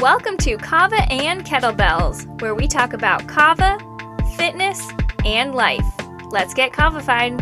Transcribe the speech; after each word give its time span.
Welcome 0.00 0.38
to 0.38 0.56
Kava 0.56 1.02
and 1.12 1.44
Kettlebells, 1.44 2.40
where 2.40 2.54
we 2.54 2.66
talk 2.66 2.94
about 2.94 3.28
Kava, 3.28 3.76
fitness, 4.34 4.88
and 5.26 5.54
life. 5.54 5.84
Let's 6.30 6.54
get 6.54 6.72
Kavified. 6.72 7.38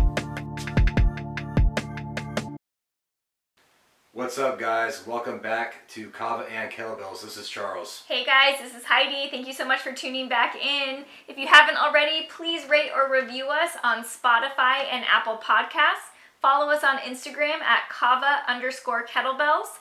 What's 4.10 4.38
up, 4.38 4.58
guys? 4.58 5.06
Welcome 5.06 5.38
back 5.38 5.87
to 5.90 6.10
Kava 6.10 6.51
and 6.51 6.69
Kettlebells. 6.72 7.22
This 7.22 7.37
is 7.37 7.49
Charles. 7.49 8.03
Hey 8.08 8.24
guys, 8.24 8.59
this 8.61 8.75
is 8.75 8.83
Heidi. 8.83 9.31
Thank 9.31 9.47
you 9.47 9.53
so 9.53 9.65
much 9.65 9.79
for 9.79 9.93
tuning 9.93 10.29
back 10.29 10.56
in. 10.56 11.04
If 11.29 11.38
you 11.38 11.47
haven't 11.47 11.77
already, 11.77 12.27
please 12.29 12.69
rate 12.69 12.90
or 12.93 13.09
review 13.09 13.47
us 13.47 13.77
on 13.85 14.03
Spotify 14.03 14.83
and 14.90 15.04
Apple 15.04 15.37
Podcasts. 15.37 16.11
Follow 16.43 16.73
us 16.73 16.83
on 16.83 16.98
Instagram 16.98 17.61
at 17.61 17.88
kava 17.88 18.43
underscore 18.48 19.06
kettlebells. 19.06 19.79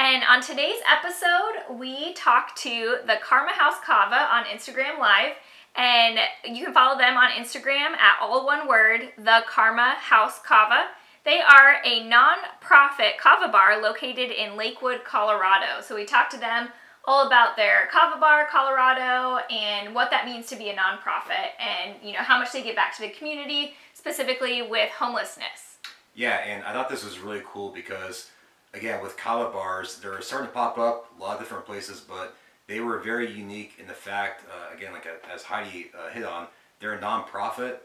And 0.00 0.24
on 0.24 0.40
today's 0.40 0.80
episode, 0.90 1.76
we 1.78 2.14
talk 2.14 2.56
to 2.56 3.00
the 3.06 3.18
Karma 3.22 3.52
House 3.52 3.74
Kava 3.84 4.34
on 4.34 4.44
Instagram 4.44 4.98
Live. 4.98 5.34
And 5.76 6.18
you 6.42 6.64
can 6.64 6.72
follow 6.72 6.96
them 6.96 7.18
on 7.18 7.32
Instagram 7.32 7.98
at 7.98 8.16
all 8.18 8.46
one 8.46 8.66
word, 8.66 9.12
the 9.18 9.42
Karma 9.46 9.96
House 9.98 10.40
Kava. 10.42 10.86
They 11.26 11.42
are 11.42 11.82
a 11.84 12.08
non-profit 12.08 13.18
kava 13.20 13.52
bar 13.52 13.82
located 13.82 14.30
in 14.30 14.56
Lakewood, 14.56 15.04
Colorado. 15.04 15.82
So 15.82 15.96
we 15.96 16.06
talked 16.06 16.30
to 16.30 16.40
them 16.40 16.70
all 17.04 17.26
about 17.26 17.56
their 17.56 17.86
kava 17.92 18.18
bar, 18.18 18.48
Colorado, 18.50 19.44
and 19.50 19.94
what 19.94 20.10
that 20.10 20.24
means 20.24 20.46
to 20.46 20.56
be 20.56 20.70
a 20.70 20.74
nonprofit, 20.74 21.50
and 21.58 21.96
you 22.02 22.14
know 22.14 22.20
how 22.20 22.38
much 22.38 22.52
they 22.52 22.62
give 22.62 22.74
back 22.74 22.96
to 22.96 23.02
the 23.02 23.10
community, 23.10 23.74
specifically 23.92 24.62
with 24.62 24.90
homelessness. 24.92 25.76
Yeah, 26.14 26.38
and 26.38 26.64
I 26.64 26.72
thought 26.72 26.88
this 26.88 27.04
was 27.04 27.18
really 27.18 27.42
cool 27.44 27.70
because, 27.70 28.30
again, 28.74 29.02
with 29.02 29.16
kava 29.16 29.50
bars, 29.50 29.98
they're 29.98 30.20
starting 30.20 30.48
to 30.48 30.54
pop 30.54 30.78
up 30.78 31.10
a 31.18 31.22
lot 31.22 31.34
of 31.34 31.40
different 31.40 31.66
places, 31.66 32.00
but 32.00 32.36
they 32.66 32.80
were 32.80 32.98
very 32.98 33.30
unique 33.30 33.74
in 33.78 33.86
the 33.86 33.94
fact, 33.94 34.44
uh, 34.48 34.74
again, 34.76 34.92
like 34.92 35.06
uh, 35.06 35.32
as 35.32 35.42
Heidi 35.42 35.90
uh, 35.98 36.10
hit 36.10 36.24
on, 36.24 36.46
they're 36.78 36.94
a 36.94 37.00
nonprofit, 37.00 37.78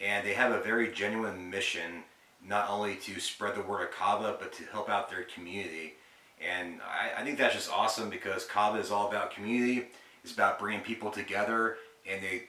and 0.00 0.26
they 0.26 0.34
have 0.34 0.52
a 0.52 0.60
very 0.60 0.90
genuine 0.90 1.48
mission, 1.48 2.02
not 2.46 2.68
only 2.68 2.96
to 2.96 3.20
spread 3.20 3.54
the 3.54 3.62
word 3.62 3.82
of 3.82 3.92
kava, 3.92 4.36
but 4.38 4.52
to 4.54 4.64
help 4.64 4.88
out 4.90 5.08
their 5.08 5.22
community. 5.22 5.94
And 6.40 6.80
I, 6.82 7.20
I 7.20 7.24
think 7.24 7.38
that's 7.38 7.54
just 7.54 7.70
awesome 7.70 8.10
because 8.10 8.44
kava 8.44 8.78
is 8.78 8.90
all 8.90 9.08
about 9.08 9.32
community. 9.32 9.86
It's 10.24 10.32
about 10.32 10.58
bringing 10.58 10.82
people 10.82 11.10
together, 11.10 11.76
and 12.08 12.20
they 12.22 12.44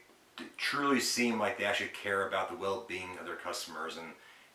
truly 0.57 0.99
seem 0.99 1.39
like 1.39 1.59
they 1.59 1.65
actually 1.65 1.89
care 1.89 2.27
about 2.27 2.49
the 2.49 2.55
well-being 2.55 3.09
of 3.19 3.25
their 3.25 3.35
customers 3.35 3.97
and 3.97 4.07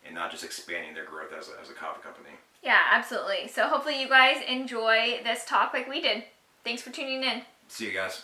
and 0.05 0.15
not 0.15 0.31
just 0.31 0.43
expanding 0.43 0.93
their 0.93 1.05
growth 1.05 1.31
as 1.37 1.49
a, 1.49 1.61
as 1.61 1.69
a 1.69 1.73
kava 1.73 1.99
company. 1.99 2.29
Yeah, 2.63 2.79
absolutely. 2.91 3.47
So 3.47 3.67
hopefully 3.67 4.01
you 4.01 4.09
guys 4.09 4.37
enjoy 4.47 5.21
this 5.23 5.45
talk 5.45 5.73
like 5.73 5.87
we 5.87 6.01
did. 6.01 6.23
Thanks 6.63 6.81
for 6.81 6.91
tuning 6.91 7.23
in. 7.23 7.41
See 7.67 7.85
you 7.85 7.93
guys. 7.93 8.23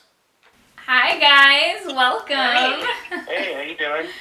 Hi 0.87 1.19
guys, 1.19 1.85
welcome. 1.87 2.35
Hey, 3.27 3.53
how 3.53 3.61
you 3.61 3.77
doing? 3.77 4.07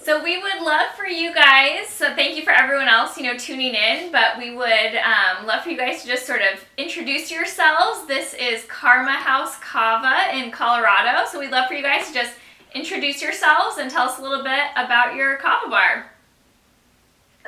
So 0.00 0.22
we 0.22 0.40
would 0.40 0.62
love 0.62 0.94
for 0.96 1.06
you 1.06 1.34
guys. 1.34 1.88
So 1.88 2.14
thank 2.14 2.36
you 2.36 2.42
for 2.42 2.52
everyone 2.52 2.88
else, 2.88 3.18
you 3.18 3.24
know, 3.24 3.36
tuning 3.36 3.74
in. 3.74 4.12
But 4.12 4.38
we 4.38 4.54
would 4.54 4.94
um, 4.94 5.44
love 5.44 5.64
for 5.64 5.70
you 5.70 5.76
guys 5.76 6.02
to 6.02 6.08
just 6.08 6.24
sort 6.24 6.40
of 6.40 6.64
introduce 6.76 7.30
yourselves. 7.30 8.06
This 8.06 8.32
is 8.34 8.64
Karma 8.66 9.12
House 9.12 9.58
Kava 9.58 10.34
in 10.38 10.50
Colorado. 10.50 11.28
So 11.28 11.40
we'd 11.40 11.50
love 11.50 11.66
for 11.68 11.74
you 11.74 11.82
guys 11.82 12.06
to 12.08 12.14
just 12.14 12.34
introduce 12.74 13.20
yourselves 13.20 13.78
and 13.78 13.90
tell 13.90 14.08
us 14.08 14.18
a 14.18 14.22
little 14.22 14.44
bit 14.44 14.70
about 14.76 15.14
your 15.14 15.36
kava 15.36 15.68
bar. 15.68 16.12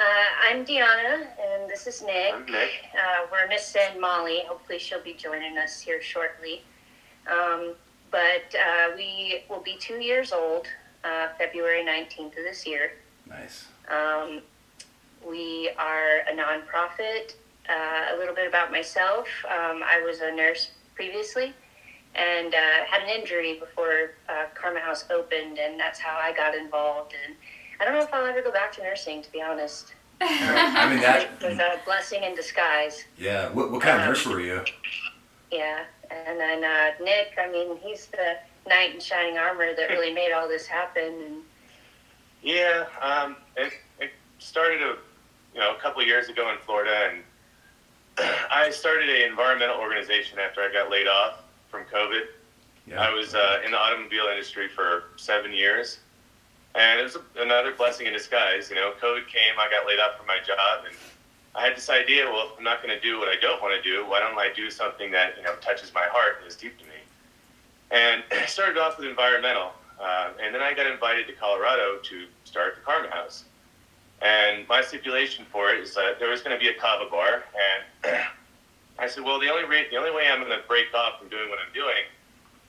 Uh, 0.00 0.48
I'm 0.48 0.64
Deanna, 0.64 1.26
and 1.38 1.68
this 1.68 1.86
is 1.86 2.00
Nick. 2.00 2.32
I'm 2.32 2.46
Nick. 2.46 2.86
Uh, 2.94 3.26
we're 3.30 3.46
missing 3.48 4.00
Molly. 4.00 4.40
Hopefully, 4.48 4.78
she'll 4.78 5.02
be 5.02 5.12
joining 5.12 5.58
us 5.58 5.78
here 5.78 6.00
shortly. 6.00 6.62
Um, 7.30 7.74
but 8.10 8.54
uh, 8.54 8.92
we 8.96 9.44
will 9.50 9.60
be 9.60 9.76
two 9.78 10.00
years 10.00 10.32
old 10.32 10.66
uh, 11.04 11.28
February 11.36 11.84
19th 11.84 12.28
of 12.28 12.44
this 12.44 12.66
year. 12.66 12.92
Nice. 13.28 13.66
Um, 13.91 14.41
we 15.28 15.70
are 15.76 16.20
a 16.20 16.34
nonprofit. 16.34 17.34
Uh, 17.69 18.14
a 18.14 18.19
little 18.19 18.34
bit 18.34 18.48
about 18.48 18.72
myself 18.72 19.28
um, 19.44 19.82
I 19.84 20.02
was 20.02 20.20
a 20.20 20.32
nurse 20.34 20.70
previously 20.94 21.52
and 22.14 22.54
uh, 22.54 22.84
had 22.88 23.02
an 23.02 23.08
injury 23.08 23.58
before 23.60 24.12
uh, 24.28 24.46
Karma 24.54 24.80
House 24.80 25.04
opened, 25.10 25.58
and 25.58 25.78
that's 25.78 25.98
how 25.98 26.19
I 26.20 26.32
got 26.32 26.54
involved. 26.54 27.14
And 27.25 27.36
I 27.80 27.84
don't 27.84 27.94
know 27.94 28.02
if 28.02 28.12
I'll 28.12 28.26
ever 28.26 28.42
go 28.42 28.52
back 28.52 28.72
to 28.72 28.82
nursing, 28.82 29.22
to 29.22 29.32
be 29.32 29.41
honest. 29.41 29.94
I 30.20 30.88
mean 30.91 31.00
that. 31.00 31.30
It 31.42 31.48
was 31.48 31.58
a 31.58 31.80
blessing 31.86 32.22
in 32.22 32.34
disguise. 32.34 33.04
Yeah. 33.16 33.48
What, 33.50 33.72
what 33.72 33.80
kind 33.80 34.00
of 34.00 34.06
nurse 34.06 34.26
were 34.26 34.41
you? 34.41 34.62
Yeah, 35.50 35.84
and 36.10 36.38
then 36.38 36.62
uh, 36.62 36.90
Nick, 37.02 37.32
I 37.38 37.50
mean, 37.50 37.76
he's 37.82 38.06
the 38.06 38.36
knight 38.69 38.94
in 38.94 39.00
shining 39.00 39.38
armor 39.38 39.74
that 39.74 39.90
really 39.90 40.12
made 40.20 40.32
all 40.32 40.46
this 40.46 40.66
happen. 40.66 41.12
And 41.26 41.42
Yeah, 42.42 42.84
um, 43.00 43.36
it, 43.56 43.72
it 43.98 44.10
started 44.38 44.82
a 44.82 44.96
you 45.54 45.60
know 45.60 45.74
a 45.74 45.80
couple 45.80 46.02
of 46.02 46.06
years 46.06 46.28
ago 46.28 46.50
in 46.52 46.58
Florida, 46.58 47.10
and 47.10 47.22
I 48.50 48.70
started 48.70 49.08
an 49.08 49.28
environmental 49.28 49.76
organization 49.76 50.38
after 50.38 50.60
I 50.60 50.70
got 50.72 50.90
laid 50.90 51.08
off 51.08 51.42
from 51.70 51.84
COVID. 51.92 52.22
Yeah. 52.86 53.00
I 53.00 53.12
was 53.12 53.34
uh, 53.34 53.60
in 53.64 53.70
the 53.70 53.78
automobile 53.78 54.26
industry 54.30 54.69
for 54.69 55.04
seven 55.16 55.52
years, 55.52 55.98
and 56.75 57.00
it 57.00 57.03
was 57.03 57.16
another 57.36 57.72
blessing 57.72 58.06
in 58.06 58.12
disguise. 58.12 58.70
You 58.70 58.76
know, 58.76 58.92
COVID 59.03 59.26
came, 59.26 59.58
I 59.58 59.69
got 59.70 59.86
laid 59.86 59.98
off 59.98 60.16
from 60.16 60.26
my 60.26 60.38
job, 60.47 60.84
and 60.86 60.94
I 61.54 61.64
had 61.64 61.76
this 61.76 61.91
idea. 61.91 62.26
Well, 62.26 62.50
if 62.53 62.58
I'm 62.58 62.64
not 62.64 62.82
going 62.82 62.94
to 62.94 63.00
do 63.00 63.19
what 63.19 63.28
I 63.28 63.36
don't 63.41 63.60
want 63.60 63.75
to 63.75 63.82
do, 63.82 64.06
why 64.06 64.20
don't 64.20 64.38
I 64.38 64.53
do 64.54 64.70
something 64.70 65.10
that 65.10 65.36
you 65.36 65.42
know 65.42 65.54
touches 65.60 65.92
my 65.94 66.06
heart 66.10 66.38
and 66.38 66.48
is 66.48 66.56
deep 66.56 66.78
to 66.78 66.84
me? 66.84 67.00
And 67.91 68.22
I 68.32 68.47
started 68.47 68.78
off 68.78 68.98
with 68.98 69.08
environmental, 69.08 69.72
uh, 70.00 70.31
and 70.42 70.54
then 70.54 70.62
I 70.62 70.72
got 70.75 70.86
invited 70.86 71.26
to 71.26 71.32
Colorado 71.32 71.98
to 72.03 72.26
start 72.44 72.76
the 72.76 72.82
Karma 72.82 73.10
House. 73.10 73.44
And 74.22 74.69
my 74.69 74.82
stipulation 74.82 75.47
for 75.50 75.70
it 75.70 75.81
is 75.81 75.94
that 75.94 76.19
there 76.19 76.28
was 76.28 76.42
going 76.42 76.56
to 76.56 76.60
be 76.60 76.69
a 76.69 76.75
kava 76.78 77.10
bar, 77.10 77.42
and 78.04 78.16
I 78.98 79.08
said, 79.08 79.25
well, 79.25 79.41
the 79.41 79.50
only 79.50 79.64
re- 79.64 79.88
the 79.91 79.97
only 79.97 80.12
way 80.12 80.28
I'm 80.31 80.41
going 80.41 80.56
to 80.56 80.66
break 80.69 80.94
off 80.94 81.19
from 81.19 81.31
doing 81.31 81.48
what 81.48 81.58
I'm 81.58 81.72
doing 81.72 82.04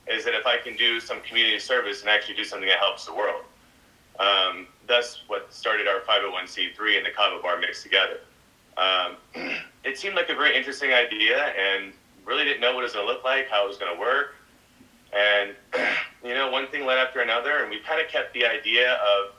is 0.08 0.26
that 0.26 0.34
if 0.34 0.48
I 0.48 0.58
can 0.58 0.76
do 0.76 1.00
some 1.00 1.22
community 1.22 1.60
service 1.60 2.02
and 2.02 2.10
actually 2.10 2.36
do 2.36 2.44
something 2.44 2.68
that 2.68 2.80
helps 2.80 3.06
the 3.06 3.14
world. 3.14 3.44
Um, 4.20 4.68
that's 4.88 5.22
what 5.28 5.54
started 5.54 5.88
our 5.88 6.02
501c3 6.02 6.98
and 6.98 7.06
the 7.06 7.12
kava 7.12 7.42
bar 7.42 7.60
mixed 7.60 7.84
together. 7.84 8.20
Um, 8.78 9.18
it 9.84 9.98
seemed 9.98 10.16
like 10.16 10.30
a 10.30 10.36
very 10.36 10.56
interesting 10.56 10.92
idea, 10.92 11.54
and 11.58 11.94
really 12.26 12.44
didn't 12.44 12.62
know 12.62 12.74
what 12.74 12.82
it 12.82 12.84
was 12.84 12.94
going 12.94 13.08
to 13.08 13.12
look 13.12 13.24
like, 13.24 13.50
how 13.50 13.66
it 13.66 13.68
was 13.68 13.78
going 13.78 13.94
to 13.94 14.00
work. 14.00 14.36
And, 15.14 15.56
you 16.24 16.34
know, 16.34 16.50
one 16.50 16.68
thing 16.68 16.86
led 16.86 16.98
after 16.98 17.22
another, 17.22 17.60
and 17.60 17.70
we 17.70 17.80
kind 17.80 18.02
of 18.02 18.08
kept 18.08 18.34
the 18.34 18.46
idea 18.46 18.94
of, 18.94 19.34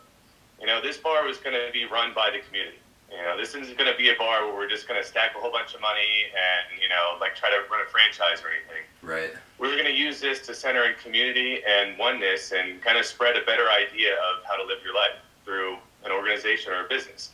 you 0.60 0.66
know, 0.66 0.80
this 0.80 0.98
bar 0.98 1.26
was 1.26 1.38
going 1.38 1.54
to 1.54 1.72
be 1.72 1.84
run 1.86 2.12
by 2.14 2.30
the 2.30 2.40
community. 2.46 2.78
You 3.12 3.22
know, 3.22 3.36
this 3.36 3.54
isn't 3.54 3.76
going 3.76 3.90
to 3.90 3.96
be 3.96 4.08
a 4.08 4.16
bar 4.16 4.46
where 4.46 4.54
we're 4.54 4.68
just 4.68 4.88
going 4.88 5.00
to 5.00 5.06
stack 5.06 5.32
a 5.36 5.40
whole 5.40 5.52
bunch 5.52 5.74
of 5.74 5.80
money 5.80 6.32
and, 6.32 6.80
you 6.80 6.88
know, 6.88 7.18
like 7.20 7.36
try 7.36 7.50
to 7.50 7.58
run 7.70 7.80
a 7.86 7.90
franchise 7.90 8.42
or 8.42 8.48
anything. 8.48 8.84
Right. 9.02 9.32
We 9.58 9.68
were 9.68 9.74
going 9.74 9.86
to 9.86 9.94
use 9.94 10.20
this 10.20 10.40
to 10.46 10.54
center 10.54 10.84
in 10.84 10.94
community 11.02 11.60
and 11.68 11.98
oneness 11.98 12.52
and 12.52 12.80
kind 12.80 12.96
of 12.96 13.04
spread 13.04 13.36
a 13.36 13.44
better 13.44 13.68
idea 13.68 14.14
of 14.14 14.44
how 14.48 14.56
to 14.56 14.64
live 14.64 14.78
your 14.82 14.94
life 14.94 15.20
through 15.44 15.76
an 16.04 16.10
organization 16.10 16.72
or 16.72 16.86
a 16.86 16.88
business. 16.88 17.30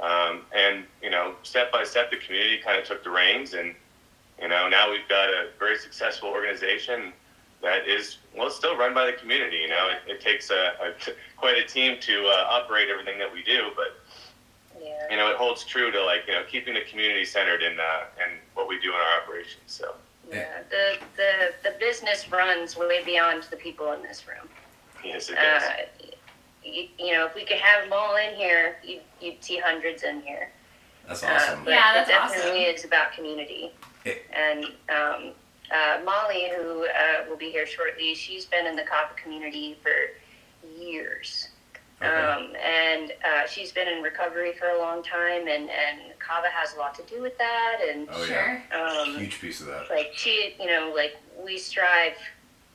Um, 0.00 0.42
and, 0.56 0.84
you 1.02 1.10
know, 1.10 1.34
step 1.42 1.72
by 1.72 1.82
step, 1.82 2.10
the 2.10 2.18
community 2.18 2.58
kind 2.58 2.78
of 2.78 2.86
took 2.86 3.02
the 3.02 3.10
reins 3.10 3.54
and, 3.54 3.74
you 4.40 4.46
know, 4.46 4.68
now 4.68 4.88
we've 4.88 5.08
got 5.08 5.28
a 5.30 5.48
very 5.58 5.76
successful 5.76 6.28
organization 6.28 7.12
that 7.62 7.88
is 7.88 8.18
well 8.36 8.46
it's 8.46 8.56
still 8.56 8.76
run 8.76 8.94
by 8.94 9.04
the 9.06 9.12
community 9.12 9.56
you 9.56 9.68
know 9.68 9.88
it, 9.88 10.12
it 10.12 10.20
takes 10.20 10.50
a, 10.50 10.72
a 10.80 11.12
quite 11.36 11.56
a 11.56 11.64
team 11.64 11.98
to 12.00 12.26
uh, 12.26 12.46
operate 12.50 12.88
everything 12.88 13.18
that 13.18 13.32
we 13.32 13.42
do 13.42 13.70
but 13.74 13.98
you 15.10 15.16
know 15.16 15.30
it 15.30 15.36
holds 15.36 15.64
true 15.64 15.90
to 15.90 16.04
like 16.04 16.22
you 16.26 16.34
know 16.34 16.42
keeping 16.50 16.74
the 16.74 16.82
community 16.82 17.24
centered 17.24 17.62
in 17.62 17.78
uh, 17.78 18.04
in 18.24 18.38
what 18.54 18.68
we 18.68 18.78
do 18.80 18.88
in 18.90 18.94
our 18.96 19.22
operations 19.22 19.62
so 19.66 19.94
yeah. 20.30 20.62
The, 20.70 20.98
the 21.16 21.30
the 21.70 21.76
business 21.80 22.30
runs 22.30 22.76
way 22.76 23.02
beyond 23.04 23.44
the 23.44 23.56
people 23.56 23.92
in 23.92 24.02
this 24.02 24.26
room. 24.28 24.46
yes 25.04 25.30
it 25.30 25.36
does 25.36 25.62
Uh, 25.62 25.72
you, 26.64 26.88
you 26.98 27.12
know, 27.14 27.24
if 27.24 27.34
we 27.34 27.46
could 27.46 27.56
have 27.56 27.84
them 27.84 27.94
all 27.94 28.14
in 28.16 28.34
here, 28.34 28.76
you'd, 28.84 29.00
you'd 29.22 29.42
see 29.42 29.56
hundreds 29.58 30.02
in 30.02 30.20
here. 30.20 30.50
That's 31.06 31.22
Uh, 31.24 31.28
awesome. 31.28 31.64
but 31.64 31.70
Yeah, 31.70 31.94
that's 31.94 32.10
it 32.10 32.12
definitely 32.12 32.64
awesome. 32.66 32.74
is 32.76 32.84
about 32.84 33.12
community. 33.12 33.72
It- 34.04 34.26
And 34.32 34.64
um, 34.90 35.32
uh, 35.72 36.00
Molly, 36.04 36.50
who 36.54 36.84
uh, 36.86 37.24
will 37.26 37.38
be 37.38 37.50
here 37.50 37.64
shortly, 37.64 38.14
she's 38.14 38.44
been 38.44 38.66
in 38.66 38.76
the 38.76 38.82
coffee 38.82 39.14
community 39.22 39.78
for 39.82 39.94
years. 40.78 41.48
Okay. 42.00 42.06
Um, 42.08 42.52
and 42.64 43.12
uh, 43.24 43.46
she's 43.48 43.72
been 43.72 43.88
in 43.88 44.02
recovery 44.02 44.52
for 44.58 44.68
a 44.68 44.78
long 44.78 45.02
time, 45.02 45.48
and, 45.48 45.68
and 45.68 45.98
Kava 46.20 46.46
has 46.52 46.74
a 46.74 46.78
lot 46.78 46.94
to 46.94 47.02
do 47.12 47.20
with 47.20 47.36
that. 47.38 47.78
And 47.88 48.08
Oh 48.12 48.24
sure. 48.24 48.62
yeah. 48.70 49.02
um, 49.04 49.16
Huge 49.16 49.40
piece 49.40 49.60
of 49.60 49.66
that. 49.66 49.90
like 49.90 50.12
she, 50.14 50.54
you 50.60 50.66
know, 50.66 50.92
like 50.94 51.16
we 51.44 51.58
strive 51.58 52.12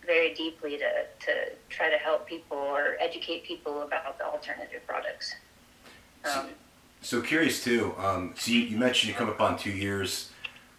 very 0.06 0.34
deeply 0.34 0.78
to, 0.78 0.86
to 1.26 1.34
try 1.70 1.90
to 1.90 1.98
help 1.98 2.28
people 2.28 2.58
or 2.58 2.98
educate 3.00 3.46
people 3.46 3.84
about 3.84 4.18
the 4.18 4.26
alternative 4.26 4.82
products. 4.86 5.34
Um, 6.26 6.48
So 7.02 7.22
curious 7.22 7.64
too. 7.64 7.94
Um, 7.98 8.34
so 8.38 8.52
you, 8.52 8.60
you 8.60 8.78
mentioned 8.78 9.08
you 9.10 9.16
come 9.16 9.30
up 9.30 9.40
on 9.40 9.58
two 9.58 9.72
years. 9.72 10.32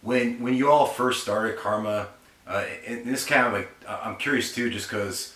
When 0.03 0.39
when 0.39 0.53
you 0.53 0.69
all 0.71 0.85
first 0.85 1.23
started 1.23 1.57
Karma, 1.57 2.09
Uh, 2.47 2.63
and 2.85 3.05
this 3.05 3.25
kind 3.25 3.47
of 3.47 3.53
like 3.53 3.69
I'm 3.89 4.17
curious 4.17 4.53
too, 4.53 4.69
just 4.69 4.87
because 4.87 5.33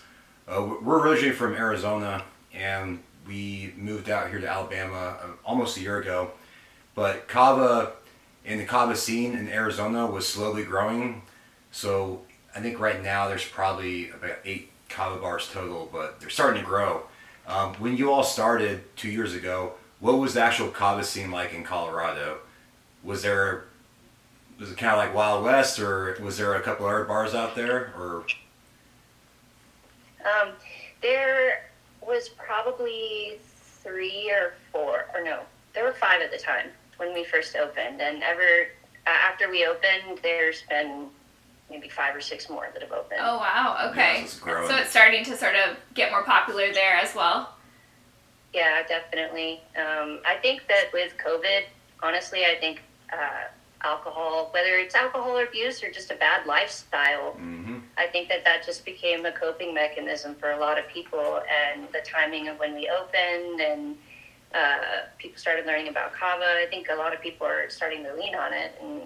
uh, 0.48 0.62
we're 0.84 1.00
originally 1.08 1.34
from 1.36 1.56
Arizona 1.56 2.24
and 2.54 3.00
we 3.28 3.74
moved 3.78 4.10
out 4.10 4.30
here 4.30 4.40
to 4.40 4.48
Alabama 4.48 5.18
uh, 5.22 5.28
almost 5.46 5.78
a 5.78 5.82
year 5.82 6.00
ago. 6.00 6.32
But 6.96 7.28
kava 7.28 7.94
and 8.46 8.60
the 8.60 8.66
kava 8.66 8.96
scene 8.96 9.36
in 9.36 9.48
Arizona 9.48 10.06
was 10.08 10.28
slowly 10.28 10.64
growing. 10.64 11.22
So 11.72 12.22
I 12.56 12.60
think 12.60 12.80
right 12.80 13.02
now 13.02 13.28
there's 13.28 13.46
probably 13.46 14.10
about 14.10 14.38
eight 14.46 14.72
kava 14.90 15.20
bars 15.20 15.50
total, 15.52 15.88
but 15.92 16.20
they're 16.20 16.30
starting 16.30 16.62
to 16.62 16.68
grow. 16.68 17.04
Um, 17.48 17.74
when 17.76 17.96
you 17.96 18.12
all 18.12 18.24
started 18.24 18.84
two 18.96 19.10
years 19.10 19.34
ago, 19.34 19.74
what 20.00 20.14
was 20.14 20.34
the 20.34 20.42
actual 20.42 20.70
kava 20.70 21.04
scene 21.04 21.32
like 21.32 21.54
in 21.54 21.64
Colorado? 21.64 22.40
Was 23.04 23.22
there 23.22 23.66
was 24.60 24.72
it 24.72 24.78
kind 24.78 24.92
of 24.92 24.98
like 24.98 25.16
Wild 25.16 25.46
West, 25.46 25.80
or 25.80 26.18
was 26.22 26.38
there 26.38 26.54
a 26.56 26.62
couple 26.62 26.86
other 26.86 27.06
bars 27.06 27.34
out 27.34 27.56
there, 27.56 27.94
or? 27.98 28.26
Um, 30.20 30.52
there 31.02 31.69
was 32.06 32.30
probably 32.30 33.40
three 33.84 34.30
or 34.32 34.54
four, 34.72 35.06
or 35.14 35.24
no, 35.24 35.42
there 35.74 35.84
were 35.84 35.94
five 35.94 36.22
at 36.22 36.32
the 36.32 36.38
time 36.38 36.68
when 36.98 37.14
we 37.14 37.24
first 37.24 37.56
opened, 37.56 38.02
and 38.02 38.24
ever 38.24 38.68
uh, 39.08 39.10
after 39.10 39.50
we 39.50 39.66
opened, 39.66 40.20
there's 40.22 40.64
been 40.70 41.08
maybe 41.70 41.88
five 41.88 42.16
or 42.16 42.22
six 42.22 42.50
more 42.50 42.68
that 42.74 42.82
have 42.82 42.92
opened. 42.92 43.22
Oh 43.24 43.38
wow! 43.38 43.90
Okay, 43.92 44.22
Yeah, 44.22 44.68
so 44.68 44.76
it's 44.78 44.90
starting 44.90 45.24
to 45.26 45.38
sort 45.38 45.56
of 45.56 45.78
get 45.94 46.12
more 46.12 46.24
popular 46.24 46.74
there 46.74 46.96
as 46.96 47.16
well. 47.16 47.56
Yeah, 48.54 48.82
definitely. 48.88 49.62
Um, 49.78 50.20
I 50.26 50.36
think 50.42 50.68
that 50.68 50.86
with 50.92 51.14
COVID, 51.24 51.66
honestly, 52.02 52.46
I 52.46 52.56
think 52.60 52.82
uh, 53.14 53.44
alcohol, 53.84 54.50
whether 54.54 54.76
it's 54.76 54.96
alcohol 54.96 55.38
abuse 55.38 55.84
or 55.84 55.92
just 55.92 56.12
a 56.12 56.16
bad 56.16 56.46
lifestyle, 56.48 57.34
Mm-hmm. 57.34 57.79
I 58.00 58.08
think 58.08 58.30
that 58.30 58.46
that 58.46 58.66
just 58.66 58.86
became 58.86 59.26
a 59.26 59.32
coping 59.32 59.74
mechanism 59.74 60.34
for 60.36 60.52
a 60.52 60.58
lot 60.58 60.80
of 60.80 60.88
people. 60.88 61.42
And 61.66 61.88
the 61.92 62.00
timing 62.00 62.48
of 62.48 62.58
when 62.58 62.74
we 62.74 62.90
opened 62.90 63.60
and 63.60 63.98
uh, 64.56 65.06
people 65.18 65.38
started 65.38 65.66
learning 65.66 65.90
about 65.90 66.14
kava, 66.14 66.46
I 66.46 66.66
think 66.70 66.88
a 66.90 66.96
lot 66.96 67.14
of 67.14 67.22
people 67.22 67.46
are 67.46 67.70
starting 67.70 68.04
to 68.04 68.16
lean 68.16 68.36
on 68.36 68.54
it 68.54 68.72
and 68.82 69.02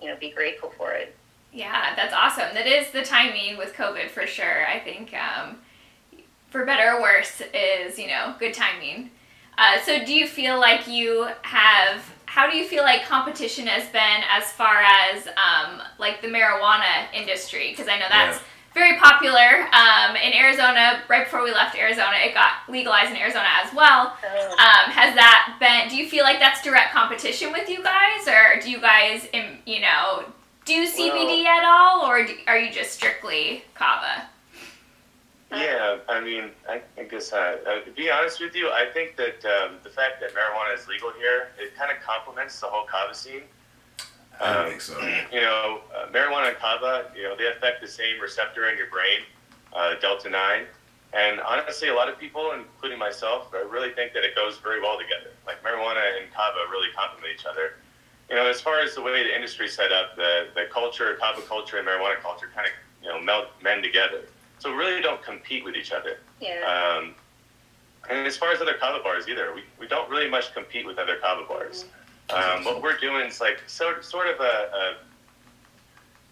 you 0.00 0.08
know 0.08 0.16
be 0.16 0.30
grateful 0.30 0.72
for 0.76 0.92
it. 0.92 1.14
Yeah, 1.52 1.94
that's 1.94 2.14
awesome. 2.14 2.54
That 2.54 2.66
is 2.66 2.90
the 2.90 3.02
timing 3.02 3.58
with 3.58 3.74
COVID 3.74 4.08
for 4.08 4.26
sure. 4.26 4.66
I 4.66 4.80
think, 4.80 5.12
um, 5.14 5.58
for 6.48 6.64
better 6.64 6.96
or 6.96 7.02
worse, 7.02 7.42
is 7.52 7.98
you 7.98 8.08
know 8.08 8.34
good 8.38 8.54
timing. 8.54 9.10
Uh, 9.58 9.78
so, 9.82 10.02
do 10.04 10.14
you 10.14 10.26
feel 10.26 10.58
like 10.58 10.88
you 10.88 11.28
have? 11.42 12.11
How 12.32 12.48
do 12.50 12.56
you 12.56 12.64
feel 12.66 12.82
like 12.82 13.04
competition 13.04 13.66
has 13.66 13.86
been 13.90 14.22
as 14.30 14.50
far 14.52 14.80
as 14.80 15.26
um, 15.36 15.82
like 15.98 16.22
the 16.22 16.28
marijuana 16.28 17.04
industry? 17.12 17.70
Because 17.72 17.88
I 17.88 17.98
know 17.98 18.06
that's 18.08 18.38
Yeah. 18.38 18.44
very 18.72 18.96
popular 18.98 19.68
um, 19.74 20.16
in 20.16 20.32
Arizona. 20.32 21.02
Right 21.08 21.24
before 21.24 21.44
we 21.44 21.52
left 21.52 21.76
Arizona, 21.76 22.14
it 22.24 22.32
got 22.32 22.52
legalized 22.70 23.10
in 23.10 23.18
Arizona 23.18 23.48
as 23.62 23.74
well. 23.74 24.16
Oh, 24.24 24.50
Um, 24.52 24.90
has 24.92 25.14
that 25.14 25.56
been? 25.60 25.90
Do 25.90 25.96
you 25.96 26.08
feel 26.08 26.24
like 26.24 26.38
that's 26.38 26.62
direct 26.62 26.94
competition 26.94 27.52
with 27.52 27.68
you 27.68 27.82
guys, 27.82 28.26
or 28.26 28.58
do 28.62 28.70
you 28.70 28.80
guys, 28.80 29.28
you 29.66 29.80
know, 29.82 30.24
do 30.64 30.86
CBD 30.88 31.44
at 31.44 31.64
all, 31.64 32.06
or 32.08 32.24
do, 32.24 32.34
are 32.46 32.56
you 32.58 32.72
just 32.72 32.92
strictly 32.92 33.62
kava? 33.74 34.26
Yeah, 35.52 35.98
I 36.08 36.20
mean, 36.20 36.50
I, 36.68 36.80
I 36.98 37.04
guess 37.04 37.32
uh, 37.32 37.58
uh, 37.66 37.80
to 37.84 37.90
be 37.90 38.10
honest 38.10 38.40
with 38.40 38.54
you, 38.56 38.70
I 38.70 38.86
think 38.92 39.16
that 39.16 39.44
um, 39.44 39.76
the 39.84 39.90
fact 39.90 40.20
that 40.20 40.30
marijuana 40.34 40.74
is 40.78 40.88
legal 40.88 41.10
here 41.12 41.48
it 41.58 41.76
kind 41.76 41.90
of 41.94 42.02
complements 42.02 42.58
the 42.60 42.66
whole 42.66 42.86
kava 42.86 43.14
scene. 43.14 43.42
I 44.40 44.52
don't 44.54 44.62
Um, 44.64 44.68
think 44.70 44.80
so. 44.80 44.98
You 45.30 45.42
know, 45.42 45.80
uh, 45.94 46.06
marijuana 46.10 46.48
and 46.48 46.56
kava, 46.58 47.10
you 47.14 47.24
know, 47.24 47.36
they 47.36 47.48
affect 47.48 47.82
the 47.82 47.86
same 47.88 48.18
receptor 48.20 48.68
in 48.70 48.78
your 48.78 48.86
brain, 48.88 49.20
uh, 49.74 49.94
delta 50.00 50.30
nine, 50.30 50.64
and 51.12 51.38
honestly, 51.40 51.88
a 51.88 51.94
lot 51.94 52.08
of 52.08 52.18
people, 52.18 52.52
including 52.52 52.98
myself, 52.98 53.48
I 53.52 53.58
really 53.58 53.90
think 53.92 54.14
that 54.14 54.24
it 54.24 54.34
goes 54.34 54.56
very 54.58 54.80
well 54.80 54.96
together. 54.98 55.30
Like 55.46 55.62
marijuana 55.62 56.00
and 56.18 56.32
kava 56.32 56.60
really 56.70 56.88
complement 56.96 57.30
each 57.38 57.44
other. 57.44 57.74
You 58.30 58.36
know, 58.36 58.46
as 58.46 58.62
far 58.62 58.80
as 58.80 58.94
the 58.94 59.02
way 59.02 59.22
the 59.22 59.34
industry 59.34 59.68
set 59.68 59.92
up, 59.92 60.16
the 60.16 60.48
the 60.54 60.64
culture, 60.72 61.14
kava 61.20 61.42
culture, 61.42 61.76
and 61.76 61.86
marijuana 61.86 62.16
culture 62.22 62.48
kind 62.54 62.66
of 62.66 62.72
you 63.04 63.10
know 63.10 63.20
melt 63.20 63.48
men 63.62 63.82
together. 63.82 64.22
So 64.62 64.70
we 64.70 64.76
really 64.76 65.02
don't 65.02 65.20
compete 65.20 65.64
with 65.64 65.74
each 65.74 65.90
other. 65.90 66.18
yeah. 66.40 66.60
Um, 67.00 67.16
and 68.08 68.24
as 68.28 68.36
far 68.36 68.52
as 68.52 68.60
other 68.60 68.74
kava 68.74 69.02
bars 69.02 69.28
either, 69.28 69.52
we, 69.52 69.62
we 69.80 69.88
don't 69.88 70.08
really 70.08 70.30
much 70.30 70.54
compete 70.54 70.86
with 70.86 70.98
other 70.98 71.16
kava 71.16 71.44
bars. 71.48 71.84
Um, 72.30 72.64
what 72.64 72.80
we're 72.80 72.96
doing 72.96 73.26
is 73.26 73.40
like 73.40 73.58
sort 73.66 74.04
sort 74.04 74.28
of 74.28 74.38
a, 74.38 74.44
a 74.44 74.96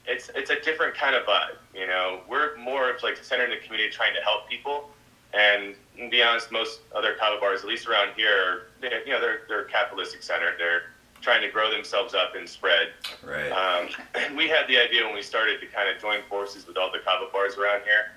it's 0.07 0.31
it's 0.37 0.51
a 0.51 0.61
different 0.61 0.95
kind 0.95 1.17
of 1.17 1.25
vibe. 1.27 1.57
You 1.75 1.89
know, 1.89 2.21
we're 2.29 2.57
more 2.57 2.89
of 2.89 3.03
like 3.03 3.17
centered 3.17 3.51
in 3.51 3.51
the 3.51 3.65
community, 3.65 3.91
trying 3.91 4.15
to 4.15 4.21
help 4.21 4.49
people. 4.49 4.91
And 5.35 5.75
to 5.99 6.09
be 6.09 6.23
honest, 6.23 6.53
most 6.53 6.81
other 6.95 7.15
kava 7.15 7.41
bars, 7.41 7.63
at 7.63 7.67
least 7.67 7.89
around 7.89 8.13
here, 8.17 8.69
they, 8.81 8.91
you 9.05 9.13
know, 9.13 9.21
they're 9.21 9.41
they're 9.49 9.65
capitalistic 9.65 10.23
centered. 10.23 10.55
They're 10.57 10.83
trying 11.21 11.43
to 11.43 11.51
grow 11.51 11.69
themselves 11.69 12.15
up 12.15 12.37
and 12.37 12.49
spread. 12.49 12.91
Right. 13.25 13.51
Um, 13.51 13.89
and 14.15 14.37
we 14.41 14.49
had 14.49 14.69
the 14.69 14.79
idea 14.79 15.05
when 15.05 15.15
we 15.15 15.23
started 15.23 15.61
to 15.61 15.67
kind 15.67 15.89
of 15.89 16.01
join 16.01 16.21
forces 16.29 16.69
with 16.69 16.77
all 16.77 16.93
the 16.93 17.01
kava 17.01 17.27
bars 17.33 17.57
around 17.57 17.83
here, 17.83 18.13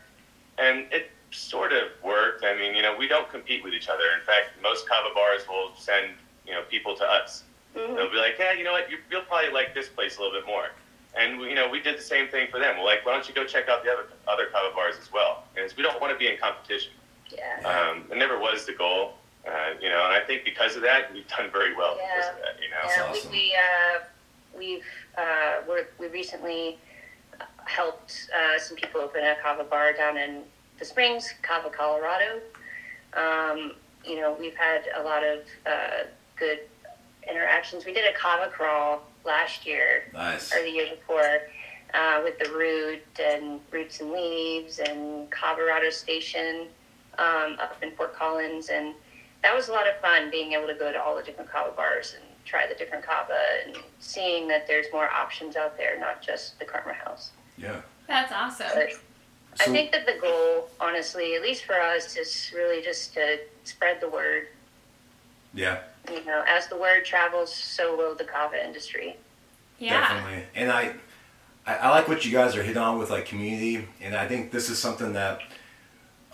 and 0.57 0.85
it 0.91 1.11
sort 1.31 1.73
of 1.73 1.83
worked. 2.03 2.45
I 2.45 2.55
mean, 2.55 2.75
you 2.75 2.81
know, 2.81 2.95
we 2.95 3.07
don't 3.07 3.29
compete 3.29 3.63
with 3.63 3.73
each 3.73 3.89
other. 3.89 4.03
In 4.19 4.25
fact, 4.25 4.51
most 4.61 4.87
kava 4.87 5.13
bars 5.13 5.41
will 5.47 5.71
send 5.77 6.11
you 6.45 6.53
know 6.53 6.61
people 6.69 6.95
to 6.95 7.03
us. 7.03 7.43
Mhm. 7.75 7.95
They'll 7.95 8.11
be 8.11 8.17
like, 8.17 8.35
yeah, 8.37 8.53
you 8.53 8.63
know 8.63 8.71
what, 8.73 8.89
you, 8.91 8.97
you'll 9.09 9.23
probably 9.23 9.51
like 9.51 9.73
this 9.73 9.89
place 9.89 10.17
a 10.17 10.21
little 10.21 10.37
bit 10.39 10.45
more. 10.45 10.67
And 11.17 11.39
we, 11.39 11.49
you 11.49 11.55
know, 11.55 11.67
we 11.69 11.79
did 11.79 11.97
the 11.97 12.03
same 12.03 12.27
thing 12.27 12.47
for 12.51 12.59
them. 12.59 12.77
We're 12.77 12.85
like, 12.85 13.05
why 13.05 13.13
don't 13.13 13.27
you 13.27 13.33
go 13.33 13.45
check 13.45 13.67
out 13.69 13.83
the 13.83 13.91
other 13.91 14.05
other 14.27 14.47
kava 14.47 14.73
bars 14.75 14.95
as 15.01 15.11
well? 15.11 15.43
And 15.55 15.65
it's, 15.65 15.75
we 15.75 15.83
don't 15.83 15.99
want 15.99 16.13
to 16.13 16.19
be 16.19 16.27
in 16.27 16.37
competition. 16.37 16.91
Yeah. 17.31 17.67
Um, 17.67 18.05
it 18.11 18.17
never 18.17 18.37
was 18.39 18.65
the 18.65 18.73
goal. 18.73 19.13
Uh, 19.47 19.73
you 19.81 19.89
know, 19.89 20.01
and 20.05 20.13
I 20.13 20.21
think 20.21 20.45
because 20.45 20.75
of 20.75 20.83
that, 20.83 21.11
we've 21.13 21.27
done 21.27 21.49
very 21.51 21.75
well 21.75 21.95
because 21.95 22.29
of 22.29 22.41
that. 22.41 22.55
You 22.61 22.69
know. 22.69 22.77
Yeah, 22.85 23.11
awesome. 23.11 23.31
we, 23.31 23.37
we 23.37 23.55
uh, 23.55 23.99
we've 24.57 24.85
uh, 25.17 25.61
we're, 25.67 25.87
we 25.99 26.07
recently 26.07 26.77
helped 27.65 28.29
uh, 28.35 28.59
some 28.59 28.75
people 28.77 29.01
open 29.01 29.23
a 29.23 29.35
kava 29.41 29.63
bar 29.63 29.93
down 29.93 30.17
in 30.17 30.41
the 30.79 30.85
Springs, 30.85 31.33
Kava, 31.41 31.69
Colorado. 31.69 32.41
Um, 33.13 33.73
you 34.05 34.19
know, 34.19 34.35
we've 34.39 34.55
had 34.55 34.83
a 34.95 35.03
lot 35.03 35.23
of 35.23 35.39
uh, 35.65 36.05
good 36.35 36.59
interactions. 37.29 37.85
We 37.85 37.93
did 37.93 38.05
a 38.13 38.17
kava 38.17 38.49
crawl 38.51 39.03
last 39.25 39.65
year 39.65 40.03
Nice. 40.13 40.53
or 40.53 40.61
the 40.61 40.69
year 40.69 40.87
before 40.95 41.39
uh, 41.93 42.21
with 42.23 42.37
the 42.39 42.49
Root 42.51 43.03
and 43.21 43.59
Roots 43.71 44.01
and 44.01 44.11
Leaves 44.11 44.79
and 44.79 45.29
Colorado 45.31 45.89
Station 45.89 46.67
um, 47.17 47.57
up 47.61 47.77
in 47.81 47.91
Fort 47.91 48.15
Collins. 48.15 48.69
And 48.69 48.93
that 49.43 49.55
was 49.55 49.69
a 49.69 49.71
lot 49.71 49.87
of 49.87 49.95
fun 50.01 50.29
being 50.31 50.53
able 50.53 50.67
to 50.67 50.73
go 50.73 50.91
to 50.91 51.01
all 51.01 51.15
the 51.15 51.23
different 51.23 51.49
kava 51.51 51.71
bars 51.71 52.15
and 52.15 52.23
try 52.45 52.67
the 52.67 52.75
different 52.75 53.05
kava 53.05 53.37
and 53.65 53.77
seeing 53.99 54.47
that 54.49 54.67
there's 54.67 54.87
more 54.91 55.09
options 55.09 55.55
out 55.55 55.77
there, 55.77 55.97
not 55.99 56.21
just 56.21 56.59
the 56.59 56.65
Karma 56.65 56.93
House. 56.93 57.31
Yeah. 57.57 57.81
That's 58.07 58.31
awesome. 58.31 58.67
But 58.73 58.89
I 59.59 59.65
So- 59.65 59.71
think 59.71 59.91
that 59.91 60.05
the 60.05 60.13
goal, 60.19 60.69
honestly, 60.79 61.35
at 61.35 61.41
least 61.41 61.65
for 61.65 61.79
us, 61.79 62.15
is 62.17 62.51
really 62.55 62.81
just 62.81 63.13
to 63.13 63.39
spread 63.63 64.01
the 64.01 64.09
word. 64.09 64.47
Yeah. 65.53 65.79
You 66.11 66.23
know, 66.25 66.43
as 66.47 66.67
the 66.67 66.75
word 66.75 67.05
travels, 67.05 67.53
so 67.53 67.95
will 67.95 68.15
the 68.15 68.25
kava 68.25 68.63
industry. 68.65 69.15
Yeah. 69.79 69.99
Definitely. 70.01 70.45
And 70.55 70.71
I, 70.71 70.93
I, 71.65 71.75
I 71.75 71.89
like 71.89 72.07
what 72.07 72.25
you 72.25 72.31
guys 72.31 72.55
are 72.55 72.63
hit 72.63 72.77
on 72.77 72.97
with 72.97 73.09
like 73.09 73.25
community, 73.25 73.87
and 74.01 74.15
I 74.15 74.27
think 74.27 74.51
this 74.51 74.69
is 74.69 74.79
something 74.79 75.13
that 75.13 75.39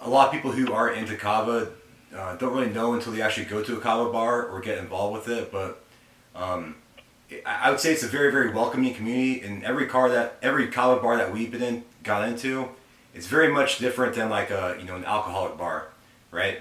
a 0.02 0.10
lot 0.10 0.28
of 0.28 0.34
people 0.34 0.52
who 0.52 0.72
are 0.74 0.90
into 0.92 1.16
kava 1.18 1.72
uh, 2.16 2.36
don't 2.38 2.54
really 2.54 2.70
know 2.74 2.94
until 2.94 3.12
they 3.12 3.22
actually 3.22 3.46
go 3.46 3.62
to 3.62 3.78
a 3.78 3.80
kava 3.80 4.12
bar 4.12 4.48
or 4.48 4.60
get 4.62 4.78
involved 4.80 5.14
with 5.28 5.38
it. 5.38 5.52
But 5.52 5.84
um, 6.36 6.76
I 7.46 7.70
would 7.70 7.80
say 7.80 7.94
it's 7.94 8.04
a 8.04 8.08
very 8.08 8.32
very 8.32 8.52
welcoming 8.52 8.94
community, 8.94 9.42
and 9.42 9.64
every 9.64 9.86
car 9.88 10.10
that 10.10 10.38
every 10.42 10.68
kava 10.68 11.02
bar 11.02 11.18
that 11.18 11.32
we've 11.32 11.52
been 11.52 11.62
in 11.62 11.84
got 12.04 12.28
into, 12.28 12.70
it's 13.14 13.28
very 13.28 13.52
much 13.52 13.78
different 13.80 14.16
than 14.16 14.30
like 14.30 14.50
a 14.52 14.78
you 14.80 14.86
know 14.86 14.96
an 14.96 15.06
alcoholic 15.06 15.58
bar, 15.58 15.90
right? 16.32 16.60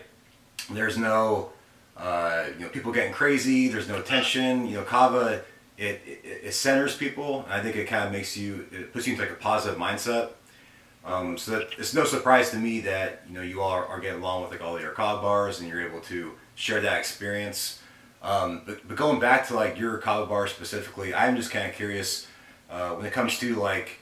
There's 0.70 0.98
no 0.98 1.50
uh, 1.96 2.46
you 2.56 2.64
know 2.64 2.68
people 2.68 2.92
getting 2.92 3.12
crazy. 3.12 3.68
There's 3.68 3.88
no 3.88 4.02
tension. 4.02 4.66
You 4.66 4.78
know, 4.78 4.82
kava 4.82 5.42
it, 5.78 6.02
it, 6.06 6.40
it 6.44 6.54
centers 6.54 6.96
people. 6.96 7.44
And 7.44 7.52
I 7.52 7.62
think 7.62 7.76
it 7.76 7.86
kind 7.86 8.04
of 8.04 8.12
makes 8.12 8.36
you 8.36 8.66
it 8.70 8.92
puts 8.92 9.06
you 9.06 9.14
into 9.14 9.24
like 9.24 9.32
a 9.32 9.36
positive 9.36 9.78
mindset. 9.78 10.30
Um, 11.04 11.38
so 11.38 11.52
that 11.52 11.68
it's 11.78 11.94
no 11.94 12.04
surprise 12.04 12.50
to 12.50 12.56
me 12.56 12.80
that 12.80 13.22
you 13.26 13.34
know 13.34 13.42
you 13.42 13.62
all 13.62 13.70
are, 13.70 13.86
are 13.86 14.00
getting 14.00 14.20
along 14.20 14.42
with 14.42 14.50
like 14.50 14.60
all 14.60 14.78
your 14.78 14.90
kava 14.90 15.22
bars 15.22 15.60
and 15.60 15.68
you're 15.68 15.86
able 15.86 16.00
to 16.02 16.32
share 16.54 16.80
that 16.80 16.98
experience. 16.98 17.80
Um, 18.22 18.62
but, 18.66 18.86
but 18.86 18.96
going 18.96 19.20
back 19.20 19.46
to 19.48 19.54
like 19.54 19.78
your 19.78 19.98
kava 19.98 20.26
bar 20.26 20.46
specifically, 20.48 21.14
I'm 21.14 21.36
just 21.36 21.50
kind 21.50 21.68
of 21.68 21.74
curious 21.74 22.26
uh, 22.70 22.90
when 22.90 23.06
it 23.06 23.12
comes 23.12 23.38
to 23.38 23.54
like 23.54 24.00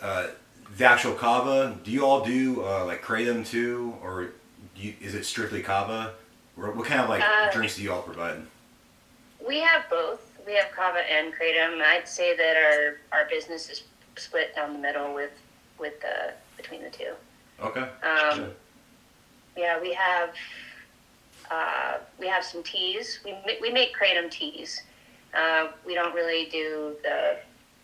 uh, 0.00 0.28
the 0.76 0.84
actual 0.84 1.14
kava. 1.14 1.76
Do 1.84 1.90
you 1.90 2.06
all 2.06 2.24
do 2.24 2.64
uh, 2.64 2.84
like 2.86 3.02
kratom 3.02 3.46
too, 3.46 3.94
or 4.02 4.30
do 4.74 4.82
you, 4.82 4.94
is 5.00 5.14
it 5.14 5.24
strictly 5.24 5.62
kava? 5.62 6.14
Or 6.56 6.72
what 6.72 6.86
kind 6.86 7.00
of 7.00 7.08
like 7.08 7.22
Uh, 7.22 7.50
drinks 7.52 7.76
do 7.76 7.82
you 7.82 7.92
all 7.92 8.02
provide? 8.02 8.40
We 9.46 9.60
have 9.60 9.88
both. 9.90 10.26
We 10.46 10.54
have 10.54 10.70
kava 10.74 11.00
and 11.10 11.32
kratom. 11.34 11.80
I'd 11.82 12.08
say 12.08 12.36
that 12.36 12.56
our 12.56 12.96
our 13.12 13.28
business 13.28 13.68
is 13.68 13.82
split 14.16 14.54
down 14.54 14.72
the 14.72 14.78
middle 14.78 15.14
with 15.14 15.32
with 15.78 16.00
the 16.00 16.32
between 16.56 16.82
the 16.82 16.90
two. 16.90 17.12
Okay. 17.62 17.80
Um, 17.80 18.38
Good. 18.38 18.54
yeah, 19.56 19.80
we 19.80 19.92
have 19.92 20.30
uh, 21.50 21.98
we 22.18 22.26
have 22.28 22.44
some 22.44 22.62
teas. 22.62 23.20
We 23.24 23.34
we 23.60 23.70
make 23.70 23.90
kratom 23.96 24.30
teas. 24.30 24.82
Uh, 25.34 25.68
we 25.86 25.94
don't 25.94 26.14
really 26.14 26.46
do 26.50 26.96
the 27.02 27.38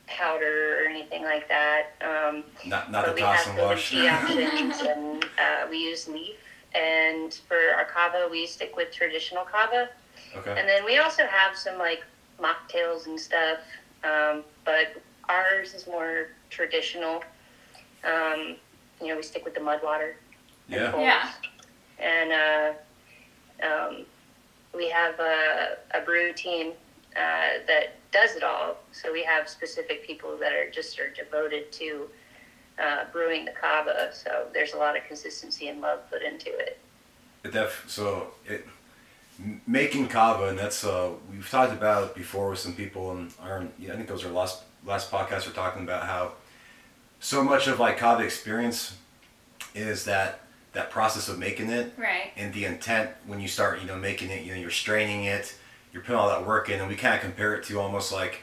powder 0.07 0.83
or 0.85 0.89
anything 0.89 1.23
like 1.25 1.49
that. 1.49 1.93
Um, 2.01 2.45
Not 2.65 2.91
not 2.91 3.05
but 3.05 3.11
the 3.11 3.15
we 3.15 3.21
toss 3.21 3.45
have 3.45 3.49
and 3.55 3.59
the 3.59 3.63
wash. 3.65 3.91
tea 3.91 4.09
options, 4.09 4.81
and 4.81 5.25
uh, 5.25 5.67
we 5.71 5.79
use 5.79 6.09
leaf. 6.09 6.37
And 6.75 7.33
for 7.49 7.57
our 7.77 7.85
kava, 7.87 8.29
we 8.31 8.47
stick 8.47 8.77
with 8.77 8.93
traditional 8.93 9.45
kava. 9.45 9.89
okay. 10.37 10.55
And 10.59 10.69
then 10.69 10.85
we 10.85 10.99
also 10.99 11.25
have 11.27 11.57
some 11.57 11.79
like 11.79 12.03
mocktails 12.41 13.07
and 13.07 13.19
stuff, 13.19 13.59
um, 14.05 14.45
but 14.65 15.01
ours 15.29 15.75
is 15.75 15.87
more 15.87 16.29
traditional. 16.51 17.23
Um, 18.05 18.57
you 19.01 19.09
know, 19.09 19.17
we 19.17 19.23
stick 19.23 19.45
with 19.45 19.55
the 19.55 19.61
mud 19.61 19.81
water. 19.83 20.17
Yeah. 20.69 20.91
bowls. 20.91 21.03
Yeah. 21.03 21.31
And 21.99 22.33
uh, 22.33 22.73
um, 23.63 24.05
we 24.75 24.89
have 24.91 25.19
a, 25.21 25.77
a 25.95 26.01
brew 26.01 26.33
team 26.33 26.73
uh, 27.17 27.65
that 27.67 27.97
does 28.13 28.37
it 28.37 28.43
all. 28.43 28.77
So 28.93 29.13
we 29.13 29.23
have 29.25 29.49
specific 29.49 30.07
people 30.07 30.37
that 30.39 30.53
are 30.53 30.71
just 30.71 30.99
are 30.99 31.11
devoted 31.11 31.73
to 31.73 32.09
uh, 32.83 33.05
brewing 33.13 33.45
the 33.45 33.53
kava. 33.53 34.11
So 34.13 34.47
there's 34.53 34.75
a 34.75 34.79
lot 34.79 34.97
of 34.97 35.05
consistency 35.05 35.69
and 35.69 35.81
love 35.81 36.01
put 36.11 36.23
into 36.23 36.51
it. 36.51 36.79
Def- 37.51 37.85
so 37.89 38.29
it 38.45 38.67
making 39.67 40.09
kava, 40.09 40.49
and 40.49 40.59
that's 40.59 40.85
uh, 40.85 41.11
we've 41.31 41.49
talked 41.49 41.73
about 41.73 42.05
it 42.05 42.15
before 42.15 42.51
with 42.51 42.59
some 42.59 42.75
people, 42.75 43.13
and 43.13 43.33
our, 43.43 43.67
yeah, 43.79 43.93
I 43.93 43.97
think 43.97 44.09
those 44.09 44.25
are 44.25 44.31
last 44.31 44.63
last 44.85 45.11
podcast 45.11 45.47
we're 45.47 45.53
talking 45.53 45.83
about 45.83 46.05
how 46.05 46.33
so 47.21 47.43
much 47.43 47.67
of 47.67 47.81
like 47.81 47.99
kava 47.99 48.23
experience 48.23 48.97
is 49.75 50.05
that 50.05 50.41
that 50.77 50.91
process 50.91 51.29
of 51.29 51.39
making 51.39 51.71
it 51.71 51.93
Right. 51.97 52.33
and 52.37 52.53
the 52.53 52.65
intent 52.67 53.11
when 53.27 53.41
you 53.41 53.49
start 53.49 53.81
you 53.81 53.87
know 53.87 53.97
making 53.97 54.31
it 54.31 54.45
you 54.45 54.55
know 54.55 54.61
you're 54.61 54.71
straining 54.71 55.25
it 55.25 55.57
you're 55.93 56.03
putting 56.03 56.17
all 56.21 56.29
that 56.29 56.47
work 56.47 56.69
in 56.69 56.79
and 56.81 56.89
we 56.89 56.97
kind 56.97 57.15
of 57.15 57.21
compare 57.23 57.55
it 57.55 57.65
to 57.65 57.81
almost 57.81 58.13
like 58.13 58.41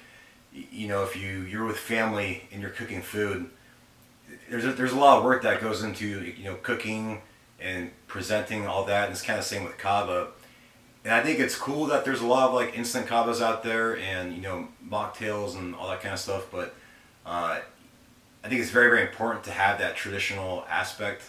you 0.52 0.88
know 0.88 1.04
if 1.04 1.16
you 1.16 1.42
you're 1.52 1.66
with 1.66 1.78
family 1.78 2.44
and 2.52 2.60
you're 2.62 2.72
cooking 2.72 3.02
food 3.02 3.50
there's 4.50 4.66
a, 4.66 4.74
there's 4.74 4.94
a 4.94 4.98
lot 4.98 5.18
of 5.20 5.24
work 5.24 5.44
that 5.44 5.62
goes 5.62 5.84
into 5.84 6.06
you 6.24 6.44
know 6.44 6.56
cooking 6.56 7.22
and 7.60 7.92
presenting 8.08 8.66
all 8.68 8.84
that 8.86 9.04
and 9.06 9.12
it's 9.14 9.22
kind 9.22 9.38
of 9.40 9.46
same 9.46 9.64
with 9.64 9.78
kava 9.78 10.28
and 11.06 11.14
I 11.14 11.22
think 11.22 11.40
it's 11.40 11.56
cool 11.56 11.86
that 11.88 12.04
there's 12.06 12.22
a 12.22 12.26
lot 12.26 12.48
of 12.50 12.56
like 12.56 12.78
instant 12.78 13.08
kavas 13.08 13.42
out 13.42 13.62
there 13.64 13.98
and 13.98 14.34
you 14.36 14.42
know 14.42 14.68
mocktails 14.88 15.56
and 15.58 15.76
all 15.76 15.88
that 15.90 16.02
kind 16.02 16.14
of 16.14 16.20
stuff 16.20 16.48
but 16.52 16.74
uh, 17.26 17.60
I 18.44 18.48
think 18.50 18.60
it's 18.60 18.72
very 18.72 18.90
very 18.90 19.04
important 19.04 19.44
to 19.46 19.52
have 19.52 19.78
that 19.80 19.96
traditional 19.96 20.66
aspect 20.70 21.22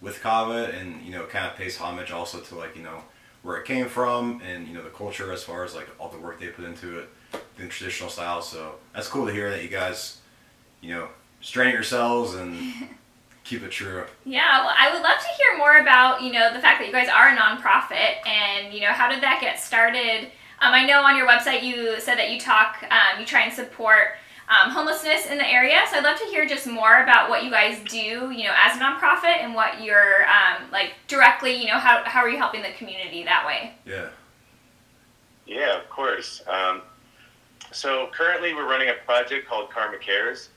with 0.00 0.20
kava 0.22 0.70
and 0.78 1.02
you 1.02 1.12
know 1.12 1.24
kind 1.26 1.46
of 1.46 1.54
pays 1.56 1.76
homage 1.76 2.10
also 2.10 2.40
to 2.40 2.54
like 2.54 2.76
you 2.76 2.82
know 2.82 3.02
where 3.42 3.56
it 3.56 3.64
came 3.66 3.88
from 3.88 4.40
and 4.46 4.66
you 4.68 4.74
know 4.74 4.82
the 4.82 4.90
culture 4.90 5.32
as 5.32 5.42
far 5.42 5.64
as 5.64 5.74
like 5.74 5.88
all 5.98 6.08
the 6.08 6.18
work 6.18 6.40
they 6.40 6.48
put 6.48 6.64
into 6.64 6.98
it 6.98 7.08
the 7.56 7.66
traditional 7.66 8.08
style 8.10 8.40
so 8.42 8.74
that's 8.94 9.08
cool 9.08 9.26
to 9.26 9.32
hear 9.32 9.50
that 9.50 9.62
you 9.62 9.68
guys 9.68 10.18
you 10.80 10.92
know 10.92 11.08
strain 11.40 11.72
yourselves 11.72 12.34
and 12.34 12.56
keep 13.44 13.62
it 13.62 13.70
true 13.70 14.04
Yeah, 14.24 14.60
well, 14.64 14.74
I 14.78 14.92
would 14.92 15.02
love 15.02 15.18
to 15.18 15.26
hear 15.38 15.58
more 15.58 15.78
about, 15.78 16.22
you 16.22 16.30
know, 16.30 16.52
the 16.52 16.60
fact 16.60 16.78
that 16.78 16.86
you 16.86 16.92
guys 16.92 17.08
are 17.08 17.30
a 17.30 17.36
nonprofit 17.36 18.24
and, 18.26 18.72
you 18.72 18.82
know, 18.82 18.92
how 18.92 19.08
did 19.10 19.22
that 19.22 19.40
get 19.40 19.58
started? 19.58 20.30
Um, 20.60 20.74
I 20.74 20.84
know 20.86 21.02
on 21.02 21.16
your 21.16 21.26
website 21.26 21.62
you 21.64 21.98
said 21.98 22.16
that 22.16 22.30
you 22.30 22.38
talk, 22.38 22.84
um, 22.90 23.18
you 23.18 23.26
try 23.26 23.40
and 23.40 23.52
support 23.52 24.18
um, 24.50 24.70
homelessness 24.70 25.26
in 25.26 25.38
the 25.38 25.48
area. 25.48 25.78
So 25.90 25.98
I'd 25.98 26.04
love 26.04 26.18
to 26.18 26.24
hear 26.24 26.44
just 26.44 26.66
more 26.66 27.02
about 27.02 27.30
what 27.30 27.44
you 27.44 27.50
guys 27.50 27.78
do, 27.88 28.30
you 28.32 28.44
know, 28.44 28.54
as 28.60 28.76
a 28.76 28.80
nonprofit 28.80 29.38
and 29.40 29.54
what 29.54 29.82
you're, 29.82 30.24
um, 30.24 30.68
like, 30.72 30.94
directly, 31.06 31.54
you 31.54 31.66
know, 31.66 31.78
how, 31.78 32.02
how 32.04 32.20
are 32.20 32.28
you 32.28 32.36
helping 32.36 32.62
the 32.62 32.72
community 32.76 33.22
that 33.24 33.46
way? 33.46 33.72
yeah 33.86 34.08
Yeah, 35.46 35.78
of 35.78 35.88
course. 35.88 36.42
Um, 36.48 36.82
so 37.72 38.08
currently, 38.12 38.52
we're 38.52 38.68
running 38.68 38.88
a 38.88 38.94
project 39.04 39.48
called 39.48 39.70
Karma 39.70 39.98
Cares. 39.98 40.48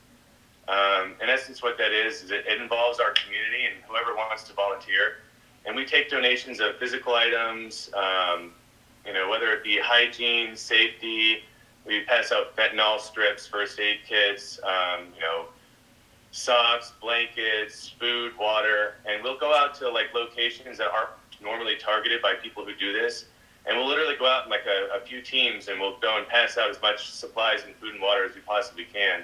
Um, 0.66 1.14
in 1.22 1.28
essence, 1.28 1.62
what 1.62 1.78
that 1.78 1.92
is 1.92 2.22
is 2.22 2.30
it, 2.32 2.46
it 2.46 2.60
involves 2.60 2.98
our 2.98 3.12
community 3.12 3.66
and 3.66 3.84
whoever 3.86 4.16
wants 4.16 4.42
to 4.44 4.54
volunteer, 4.54 5.18
and 5.66 5.76
we 5.76 5.84
take 5.84 6.10
donations 6.10 6.58
of 6.58 6.76
physical 6.78 7.14
items, 7.14 7.90
um, 7.94 8.52
you 9.06 9.12
know, 9.12 9.28
whether 9.28 9.52
it 9.52 9.62
be 9.62 9.78
hygiene, 9.78 10.56
safety. 10.56 11.44
We 11.86 12.00
pass 12.04 12.32
out 12.32 12.56
fentanyl 12.56 12.98
strips, 12.98 13.46
first 13.46 13.78
aid 13.78 13.98
kits, 14.08 14.58
um, 14.62 15.06
you 15.14 15.20
know, 15.20 15.46
socks, 16.30 16.92
blankets, 17.00 17.94
food, 18.00 18.32
water, 18.38 18.94
and 19.06 19.22
we'll 19.22 19.38
go 19.38 19.54
out 19.54 19.74
to 19.76 19.88
like 19.90 20.12
locations 20.14 20.78
that 20.78 20.88
aren't 20.88 21.10
normally 21.42 21.76
targeted 21.76 22.22
by 22.22 22.34
people 22.42 22.64
who 22.64 22.74
do 22.74 22.92
this. 22.92 23.26
And 23.66 23.76
we'll 23.76 23.86
literally 23.86 24.16
go 24.18 24.26
out 24.26 24.44
in 24.44 24.50
like 24.50 24.66
a, 24.66 24.96
a 24.96 25.00
few 25.06 25.22
teams 25.22 25.68
and 25.68 25.80
we'll 25.80 25.98
go 26.00 26.18
and 26.18 26.26
pass 26.26 26.58
out 26.58 26.70
as 26.70 26.80
much 26.82 27.10
supplies 27.10 27.64
and 27.64 27.74
food 27.76 27.92
and 27.94 28.02
water 28.02 28.24
as 28.24 28.34
we 28.34 28.40
possibly 28.40 28.84
can. 28.84 29.22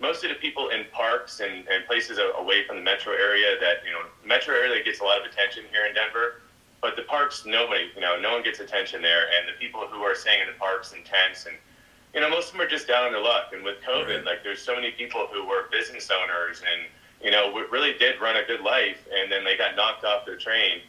Most 0.00 0.22
of 0.22 0.30
the 0.30 0.36
people 0.36 0.68
in 0.68 0.84
parks 0.92 1.40
and, 1.40 1.66
and 1.68 1.86
places 1.86 2.18
away 2.38 2.66
from 2.66 2.76
the 2.76 2.82
metro 2.82 3.12
area 3.14 3.56
that, 3.60 3.78
you 3.86 3.92
know, 3.92 4.02
metro 4.24 4.54
area 4.54 4.82
gets 4.84 5.00
a 5.00 5.04
lot 5.04 5.18
of 5.18 5.24
attention 5.24 5.64
here 5.70 5.86
in 5.86 5.94
Denver, 5.94 6.42
but 6.82 6.96
the 6.96 7.02
parks, 7.02 7.46
nobody, 7.46 7.88
you 7.94 8.00
know, 8.00 8.20
no 8.20 8.32
one 8.32 8.42
gets 8.42 8.60
attention 8.60 9.00
there. 9.00 9.26
And 9.38 9.48
the 9.48 9.58
people 9.58 9.86
who 9.88 10.02
are 10.02 10.14
staying 10.14 10.42
in 10.42 10.48
the 10.48 10.58
parks 10.58 10.92
and 10.92 11.04
tents 11.04 11.46
and, 11.46 11.56
you 12.14 12.20
know, 12.20 12.30
most 12.30 12.46
of 12.48 12.52
them 12.52 12.60
are 12.62 12.68
just 12.68 12.86
down 12.86 13.04
on 13.04 13.12
their 13.12 13.20
luck. 13.22 13.52
And 13.52 13.64
with 13.64 13.80
COVID, 13.82 14.16
Right. 14.16 14.24
like 14.24 14.42
there's 14.44 14.62
so 14.62 14.74
many 14.74 14.92
people 14.92 15.26
who 15.32 15.44
were 15.44 15.64
business 15.70 16.10
owners 16.10 16.62
and, 16.62 16.86
you 17.22 17.30
know, 17.30 17.52
really 17.70 17.94
did 17.94 18.20
run 18.20 18.36
a 18.36 18.44
good 18.44 18.60
life 18.60 19.06
and 19.12 19.30
then 19.30 19.44
they 19.44 19.56
got 19.56 19.74
knocked 19.76 20.04
off 20.04 20.24
their 20.24 20.36
train. 20.36 20.80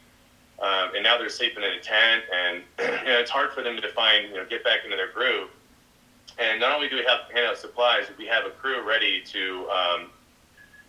Um, 0.60 0.96
and 0.96 1.03
now 1.03 1.17
they're 1.17 1.27
sleeping 1.27 1.63
in 1.63 1.72
a 1.72 1.82
tent, 1.82 2.24
and 2.34 2.63
you 2.79 3.12
know 3.12 3.20
it's 3.20 3.29
hard 3.29 3.51
for 3.51 3.62
them 3.62 3.75
to 3.75 3.89
find, 3.89 4.29
you 4.29 4.36
know, 4.36 4.46
get 4.46 4.63
back 4.63 4.86
into 4.86 4.96
their 4.96 5.12
groove. 5.12 5.50
And 6.39 6.62
not 6.62 6.74
only 6.74 6.88
do 6.88 6.96
we 6.96 7.03
have 7.03 7.29
hand 7.34 7.48
out 7.48 7.58
supplies, 7.58 8.05
we 8.17 8.25
have 8.27 8.46
a 8.46 8.51
crew 8.51 8.82
ready 8.82 9.22
to, 9.22 9.70
um, 9.70 10.10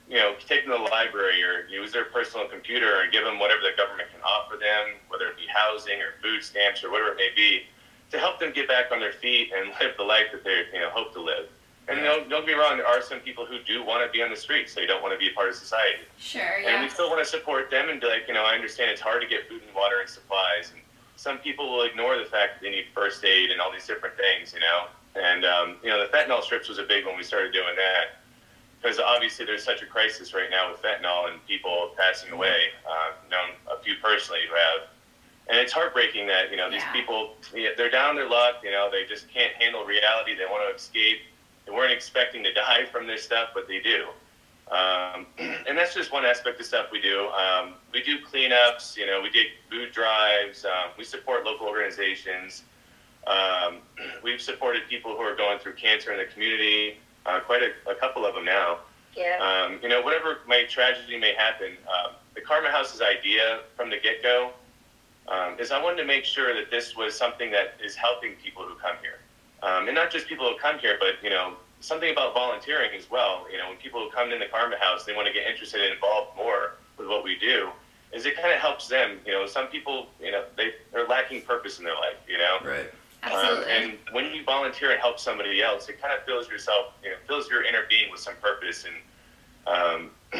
you 0.09 0.17
know, 0.17 0.35
take 0.47 0.67
them 0.67 0.73
to 0.77 0.85
the 0.85 0.91
library 0.91 1.43
or 1.43 1.67
use 1.67 1.93
their 1.93 2.05
personal 2.05 2.47
computer 2.47 3.01
and 3.01 3.13
give 3.13 3.25
them 3.25 3.39
whatever 3.41 3.61
the 3.63 3.77
government 3.77 4.09
can 4.13 4.21
offer 4.23 4.57
them, 4.57 4.95
whether 5.09 5.27
it 5.27 5.37
be 5.37 5.47
housing 5.49 6.01
or 6.01 6.15
food 6.23 6.45
stamps 6.45 6.85
or 6.85 6.91
whatever 6.91 7.11
it 7.11 7.17
may 7.17 7.31
be, 7.35 7.63
to 8.11 8.19
help 8.19 8.39
them 8.39 8.53
get 8.53 8.69
back 8.69 8.87
on 8.93 9.01
their 9.01 9.13
feet 9.13 9.51
and 9.57 9.69
live 9.81 9.97
the 9.97 10.05
life 10.05 10.27
that 10.33 10.45
they, 10.45 10.65
you 10.73 10.81
know, 10.81 10.91
hope 10.91 11.13
to 11.15 11.21
live. 11.21 11.49
And 11.89 12.01
don't, 12.01 12.29
don't 12.29 12.45
get 12.45 12.57
me 12.57 12.61
wrong, 12.61 12.79
there 12.79 12.87
are 12.87 13.01
some 13.01 13.21
people 13.21 13.47
who 13.47 13.59
do 13.63 13.85
want 13.85 14.05
to 14.05 14.11
be 14.11 14.23
on 14.23 14.31
the 14.31 14.37
streets. 14.37 14.75
So 14.75 14.81
they 14.81 14.87
don't 14.87 15.03
want 15.03 15.15
to 15.15 15.19
be 15.19 15.31
a 15.31 15.33
part 15.33 15.49
of 15.49 15.55
society. 15.55 16.03
Sure, 16.19 16.43
yeah. 16.43 16.75
And 16.75 16.83
we 16.83 16.89
still 16.89 17.09
want 17.09 17.23
to 17.23 17.31
support 17.31 17.71
them 17.71 17.89
and 17.91 18.01
be 18.01 18.09
like, 18.09 18.27
you 18.27 18.35
know, 18.35 18.45
I 18.45 18.55
understand 18.55 18.91
it's 18.91 19.01
hard 19.01 19.23
to 19.23 19.29
get 19.29 19.49
food 19.49 19.63
and 19.65 19.75
water 19.75 20.01
and 20.01 20.09
supplies. 20.09 20.73
And 20.75 20.83
some 21.15 21.39
people 21.39 21.71
will 21.71 21.83
ignore 21.83 22.19
the 22.19 22.25
fact 22.25 22.59
that 22.59 22.63
they 22.63 22.71
need 22.71 22.87
first 22.93 23.25
aid 23.25 23.51
and 23.51 23.61
all 23.61 23.71
these 23.73 23.87
different 23.87 24.17
things, 24.17 24.53
you 24.53 24.61
know. 24.61 24.87
And, 25.15 25.45
um, 25.45 25.77
you 25.83 25.89
know, 25.89 26.01
the 26.05 26.11
fentanyl 26.11 26.43
strips 26.43 26.69
was 26.69 26.79
a 26.79 26.83
big 26.83 27.07
one 27.07 27.17
we 27.17 27.23
started 27.23 27.53
doing 27.53 27.77
that. 27.77 28.19
Because 28.83 28.99
obviously 28.99 29.47
there's 29.47 29.65
such 29.65 29.81
a 29.81 29.87
crisis 29.87 30.35
right 30.35 30.51
now 30.51 30.71
with 30.71 30.83
fentanyl 30.83 31.31
and 31.31 31.45
people 31.47 31.93
passing 31.97 32.33
away. 32.33 32.75
Uh, 32.87 33.13
known 33.31 33.55
a 33.71 33.83
few 33.83 33.95
personally 34.03 34.41
who 34.49 34.55
have. 34.55 34.89
And 35.49 35.59
it's 35.59 35.73
heartbreaking 35.73 36.27
that, 36.27 36.51
you 36.51 36.57
know, 36.57 36.71
these 36.71 36.83
Yeah. 36.83 36.93
people 36.93 37.37
they're 37.53 37.91
down 37.91 38.17
their 38.17 38.29
luck, 38.29 38.57
you 38.65 38.71
know, 38.71 38.91
they 38.91 39.05
just 39.05 39.33
can't 39.33 39.55
handle 39.55 39.85
reality. 39.85 40.35
They 40.35 40.45
want 40.47 40.69
to 40.69 40.75
escape. 40.75 41.23
They 41.65 41.73
weren't 41.73 41.93
expecting 41.93 42.43
to 42.45 42.53
die 42.65 42.87
from 42.87 43.07
this 43.07 43.23
stuff, 43.23 43.51
but 43.55 43.69
they 43.69 43.81
do. 43.81 44.09
Um, 44.71 45.27
and 45.39 45.79
that's 45.79 45.95
just 45.95 46.13
one 46.13 46.25
aspect 46.25 46.59
of 46.59 46.67
stuff 46.67 46.87
we 46.91 47.01
do. 47.01 47.29
Um, 47.29 47.75
we 47.93 48.03
do 48.03 48.19
cleanups, 48.21 48.97
you 48.97 49.07
know, 49.07 49.21
we 49.21 49.31
do 49.31 49.45
food 49.71 49.93
drives, 49.93 50.65
um, 50.65 50.91
we 50.99 51.05
support 51.05 51.45
local 51.45 51.69
organizations. 51.69 52.65
Um, 53.27 53.79
we've 54.25 54.41
supported 54.41 54.89
people 54.89 55.13
who 55.13 55.23
are 55.23 55.37
going 55.37 55.61
through 55.61 55.75
cancer 55.75 56.13
in 56.13 56.19
the 56.19 56.25
community, 56.25 56.99
uh, 57.25 57.41
quite 57.41 57.63
a, 57.63 57.91
a 57.91 57.95
couple 57.95 58.27
of 58.27 58.35
them 58.35 58.45
now. 58.45 58.79
Yeah. 59.15 59.39
Um, 59.39 59.79
you 59.83 59.89
know, 59.89 60.03
whatever 60.03 60.39
may 60.49 60.67
tragedy 60.67 61.19
may 61.19 61.35
happen, 61.35 61.73
um, 61.87 62.13
the 62.35 62.41
Karma 62.41 62.71
House's 62.71 63.01
idea 63.01 63.61
from 63.77 63.91
the 63.91 63.97
get 63.99 64.23
go 64.23 64.51
um, 65.29 65.59
is 65.59 65.71
I 65.71 65.83
wanted 65.83 65.97
to 65.99 66.05
make 66.05 66.25
sure 66.25 66.55
that 66.55 66.71
this 66.71 66.97
was 66.97 67.15
something 67.15 67.51
that 67.51 67.75
is 67.85 67.95
helping 67.95 68.35
people 68.43 68.63
who 68.63 68.75
come 68.77 68.97
here, 69.01 69.19
um, 69.63 69.87
and 69.87 69.95
not 69.95 70.11
just 70.11 70.27
people 70.27 70.49
who 70.49 70.59
come 70.59 70.79
here, 70.79 70.97
but 70.99 71.23
you 71.23 71.31
know, 71.31 71.55
something 71.81 72.11
about 72.11 72.35
volunteering 72.35 72.91
as 72.97 73.11
well. 73.11 73.47
You 73.51 73.59
know, 73.59 73.69
when 73.69 73.77
people 73.79 74.01
who 74.01 74.11
come 74.11 74.31
in 74.31 74.39
the 74.39 74.47
Karma 74.47 74.77
House, 74.79 75.05
they 75.05 75.15
want 75.15 75.27
to 75.27 75.33
get 75.33 75.47
interested 75.47 75.81
and 75.81 75.95
involved 75.95 76.37
more 76.37 76.77
with 76.99 77.09
what 77.09 77.25
we 77.25 77.39
do. 77.39 77.71
Is 78.13 78.25
it 78.25 78.37
kind 78.37 78.53
of 78.53 78.61
helps 78.61 78.89
them? 78.89 79.19
You 79.27 79.33
know, 79.33 79.47
some 79.47 79.67
people, 79.67 80.07
you 80.21 80.31
know, 80.31 80.45
they 80.57 80.75
are 80.95 81.07
lacking 81.09 81.43
purpose 81.43 81.79
in 81.79 81.85
their 81.85 81.95
life. 81.95 82.17
You 82.29 82.39
know, 82.39 82.59
right 82.65 82.91
um, 83.27 83.33
Absolutely. 83.33 83.73
and 83.73 83.99
when 84.13 84.33
you 84.33 84.45
volunteer 84.45 84.93
and 84.93 85.01
help 85.01 85.19
somebody 85.19 85.61
else, 85.61 85.89
it 85.89 86.01
kind 86.01 86.15
of 86.17 86.25
fills 86.25 86.49
yourself, 86.49 86.93
you 87.03 87.11
know, 87.11 87.17
fills 87.27 87.49
your 87.51 87.65
inner 87.65 87.83
being 87.89 88.11
with 88.11 88.21
some 88.21 88.35
purpose, 88.41 88.85
and 88.85 88.95
um, 89.67 90.11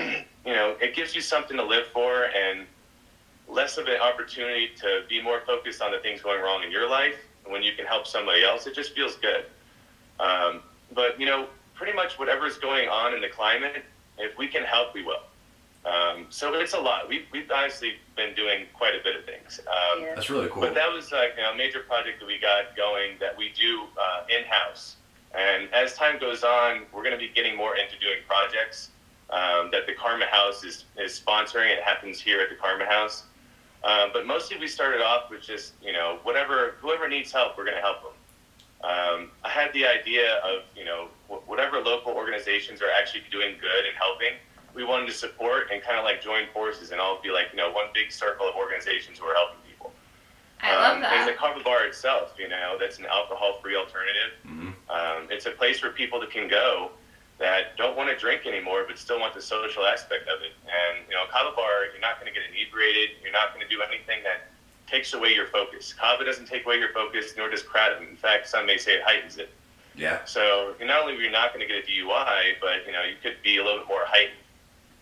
you 0.47 0.53
know, 0.53 0.77
it 0.81 0.95
gives 0.95 1.15
you 1.15 1.21
something 1.21 1.57
to 1.57 1.65
live 1.65 1.87
for, 1.89 2.27
and 2.27 2.67
less 3.49 3.79
of 3.79 3.87
an 3.87 4.01
opportunity 4.01 4.71
to 4.81 5.03
be 5.09 5.23
more 5.23 5.41
focused 5.47 5.81
on 5.81 5.93
the 5.93 5.99
things 5.99 6.21
going 6.21 6.43
wrong 6.43 6.63
in 6.63 6.71
your 6.71 6.89
life. 6.89 7.17
And 7.45 7.53
when 7.53 7.63
you 7.63 7.73
can 7.73 7.87
help 7.87 8.07
somebody 8.07 8.45
else, 8.45 8.67
it 8.67 8.75
just 8.75 8.95
feels 8.95 9.17
good. 9.17 9.45
Um, 10.19 10.63
but 10.93 11.19
you 11.21 11.27
know, 11.27 11.47
pretty 11.75 11.93
much 11.93 12.19
whatever's 12.19 12.59
going 12.59 12.89
on 12.89 13.15
in 13.15 13.21
the 13.21 13.29
climate, 13.29 13.85
if 14.19 14.37
we 14.39 14.49
can 14.49 14.65
help, 14.65 14.95
we 14.95 15.03
will. 15.03 15.23
Um, 15.85 16.27
so 16.31 16.53
it's 16.55 16.75
a 16.75 16.81
lot. 16.81 17.09
We've, 17.09 17.27
we've 17.31 17.49
honestly 17.49 17.95
been 18.17 18.35
doing 18.35 18.67
quite 18.75 18.95
a 18.95 19.03
bit 19.05 19.15
of 19.15 19.25
things. 19.25 19.61
Um, 19.61 20.03
Yeah. 20.03 20.15
That's 20.17 20.29
really 20.31 20.49
cool. 20.49 20.63
But 20.63 20.75
that 20.75 20.93
was 20.93 21.13
like 21.13 21.35
you 21.37 21.43
know, 21.43 21.53
a 21.53 21.57
major 21.57 21.81
project 21.81 22.19
that 22.21 22.27
we 22.27 22.39
got 22.41 22.77
going 22.77 23.13
that 23.21 23.37
we 23.37 23.53
do 23.57 23.85
uh, 24.01 24.25
in 24.29 24.45
house. 24.47 24.97
And 25.33 25.73
as 25.73 25.95
time 25.95 26.19
goes 26.19 26.43
on, 26.43 26.83
we're 26.93 27.03
going 27.03 27.15
to 27.15 27.19
be 27.19 27.29
getting 27.29 27.57
more 27.57 27.77
into 27.77 27.97
doing 28.01 28.19
projects 28.27 28.91
um, 29.31 29.71
that 29.71 29.87
the 29.87 29.93
Karma 29.93 30.27
House 30.27 30.65
is, 30.65 30.87
is 30.99 31.21
sponsoring. 31.25 31.71
It 31.71 31.83
happens 31.83 32.21
here 32.21 32.41
at 32.41 32.49
the 32.49 32.57
Karma 32.57 32.87
House. 32.87 33.25
Um, 33.85 34.11
but 34.13 34.27
mostly 34.27 34.59
we 34.59 34.67
started 34.67 35.01
off 35.03 35.31
with 35.31 35.43
just, 35.43 35.75
you 35.83 35.93
know, 35.93 36.19
whatever, 36.25 36.75
whoever 36.81 37.09
needs 37.09 37.31
help, 37.33 37.57
we're 37.57 37.65
going 37.65 37.77
to 37.77 37.83
help 37.83 38.03
them. 38.03 38.13
Um, 38.83 39.31
I 39.45 39.49
had 39.49 39.73
the 39.73 39.87
idea 39.87 40.37
of, 40.39 40.63
you 40.77 40.85
know, 40.85 41.09
wh- 41.29 41.47
whatever 41.49 41.81
local 41.81 42.13
organizations 42.13 42.83
are 42.83 42.91
actually 42.99 43.23
doing 43.31 43.57
good 43.61 43.85
and 43.87 43.97
helping, 43.97 44.33
we 44.75 44.85
wanted 44.85 45.07
to 45.07 45.13
support 45.15 45.71
and 45.73 45.83
kind 45.83 45.99
of 45.99 46.05
like 46.05 46.21
join 46.21 46.45
forces 46.53 46.91
and 46.91 47.01
all 47.01 47.21
be 47.23 47.31
like, 47.31 47.47
you 47.53 47.57
know, 47.57 47.71
one 47.71 47.87
big 47.95 48.13
circle 48.13 48.49
of 48.49 48.55
organizations 48.55 49.19
who 49.19 49.25
are 49.27 49.35
helping 49.35 49.57
people. 49.69 49.93
I 50.61 50.75
love 50.75 50.97
Um, 50.99 51.05
And 51.05 51.23
the 51.29 51.33
that. 51.33 51.37
Kava 51.39 51.61
Bar 51.63 51.85
itself, 51.87 52.35
you 52.39 52.49
know, 52.49 52.77
that's 52.79 52.99
an 52.99 53.07
alcohol-free 53.07 53.77
alternative. 53.77 54.33
Mhm. 54.47 54.75
Um, 54.91 55.29
it's 55.31 55.47
a 55.47 55.51
place 55.53 55.79
for 55.81 55.91
people 55.91 56.21
that 56.21 56.31
can 56.31 56.49
go 56.49 56.91
that 57.39 57.77
don't 57.77 57.97
want 57.97 58.09
to 58.09 58.17
drink 58.17 58.47
anymore, 58.47 58.85
but 58.87 58.99
still 58.99 59.21
want 59.21 59.35
the 59.35 59.43
social 59.43 59.85
aspect 59.85 60.29
of 60.29 60.41
it. 60.43 60.53
And 60.65 61.05
you 61.09 61.15
know, 61.15 61.25
Kava 61.31 61.55
Bar, 61.55 61.93
you're 61.93 62.01
not 62.01 62.21
going 62.21 62.33
to 62.33 62.39
get 62.39 62.49
inebriated. 62.49 63.17
You're 63.23 63.33
not 63.33 63.55
going 63.55 63.67
to 63.67 63.69
do 63.69 63.83
anything 63.83 64.23
that 64.25 64.49
takes 64.87 65.13
away 65.15 65.35
your 65.35 65.47
focus. 65.47 65.93
Kava 65.93 66.25
doesn't 66.25 66.47
take 66.47 66.65
away 66.65 66.79
your 66.79 66.93
focus, 66.93 67.35
nor 67.37 67.51
does 67.51 67.63
kratom. 67.63 68.09
In 68.09 68.17
fact, 68.17 68.49
some 68.49 68.67
may 68.67 68.79
say 68.79 68.95
it 68.97 69.03
heightens 69.03 69.37
it. 69.37 69.51
Yeah. 69.97 70.25
So 70.25 70.75
not 70.81 71.03
only 71.03 71.15
are 71.17 71.21
you 71.21 71.31
not 71.31 71.53
going 71.55 71.67
to 71.67 71.73
get 71.73 71.85
a 71.85 71.87
DUI, 71.87 72.55
but 72.61 72.87
you 72.87 72.93
know 72.93 73.03
you 73.03 73.17
could 73.23 73.37
be 73.43 73.59
a 73.59 73.65
little 73.65 73.81
bit 73.81 73.89
more 73.89 74.05
heightened. 74.07 74.39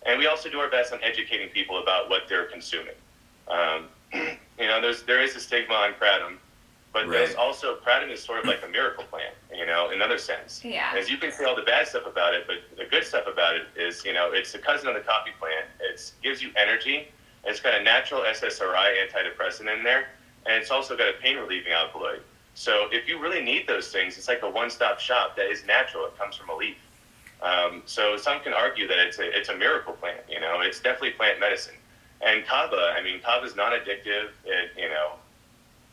And 0.06 0.18
we 0.18 0.26
also 0.26 0.50
do 0.50 0.58
our 0.60 0.68
best 0.68 0.92
on 0.92 1.02
educating 1.02 1.48
people 1.48 1.82
about 1.82 2.10
what 2.10 2.22
they're 2.28 2.44
consuming. 2.44 2.94
Um, 3.48 3.86
you 4.12 4.66
know, 4.66 4.80
there's 4.80 5.02
there 5.02 5.22
is 5.22 5.34
a 5.36 5.40
stigma 5.40 5.74
on 5.74 5.92
kratom, 5.94 6.36
but 6.94 7.10
there's 7.10 7.34
also 7.34 7.76
kratom 7.84 8.10
is 8.10 8.22
sort 8.22 8.38
of 8.38 8.46
like 8.46 8.62
a 8.64 8.68
miracle 8.68 9.04
plant. 9.04 9.34
You 9.52 9.66
know, 9.66 9.88
in 9.88 9.94
another 9.94 10.16
sense. 10.16 10.64
Yeah. 10.64 10.94
As 10.96 11.10
you 11.10 11.18
can 11.18 11.32
say 11.32 11.44
all 11.44 11.56
the 11.56 11.62
bad 11.62 11.88
stuff 11.88 12.06
about 12.06 12.34
it, 12.34 12.46
but 12.46 12.56
the 12.78 12.84
good 12.84 13.04
stuff 13.04 13.24
about 13.30 13.56
it 13.56 13.66
is, 13.76 14.04
you 14.04 14.12
know, 14.12 14.30
it's 14.32 14.54
a 14.54 14.58
cousin 14.58 14.88
of 14.88 14.94
the 14.94 15.00
coffee 15.00 15.32
plant. 15.38 15.66
It 15.80 16.12
gives 16.22 16.40
you 16.40 16.50
energy. 16.56 17.08
It's 17.44 17.60
got 17.60 17.74
a 17.78 17.82
natural 17.82 18.22
SSRI 18.22 18.94
antidepressant 19.04 19.76
in 19.76 19.84
there, 19.84 20.08
and 20.46 20.54
it's 20.54 20.70
also 20.70 20.96
got 20.96 21.08
a 21.08 21.12
pain 21.20 21.36
relieving 21.36 21.72
alkaloid. 21.72 22.22
So 22.54 22.86
if 22.92 23.08
you 23.08 23.20
really 23.20 23.42
need 23.42 23.66
those 23.66 23.88
things, 23.88 24.16
it's 24.16 24.28
like 24.28 24.42
a 24.42 24.48
one-stop 24.48 25.00
shop 25.00 25.36
that 25.36 25.50
is 25.50 25.66
natural. 25.66 26.06
It 26.06 26.16
comes 26.16 26.36
from 26.36 26.48
a 26.48 26.56
leaf. 26.56 26.76
Um, 27.42 27.82
so 27.84 28.16
some 28.16 28.40
can 28.40 28.54
argue 28.54 28.86
that 28.86 28.98
it's 28.98 29.18
a 29.18 29.36
it's 29.36 29.48
a 29.48 29.56
miracle 29.56 29.92
plant. 29.94 30.20
You 30.28 30.40
know, 30.40 30.60
it's 30.60 30.80
definitely 30.80 31.10
plant 31.10 31.40
medicine. 31.40 31.74
And 32.22 32.46
kava, 32.46 32.94
I 32.96 33.02
mean, 33.02 33.20
kava 33.20 33.44
is 33.44 33.56
non-addictive. 33.56 34.30
It 34.46 34.70
you 34.78 34.88
know, 34.88 35.14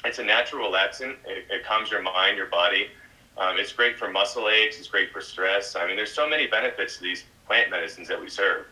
it's 0.06 0.20
a 0.20 0.24
natural 0.24 0.72
relaxant. 0.72 1.16
It, 1.26 1.46
it 1.50 1.66
calms 1.66 1.92
your 1.92 2.02
mind, 2.02 2.38
your 2.38 2.48
body. 2.48 2.88
Um, 3.38 3.58
it's 3.58 3.72
great 3.72 3.98
for 3.98 4.10
muscle 4.10 4.50
aches. 4.50 4.78
It's 4.78 4.88
great 4.88 5.12
for 5.12 5.22
stress. 5.22 5.76
I 5.76 5.88
mean, 5.88 5.96
there's 5.96 6.12
so 6.12 6.28
many 6.28 6.48
benefits 6.48 6.98
to 6.98 7.04
these 7.04 7.24
plant 7.48 7.70
medicines 7.70 8.08
that 8.08 8.20
we 8.20 8.30
serve. 8.30 8.66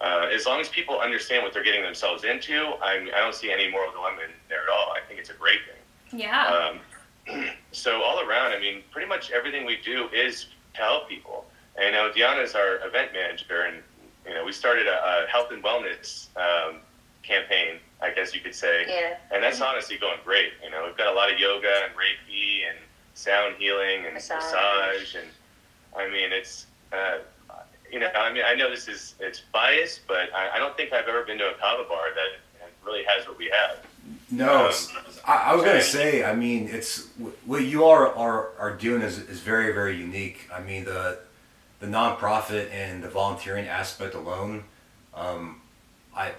Uh, 0.00 0.28
as 0.32 0.46
long 0.46 0.60
as 0.60 0.68
people 0.68 0.98
understand 0.98 1.42
what 1.42 1.52
they're 1.52 1.64
getting 1.64 1.82
themselves 1.82 2.24
into, 2.24 2.72
I'm, 2.82 3.08
I 3.14 3.20
don't 3.20 3.34
see 3.34 3.52
any 3.52 3.70
moral 3.70 3.92
dilemma 3.92 4.22
in 4.22 4.30
there 4.48 4.62
at 4.62 4.68
all. 4.68 4.92
I 4.92 5.00
think 5.06 5.20
it's 5.20 5.30
a 5.30 5.34
great 5.34 5.60
thing. 5.66 6.18
Yeah. 6.18 6.78
Um, 7.28 7.44
so 7.72 8.02
all 8.02 8.20
around, 8.20 8.52
I 8.52 8.58
mean, 8.58 8.82
pretty 8.90 9.08
much 9.08 9.30
everything 9.30 9.64
we 9.64 9.76
do 9.84 10.08
is 10.12 10.46
to 10.74 10.80
help 10.80 11.08
people. 11.08 11.46
And 11.76 11.94
you 12.14 12.22
know, 12.22 12.40
is 12.40 12.54
our 12.54 12.86
event 12.86 13.12
manager, 13.12 13.62
and 13.62 13.82
you 14.26 14.34
know, 14.34 14.44
we 14.44 14.52
started 14.52 14.86
a, 14.86 15.24
a 15.24 15.26
health 15.28 15.50
and 15.50 15.62
wellness 15.62 16.28
um, 16.36 16.76
campaign, 17.22 17.78
I 18.00 18.10
guess 18.10 18.34
you 18.34 18.40
could 18.40 18.54
say. 18.54 18.84
Yeah. 18.88 19.16
And 19.32 19.42
that's 19.42 19.60
honestly 19.60 19.96
going 19.96 20.18
great. 20.24 20.52
You 20.62 20.70
know, 20.70 20.84
we've 20.86 20.96
got 20.96 21.12
a 21.12 21.16
lot 21.16 21.32
of 21.32 21.38
yoga 21.38 21.84
and 21.84 21.92
Reiki 21.94 22.68
and 22.68 22.78
sound 23.14 23.56
healing 23.58 24.04
and 24.04 24.14
Massage. 24.14 24.42
massage, 24.42 25.14
and 25.16 25.28
I 25.96 26.08
mean, 26.08 26.32
it's. 26.32 26.66
Uh, 26.92 27.18
you 27.92 28.00
know, 28.00 28.08
I 28.08 28.32
mean, 28.32 28.42
I 28.44 28.54
know 28.54 28.70
this 28.70 28.88
is 28.88 29.14
it's 29.20 29.42
biased, 29.52 30.00
but 30.08 30.34
I, 30.34 30.56
I 30.56 30.58
don't 30.58 30.76
think 30.76 30.92
I've 30.92 31.06
ever 31.06 31.22
been 31.22 31.38
to 31.38 31.50
a 31.50 31.54
kava 31.54 31.84
bar 31.88 32.06
that 32.14 32.68
really 32.84 33.04
has 33.04 33.26
what 33.26 33.38
we 33.38 33.46
have. 33.50 33.78
No, 34.30 34.66
Um, 34.66 34.72
I, 35.26 35.36
I 35.36 35.54
was 35.54 35.64
gonna 35.64 35.80
say. 35.82 36.24
I 36.24 36.34
mean, 36.34 36.68
it's 36.68 37.08
what 37.44 37.62
you 37.62 37.84
are 37.84 38.08
are, 38.14 38.50
are 38.58 38.72
doing 38.72 39.02
is, 39.02 39.18
is 39.18 39.40
very 39.40 39.72
very 39.72 39.96
unique. 39.96 40.48
I 40.52 40.60
mean, 40.60 40.84
the 40.84 41.20
the 41.80 41.86
nonprofit 41.86 42.70
and 42.72 43.02
the 43.02 43.08
volunteering 43.08 43.66
aspect 43.66 44.14
alone. 44.14 44.64
Um, 45.14 45.60
I 46.16 46.32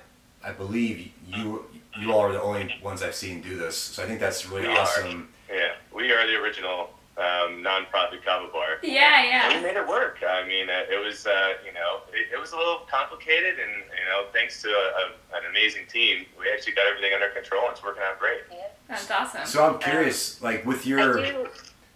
I 0.46 0.52
believe 0.52 1.12
you 1.28 1.66
you 2.00 2.12
all 2.12 2.20
are 2.20 2.32
the 2.32 2.42
only 2.42 2.74
ones 2.84 3.02
I've 3.02 3.16
seen 3.16 3.42
do 3.42 3.58
this. 3.58 3.76
So 3.78 4.04
I 4.04 4.06
think 4.06 4.20
that's 4.20 4.48
really 4.48 4.68
We 4.68 4.74
are. 4.76 4.80
awesome. 4.82 5.30
Yeah, 5.50 5.72
we 5.94 6.12
are 6.12 6.28
the 6.28 6.36
original 6.36 6.90
um, 7.18 7.64
non-profit 7.64 8.24
kava 8.26 8.50
bar. 8.52 8.78
yeah, 8.84 9.22
And 9.22 9.54
yeah. 9.54 9.58
we 9.58 9.64
made 9.66 9.78
it 9.78 9.88
work. 9.88 10.18
I 10.28 10.46
mean, 10.46 10.70
uh, 10.70 10.84
it 10.92 11.02
was, 11.02 11.26
uh, 11.26 11.54
you 11.66 11.72
know, 11.74 12.02
it, 12.12 12.34
it 12.34 12.40
was 12.40 12.52
a 12.52 12.58
little 12.58 12.82
complicated, 12.92 13.56
and 13.58 13.72
you 13.72 14.06
know, 14.10 14.26
thanks 14.34 14.62
to 14.64 14.68
a, 14.68 14.72
a, 14.72 15.38
an 15.38 15.44
amazing 15.50 15.88
team, 15.88 16.26
we 16.38 16.50
actually 16.52 16.74
got 16.74 16.86
everything 16.88 17.14
under 17.14 17.30
control, 17.30 17.64
and 17.64 17.72
it's 17.72 17.82
working 17.84 18.04
out 18.06 18.20
great. 18.20 18.40
Yeah. 18.52 18.58
That's 18.90 19.10
awesome. 19.10 19.46
So 19.46 19.66
I'm 19.66 19.80
curious, 19.80 20.42
like 20.42 20.66
with 20.66 20.86
your. 20.86 21.20
I 21.26 21.32
do. 21.32 21.48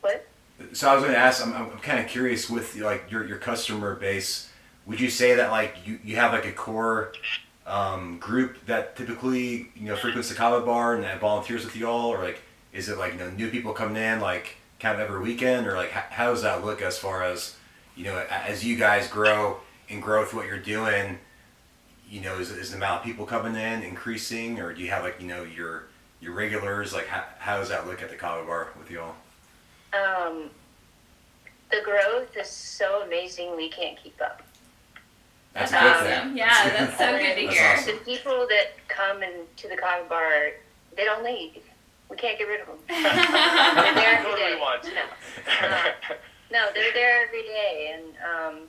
What? 0.02 0.26
So 0.72 0.90
I 0.90 0.96
was 0.96 1.04
going 1.04 1.14
to 1.14 1.20
ask. 1.20 1.46
I'm, 1.46 1.54
I'm 1.54 1.70
kind 1.80 2.00
of 2.00 2.08
curious 2.08 2.50
with 2.50 2.76
like 2.78 3.12
your, 3.12 3.26
your 3.26 3.38
customer 3.38 3.96
base. 3.96 4.50
Would 4.86 5.02
you 5.02 5.10
say 5.10 5.36
that 5.36 5.52
like 5.52 5.76
you, 5.86 6.00
you 6.04 6.16
have 6.16 6.32
like 6.32 6.46
a 6.46 6.52
core 6.54 7.12
um, 7.70 8.18
group 8.18 8.66
that 8.66 8.96
typically 8.96 9.70
you 9.76 9.86
know 9.86 9.96
frequents 9.96 10.30
the 10.30 10.36
kava 10.36 10.66
bar 10.66 10.96
and 10.96 11.04
that 11.04 11.20
volunteers 11.20 11.64
with 11.64 11.76
you 11.76 11.88
all, 11.88 12.10
or 12.10 12.22
like 12.22 12.42
is 12.74 12.90
it 12.90 12.98
like 12.98 13.14
you 13.14 13.20
know 13.20 13.30
new 13.30 13.50
people 13.50 13.74
coming 13.74 14.02
in 14.02 14.20
like 14.20 14.56
kind 14.80 15.00
of 15.00 15.00
every 15.00 15.22
weekend, 15.22 15.68
or 15.68 15.76
like 15.76 15.92
how, 15.92 16.04
how 16.10 16.32
does 16.32 16.42
that 16.42 16.66
look 16.66 16.82
as 16.82 16.98
far 16.98 17.24
as 17.24 17.56
you 17.96 18.04
know 18.04 18.26
as 18.30 18.66
you 18.66 18.76
guys 18.76 19.08
grow 19.08 19.58
and 19.90 20.02
grow 20.02 20.22
with 20.22 20.34
what 20.34 20.48
you're 20.48 20.58
doing? 20.58 21.20
You 22.10 22.22
know, 22.22 22.40
is, 22.40 22.50
is 22.50 22.72
the 22.72 22.78
amount 22.78 23.02
of 23.02 23.06
people 23.06 23.28
coming 23.28 23.56
in 23.56 23.84
increasing, 23.84 24.60
or 24.60 24.74
do 24.74 24.82
you 24.82 24.90
have 24.90 25.04
like 25.04 25.22
you 25.22 25.28
know 25.28 25.44
your 25.44 25.86
your 26.20 26.34
regulars? 26.34 26.92
Like 26.92 27.08
how, 27.08 27.24
how 27.38 27.58
does 27.60 27.70
that 27.70 27.86
look 27.86 28.02
at 28.02 28.10
the 28.10 28.16
kava 28.16 28.46
bar 28.46 28.70
with 28.80 28.90
you 28.90 29.02
all? 29.02 29.16
Um, 29.94 30.50
the 31.72 31.82
growth 31.84 32.36
is 32.36 32.50
so 32.50 33.04
amazing. 33.04 33.56
We 33.56 33.70
can't 33.70 33.98
keep 34.02 34.20
up. 34.22 34.42
That's, 35.54 35.72
a 35.72 35.80
good 35.80 35.96
thing. 35.98 36.14
awesome. 36.20 36.38
Yeah, 36.38 36.70
that's 36.70 36.98
so 36.98 37.18
good 37.18 37.36
to 37.36 37.48
hear. 37.54 37.74
awesome. 37.76 37.96
The 37.98 38.02
people 38.06 38.48
that 38.50 38.88
come 38.88 39.22
and 39.24 39.34
to 39.58 39.68
the 39.68 39.76
kava 39.76 40.08
bar, 40.08 40.52
they 40.96 41.04
don't 41.06 41.24
leave. 41.24 41.64
We 42.10 42.16
can't 42.18 42.38
get 42.38 42.46
rid 42.48 42.62
of 42.62 42.68
them. 42.68 42.78
They're 42.88 43.94
there 43.94 44.20
every 44.20 44.32
Nobody 44.32 44.54
day. 44.54 44.60
wants 44.60 44.88
No. 44.88 45.68
Uh, 45.68 45.92
no, 46.52 46.68
they're 46.74 46.94
there 46.94 47.24
every 47.28 47.44
day, 47.44 47.94
and 47.94 48.04
um, 48.26 48.60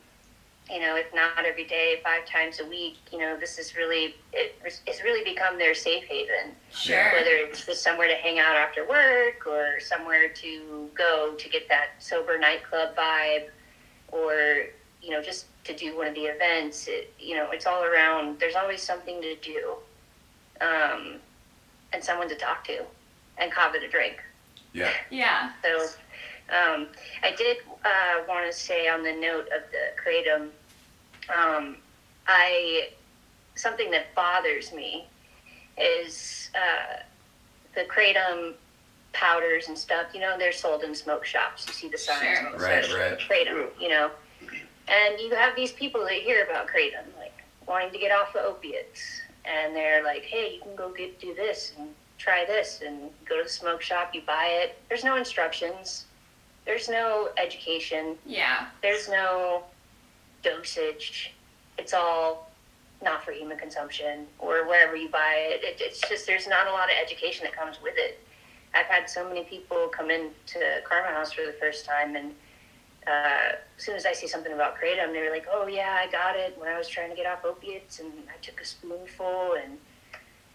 you 0.70 0.80
know, 0.80 0.96
if 0.96 1.06
not 1.14 1.46
every 1.46 1.64
day, 1.64 2.00
five 2.04 2.26
times 2.26 2.60
a 2.60 2.66
week. 2.66 2.98
You 3.10 3.18
know, 3.18 3.38
this 3.38 3.58
is 3.58 3.74
really 3.74 4.14
it, 4.34 4.54
it's 4.86 5.02
really 5.02 5.24
become 5.24 5.56
their 5.58 5.74
safe 5.74 6.04
haven. 6.04 6.54
Sure. 6.70 7.12
Whether 7.14 7.30
it's 7.30 7.64
just 7.64 7.82
somewhere 7.82 8.06
to 8.08 8.14
hang 8.14 8.38
out 8.38 8.54
after 8.56 8.86
work, 8.86 9.46
or 9.46 9.80
somewhere 9.80 10.28
to 10.28 10.88
go 10.94 11.34
to 11.38 11.48
get 11.48 11.68
that 11.70 11.90
sober 11.98 12.38
nightclub 12.38 12.94
vibe, 12.94 13.48
or 14.08 14.66
you 15.00 15.10
know, 15.10 15.22
just 15.22 15.46
to 15.64 15.76
do 15.76 15.96
one 15.96 16.06
of 16.06 16.14
the 16.14 16.22
events. 16.22 16.86
It, 16.88 17.12
you 17.18 17.36
know, 17.36 17.50
it's 17.50 17.66
all 17.66 17.84
around. 17.84 18.38
There's 18.40 18.54
always 18.54 18.82
something 18.82 19.20
to 19.22 19.36
do, 19.36 19.74
um, 20.60 21.16
and 21.92 22.02
someone 22.02 22.28
to 22.28 22.36
talk 22.36 22.64
to, 22.64 22.84
and 23.38 23.52
kava 23.52 23.78
to 23.78 23.88
drink. 23.88 24.20
Yeah. 24.72 24.90
Yeah. 25.10 25.52
So 25.62 25.82
um, 26.50 26.88
I 27.22 27.34
did 27.36 27.58
uh, 27.84 28.22
want 28.28 28.50
to 28.50 28.56
say 28.56 28.88
on 28.88 29.02
the 29.02 29.12
note 29.12 29.48
of 29.54 29.62
the 29.70 29.92
kratom, 30.02 30.48
um, 31.36 31.76
I 32.26 32.90
something 33.56 33.90
that 33.90 34.14
bothers 34.14 34.72
me 34.72 35.06
is 35.76 36.50
uh, 36.54 37.00
the 37.74 37.82
kratom 37.82 38.54
powders 39.12 39.68
and 39.68 39.76
stuff. 39.76 40.06
You 40.14 40.20
know, 40.20 40.36
they're 40.38 40.52
sold 40.52 40.82
in 40.82 40.94
smoke 40.94 41.24
shops. 41.24 41.66
You 41.66 41.72
see 41.72 41.88
the 41.88 41.98
signs 41.98 42.38
Sure. 42.38 42.58
Right, 42.58 42.92
right. 42.94 43.18
kratom. 43.18 43.68
You 43.80 43.88
know, 43.88 44.10
and 44.90 45.20
you 45.20 45.34
have 45.34 45.54
these 45.56 45.72
people 45.72 46.02
that 46.02 46.12
hear 46.12 46.44
about 46.44 46.66
kratom, 46.66 47.06
like 47.18 47.32
wanting 47.66 47.90
to 47.92 47.98
get 47.98 48.10
off 48.10 48.32
the 48.32 48.40
opiates, 48.42 49.20
and 49.44 49.74
they're 49.74 50.02
like, 50.04 50.22
"Hey, 50.22 50.54
you 50.54 50.60
can 50.60 50.74
go 50.76 50.90
get 50.90 51.20
do 51.20 51.34
this 51.34 51.72
and 51.78 51.94
try 52.18 52.44
this, 52.44 52.82
and 52.84 53.10
go 53.28 53.38
to 53.38 53.44
the 53.44 53.48
smoke 53.48 53.80
shop. 53.80 54.14
You 54.14 54.22
buy 54.26 54.46
it. 54.62 54.78
There's 54.88 55.04
no 55.04 55.16
instructions. 55.16 56.04
There's 56.66 56.88
no 56.88 57.30
education. 57.38 58.16
Yeah. 58.26 58.66
There's 58.82 59.08
no 59.08 59.64
dosage. 60.42 61.32
It's 61.78 61.94
all 61.94 62.50
not 63.02 63.24
for 63.24 63.32
human 63.32 63.56
consumption 63.56 64.26
or 64.38 64.66
wherever 64.66 64.94
you 64.94 65.08
buy 65.08 65.34
it. 65.38 65.64
it. 65.64 65.80
It's 65.80 66.00
just 66.06 66.26
there's 66.26 66.46
not 66.46 66.66
a 66.66 66.70
lot 66.70 66.84
of 66.84 66.96
education 67.02 67.44
that 67.44 67.56
comes 67.56 67.78
with 67.82 67.94
it. 67.96 68.20
I've 68.74 68.86
had 68.86 69.08
so 69.08 69.26
many 69.26 69.44
people 69.44 69.88
come 69.88 70.10
into 70.10 70.60
Karma 70.84 71.08
House 71.08 71.32
for 71.32 71.44
the 71.44 71.54
first 71.54 71.86
time 71.86 72.14
and 72.14 72.34
uh, 73.06 73.52
as 73.76 73.84
soon 73.84 73.96
as 73.96 74.04
I 74.06 74.12
see 74.12 74.26
something 74.28 74.52
about 74.52 74.76
kratom, 74.78 75.12
they're 75.12 75.30
like, 75.30 75.46
"Oh 75.50 75.66
yeah, 75.66 75.96
I 76.06 76.10
got 76.10 76.36
it 76.36 76.56
when 76.58 76.68
I 76.68 76.76
was 76.78 76.88
trying 76.88 77.10
to 77.10 77.16
get 77.16 77.26
off 77.26 77.44
opiates, 77.44 77.98
and 78.00 78.12
I 78.28 78.36
took 78.42 78.60
a 78.60 78.64
spoonful, 78.64 79.54
and 79.62 79.78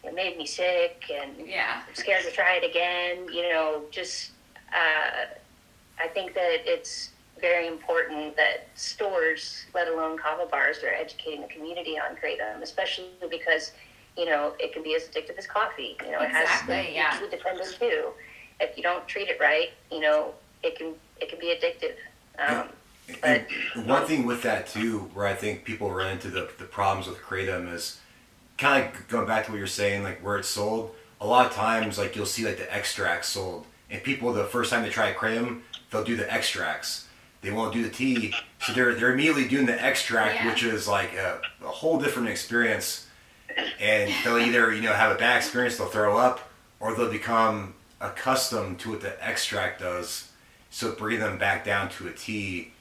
it 0.04 0.14
made 0.14 0.38
me 0.38 0.46
sick, 0.46 1.04
and 1.12 1.48
Yeah. 1.48 1.82
I'm 1.88 1.96
scared 1.96 2.24
to 2.26 2.32
try 2.32 2.60
it 2.62 2.64
again." 2.70 3.28
You 3.34 3.44
know, 3.50 3.84
just 3.92 4.32
uh, 4.74 5.26
I 6.00 6.08
think 6.14 6.34
that 6.36 6.62
it's 6.66 7.10
very 7.42 7.68
important 7.68 8.36
that 8.38 8.68
stores, 8.76 9.66
let 9.74 9.88
alone 9.88 10.18
kava 10.18 10.46
bars, 10.46 10.84
are 10.84 10.90
educating 10.94 11.42
the 11.42 11.48
community 11.48 11.98
on 12.00 12.16
kratom, 12.16 12.62
especially 12.62 13.08
because 13.30 13.72
you 14.18 14.26
know 14.26 14.54
it 14.60 14.72
can 14.72 14.84
be 14.84 14.96
as 14.96 15.04
addictive 15.10 15.38
as 15.38 15.48
coffee. 15.48 15.98
You 16.06 16.12
know, 16.12 16.22
Exactly, 16.22 16.76
it 16.76 16.86
has 16.86 16.94
yeah. 16.96 17.20
food 17.20 17.32
dependent 17.32 17.76
too. 17.80 18.10
If 18.60 18.78
you 18.78 18.84
don't 18.84 19.06
treat 19.08 19.28
it 19.30 19.38
right, 19.42 19.72
you 19.92 20.00
know, 20.00 20.34
it 20.64 20.78
can 20.78 20.94
it 21.20 21.30
can 21.30 21.40
be 21.40 21.48
addictive. 21.48 21.96
Um, 22.40 22.70
but 23.22 23.48
And 23.76 23.88
one 23.88 24.06
thing 24.06 24.26
with 24.26 24.42
that 24.44 24.68
too, 24.68 25.10
where 25.14 25.28
I 25.28 25.34
think 25.34 25.64
people 25.64 25.92
run 25.92 26.12
into 26.12 26.30
the, 26.30 26.50
the 26.58 26.66
problems 26.66 27.08
with 27.08 27.20
kratom 27.20 27.72
is 27.74 28.00
kind 28.58 28.86
of 28.86 29.08
going 29.08 29.28
back 29.28 29.46
to 29.46 29.52
what 29.52 29.58
you're 29.58 29.68
saying, 29.68 30.04
like 30.04 30.24
where 30.24 30.38
it's 30.38 30.48
sold. 30.48 30.96
A 31.22 31.26
lot 31.28 31.46
of 31.46 31.54
times, 31.54 31.98
like 31.98 32.16
you'll 32.16 32.26
see 32.26 32.46
like 32.46 32.58
the 32.58 32.74
extracts 32.74 33.30
sold, 33.30 33.66
and 33.90 34.04
people 34.04 34.34
the 34.34 34.44
first 34.44 34.72
time 34.72 34.84
they 34.84 34.90
try 34.90 35.14
kratom, 35.14 35.62
they'll 35.92 36.04
do 36.04 36.16
the 36.18 36.32
extracts. 36.32 37.08
They 37.42 37.52
won't 37.52 37.74
do 37.74 37.84
the 37.84 37.90
tea, 37.90 38.34
so 38.60 38.74
they're 38.74 38.96
they're 38.96 39.14
immediately 39.14 39.48
doing 39.48 39.66
the 39.66 39.82
extract, 39.82 40.36
Yeah. 40.36 40.48
which 40.48 40.64
is 40.64 40.88
like 40.88 41.14
a, 41.14 41.40
a 41.64 41.68
whole 41.68 42.00
different 42.00 42.28
experience. 42.30 43.08
And 43.80 44.12
they'll 44.24 44.40
either 44.40 44.74
you 44.74 44.82
know 44.82 44.94
have 44.94 45.16
a 45.16 45.20
bad 45.20 45.38
experience, 45.38 45.78
they'll 45.78 45.88
throw 45.88 46.18
up, 46.18 46.50
or 46.80 46.94
they'll 46.96 47.10
become 47.12 47.76
accustomed 48.02 48.80
to 48.80 48.92
what 48.92 49.02
the 49.02 49.24
extract 49.26 49.80
does. 49.80 50.30
So 50.76 50.92
bringing 50.92 51.22
them 51.22 51.38
back 51.38 51.64
down 51.64 51.88
to 51.92 52.10
a 52.10 52.12
tea 52.12 52.74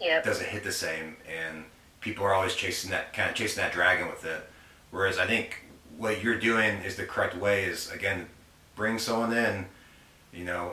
yeah, 0.00 0.22
doesn't 0.22 0.46
hit 0.48 0.64
the 0.64 0.72
same, 0.72 1.18
and 1.28 1.64
people 2.00 2.24
are 2.24 2.32
always 2.32 2.54
chasing 2.54 2.90
that 2.92 3.12
kind 3.12 3.28
of 3.28 3.36
chasing 3.36 3.62
that 3.62 3.74
dragon 3.74 4.08
with 4.08 4.24
it. 4.24 4.48
Whereas 4.90 5.18
I 5.18 5.26
think 5.26 5.64
what 5.98 6.24
you're 6.24 6.38
doing 6.38 6.78
is 6.78 6.96
the 6.96 7.04
correct 7.04 7.36
way. 7.36 7.64
Is 7.64 7.90
again, 7.90 8.26
bring 8.74 8.98
someone 8.98 9.34
in, 9.34 9.66
you 10.32 10.46
know, 10.46 10.72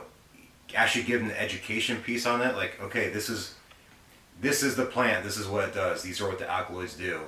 actually 0.73 1.03
give 1.03 1.19
them 1.19 1.27
the 1.27 1.37
education 1.37 1.97
piece 1.97 2.25
on 2.25 2.41
it. 2.41 2.55
Like, 2.55 2.81
okay, 2.81 3.09
this 3.09 3.27
is 3.27 3.55
this 4.39 4.63
is 4.63 4.77
the 4.77 4.85
plant. 4.85 5.25
This 5.25 5.35
is 5.35 5.49
what 5.49 5.67
it 5.67 5.75
does. 5.75 6.01
These 6.01 6.21
are 6.21 6.29
what 6.29 6.39
the 6.39 6.49
alkaloids 6.49 6.95
do. 6.95 7.19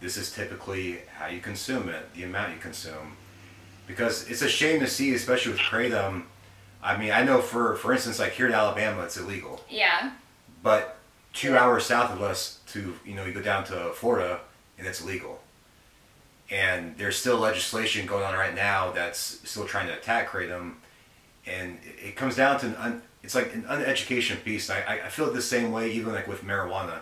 This 0.00 0.16
is 0.16 0.32
typically 0.32 0.98
how 1.16 1.28
you 1.28 1.38
consume 1.38 1.88
it, 1.90 2.12
the 2.12 2.24
amount 2.24 2.52
you 2.52 2.58
consume. 2.58 3.16
Because 3.86 4.28
it's 4.28 4.42
a 4.42 4.48
shame 4.48 4.80
to 4.80 4.88
see, 4.88 5.14
especially 5.14 5.52
with 5.52 5.60
kratom. 5.60 6.24
I 6.84 6.96
mean, 6.98 7.10
I 7.12 7.22
know 7.24 7.40
for 7.40 7.76
for 7.76 7.92
instance, 7.94 8.18
like 8.18 8.32
here 8.32 8.46
in 8.46 8.52
Alabama, 8.54 9.02
it's 9.02 9.16
illegal 9.16 9.64
Yeah. 9.70 10.12
but 10.62 10.98
two 11.32 11.52
Yeah. 11.52 11.62
hours 11.64 11.86
south 11.86 12.12
of 12.12 12.20
us 12.22 12.58
to 12.72 12.96
you 13.04 13.14
know 13.14 13.24
you 13.24 13.32
go 13.32 13.40
down 13.42 13.64
to 13.64 13.90
Florida 13.94 14.40
and 14.78 14.86
it's 14.86 15.02
legal. 15.02 15.40
And 16.50 16.96
there's 16.98 17.16
still 17.18 17.38
legislation 17.38 18.06
going 18.06 18.22
on 18.24 18.34
right 18.34 18.54
now 18.54 18.90
that's 18.92 19.40
still 19.48 19.66
trying 19.66 19.86
to 19.86 19.94
attack 19.94 20.30
kratom, 20.30 20.74
and 21.46 21.78
it- 22.02 22.16
comes 22.16 22.36
down 22.36 22.60
to 22.60 22.66
an 22.66 22.76
un, 22.76 23.02
it's 23.22 23.34
like 23.34 23.54
an 23.54 23.64
uneducation 23.64 24.42
piece. 24.44 24.68
I, 24.68 24.80
I- 24.82 25.06
I 25.06 25.08
feel 25.08 25.26
it 25.28 25.32
the 25.34 25.42
same 25.42 25.72
way 25.72 25.90
even 25.92 26.12
like 26.12 26.28
with 26.28 26.44
marijuana. 26.44 26.98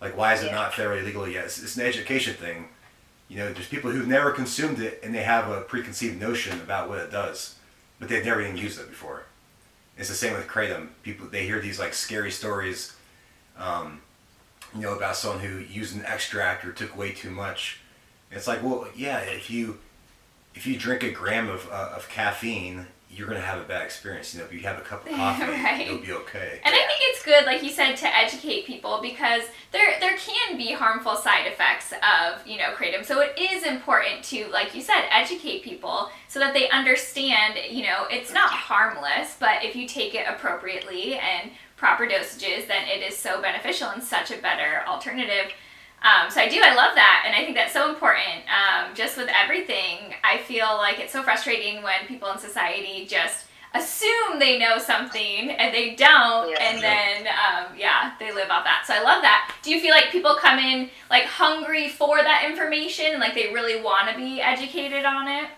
Like 0.00 0.16
why 0.16 0.32
is 0.34 0.42
it 0.42 0.46
Yeah. 0.46 0.54
not 0.54 0.72
federally 0.72 1.04
legal 1.04 1.28
yet? 1.28 1.44
It's, 1.44 1.62
it's 1.62 1.76
an 1.76 1.86
education 1.86 2.34
thing. 2.34 2.70
You 3.28 3.38
know, 3.38 3.52
there's 3.52 3.68
people 3.68 3.90
who've 3.90 4.08
never 4.08 4.30
consumed 4.30 4.80
it 4.80 5.00
and 5.02 5.14
they 5.14 5.22
have 5.22 5.48
a 5.50 5.60
preconceived 5.62 6.18
notion 6.20 6.60
about 6.60 6.88
what 6.88 6.98
it 6.98 7.10
does, 7.10 7.54
but 8.02 8.08
they've 8.08 8.24
never 8.24 8.42
even 8.42 8.56
used 8.56 8.80
it 8.80 8.88
before. 8.88 9.22
It's 9.96 10.08
the 10.08 10.16
same 10.16 10.32
with 10.32 10.48
kratom. 10.48 10.88
People 11.04 11.28
they 11.28 11.46
hear 11.46 11.60
these 11.60 11.78
like 11.78 11.94
scary 11.94 12.32
stories, 12.32 12.96
um, 13.56 14.00
you 14.74 14.80
know, 14.80 14.96
about 14.96 15.14
someone 15.14 15.38
who 15.38 15.58
used 15.58 15.94
an 15.94 16.04
extract 16.04 16.64
or 16.64 16.72
took 16.72 16.96
way 16.96 17.12
too 17.12 17.30
much. 17.30 17.78
It's 18.32 18.48
like, 18.48 18.60
well, 18.60 18.88
yeah, 18.96 19.20
if 19.20 19.50
you 19.50 19.78
if 20.52 20.66
you 20.66 20.76
drink 20.76 21.04
a 21.04 21.12
gram 21.12 21.48
of 21.48 21.68
uh, 21.70 21.90
of 21.94 22.08
caffeine, 22.08 22.88
you're 23.14 23.26
gonna 23.28 23.40
have 23.40 23.60
a 23.60 23.64
bad 23.64 23.82
experience. 23.82 24.32
You 24.32 24.40
know, 24.40 24.46
if 24.46 24.52
you 24.52 24.60
have 24.60 24.78
a 24.78 24.80
cup 24.80 25.06
of 25.06 25.12
coffee, 25.16 25.42
Right. 25.44 25.86
you'll 25.86 25.98
be 25.98 26.12
okay. 26.12 26.60
And 26.64 26.74
I 26.74 26.78
think 26.78 26.98
it's 27.02 27.22
good, 27.24 27.44
like 27.44 27.62
you 27.62 27.68
said, 27.70 27.94
to 27.96 28.16
educate 28.16 28.64
people 28.66 29.00
because 29.02 29.42
there 29.70 29.96
there 30.00 30.16
can 30.16 30.56
be 30.56 30.72
harmful 30.72 31.16
side 31.16 31.46
effects 31.46 31.92
of 31.92 32.46
you 32.46 32.56
know 32.58 32.72
kratom. 32.74 33.04
So 33.04 33.20
it 33.20 33.38
is 33.38 33.64
important 33.64 34.24
to, 34.24 34.48
like 34.48 34.74
you 34.74 34.80
said, 34.80 35.02
educate 35.10 35.62
people 35.62 36.10
so 36.28 36.38
that 36.40 36.54
they 36.54 36.68
understand. 36.70 37.54
You 37.70 37.84
know, 37.84 38.06
it's 38.10 38.32
not 38.32 38.50
harmless, 38.50 39.36
but 39.38 39.62
if 39.64 39.76
you 39.76 39.86
take 39.86 40.14
it 40.14 40.26
appropriately 40.28 41.14
and 41.14 41.50
proper 41.76 42.06
dosages, 42.06 42.66
then 42.68 42.86
it 42.88 43.02
is 43.02 43.16
so 43.16 43.42
beneficial 43.42 43.88
and 43.88 44.02
such 44.02 44.30
a 44.30 44.38
better 44.38 44.82
alternative. 44.86 45.52
Um, 46.02 46.30
so 46.30 46.40
I 46.40 46.48
do, 46.48 46.60
I 46.62 46.74
love 46.74 46.94
that, 46.96 47.22
and 47.26 47.34
I 47.36 47.44
think 47.44 47.54
that's 47.56 47.72
so 47.72 47.88
important. 47.88 48.42
Um, 48.50 48.94
just 48.94 49.16
with 49.16 49.28
everything, 49.28 50.14
I 50.24 50.38
feel 50.38 50.66
like 50.76 50.98
it's 50.98 51.12
so 51.12 51.22
frustrating 51.22 51.82
when 51.82 52.06
people 52.08 52.30
in 52.32 52.38
society 52.38 53.06
just 53.06 53.46
assume 53.74 54.38
they 54.38 54.58
know 54.58 54.78
something 54.78 55.50
and 55.52 55.72
they 55.74 55.94
don't, 55.94 56.50
Yeah. 56.50 56.58
and 56.60 56.82
then 56.82 57.26
um, 57.28 57.66
yeah, 57.78 58.12
they 58.18 58.32
live 58.32 58.50
off 58.50 58.64
that. 58.64 58.84
So 58.86 58.94
I 58.94 59.02
love 59.02 59.22
that. 59.22 59.54
Do 59.62 59.70
you 59.70 59.80
feel 59.80 59.92
like 59.92 60.10
people 60.10 60.34
come 60.34 60.58
in 60.58 60.90
like 61.08 61.24
hungry 61.24 61.88
for 61.88 62.16
that 62.18 62.44
information, 62.50 63.18
like 63.20 63.34
they 63.34 63.52
really 63.52 63.80
want 63.80 64.10
to 64.10 64.16
be 64.16 64.40
educated 64.42 65.04
on 65.04 65.28
it? 65.28 65.48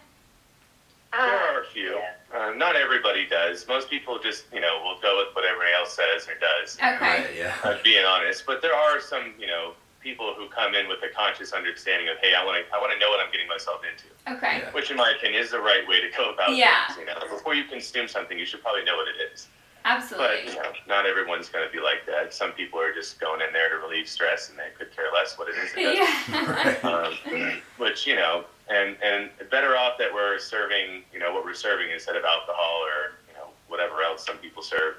There 1.11 1.21
Ah, 1.21 1.55
are 1.55 1.63
a 1.63 1.67
few. 1.67 1.99
Uh, 2.35 2.53
not 2.57 2.77
everybody 2.77 3.27
does. 3.27 3.67
Most 3.69 3.89
people 3.89 4.19
just, 4.19 4.45
you 4.53 4.61
know, 4.61 4.81
will 4.85 4.99
go 5.01 5.25
with 5.25 5.35
what 5.35 5.45
everybody 5.45 5.73
else 5.73 5.95
says 5.95 6.29
or 6.29 6.35
does. 6.39 6.77
Okay. 6.77 6.99
Right, 7.01 7.27
yeah. 7.37 7.55
uh, 7.63 7.77
being 7.83 8.05
honest. 8.05 8.45
But 8.47 8.61
there 8.63 8.75
are 8.75 9.01
some, 9.01 9.33
you 9.39 9.47
know, 9.47 9.73
people 10.05 10.35
who 10.37 10.47
come 10.49 10.75
in 10.75 10.87
with 10.87 10.99
a 11.03 11.09
conscious 11.17 11.53
understanding 11.53 12.09
of, 12.11 12.19
hey, 12.21 12.35
I 12.37 12.45
want 12.45 12.61
to, 12.61 12.77
I 12.77 12.79
want 12.79 12.93
to 12.93 12.99
know 13.01 13.09
what 13.09 13.25
I'm 13.25 13.33
getting 13.33 13.49
myself 13.49 13.81
into. 13.83 14.05
Okay. 14.37 14.59
Yeah. 14.61 14.71
Which, 14.73 14.91
in 14.91 14.97
my 14.99 15.15
opinion, 15.17 15.43
is 15.43 15.51
the 15.51 15.59
right 15.61 15.83
way 15.89 16.01
to 16.03 16.09
go 16.17 16.31
about 16.31 16.55
Yeah. 16.55 16.87
things. 16.89 17.01
You 17.01 17.07
know, 17.07 17.19
before 17.35 17.55
you 17.55 17.65
consume 17.65 18.07
something, 18.07 18.39
you 18.39 18.45
should 18.45 18.63
probably 18.63 18.85
know 18.85 18.97
what 18.97 19.09
it 19.09 19.17
is. 19.33 19.49
But 19.83 19.91
Absolutely. 19.91 20.53
you 20.53 20.57
know, 20.63 20.73
not 20.89 21.05
everyone's 21.07 21.49
going 21.49 21.67
to 21.67 21.73
be 21.73 21.79
like 21.83 22.07
that. 22.07 22.33
Some 22.33 22.53
people 22.53 22.79
are 22.81 22.93
just 22.93 23.19
going 23.21 23.41
in 23.43 23.53
there 23.53 23.69
to 23.71 23.77
relieve 23.77 24.09
stress, 24.09 24.49
and 24.51 24.59
they 24.59 24.69
could 24.79 24.95
care 24.95 25.11
less 25.13 25.37
what 25.39 25.49
it 25.49 25.57
is. 25.57 25.73
It. 25.77 25.97
Yeah. 25.99 26.75
Um, 26.85 27.61
which 27.79 28.07
you 28.07 28.15
know, 28.17 28.45
and 28.69 28.97
and 29.03 29.29
better 29.51 29.77
off 29.77 29.99
that 29.99 30.13
we're 30.13 30.39
serving, 30.39 31.03
you 31.13 31.19
know, 31.19 31.33
what 31.35 31.45
we're 31.45 31.53
serving 31.55 31.91
instead 31.91 32.17
of 32.17 32.25
alcohol 32.25 32.81
or 32.85 33.13
you 33.29 33.35
know 33.35 33.49
whatever 33.69 34.01
else 34.03 34.25
some 34.25 34.39
people 34.39 34.63
serve. 34.63 34.97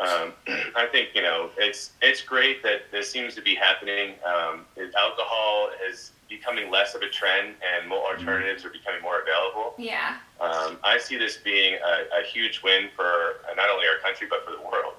Um, 0.00 0.32
I 0.76 0.86
think 0.90 1.10
you 1.14 1.22
know 1.22 1.50
it's 1.58 1.92
it's 2.02 2.22
great 2.22 2.62
that 2.62 2.90
this 2.90 3.10
seems 3.10 3.34
to 3.34 3.42
be 3.42 3.54
happening. 3.54 4.14
Um, 4.24 4.64
alcohol 4.98 5.70
is 5.88 6.12
becoming 6.28 6.70
less 6.70 6.94
of 6.94 7.02
a 7.02 7.08
trend, 7.08 7.54
and 7.74 7.88
more 7.88 8.06
alternatives 8.14 8.64
are 8.64 8.70
becoming 8.70 9.02
more 9.02 9.20
available. 9.20 9.74
yeah. 9.78 10.16
Um, 10.40 10.78
I 10.82 10.96
see 10.98 11.18
this 11.18 11.36
being 11.36 11.74
a, 11.74 12.20
a 12.20 12.24
huge 12.24 12.62
win 12.62 12.88
for 12.96 13.02
uh, 13.04 13.54
not 13.56 13.68
only 13.68 13.86
our 13.86 13.98
country 14.02 14.26
but 14.30 14.44
for 14.44 14.52
the 14.52 14.62
world. 14.62 14.94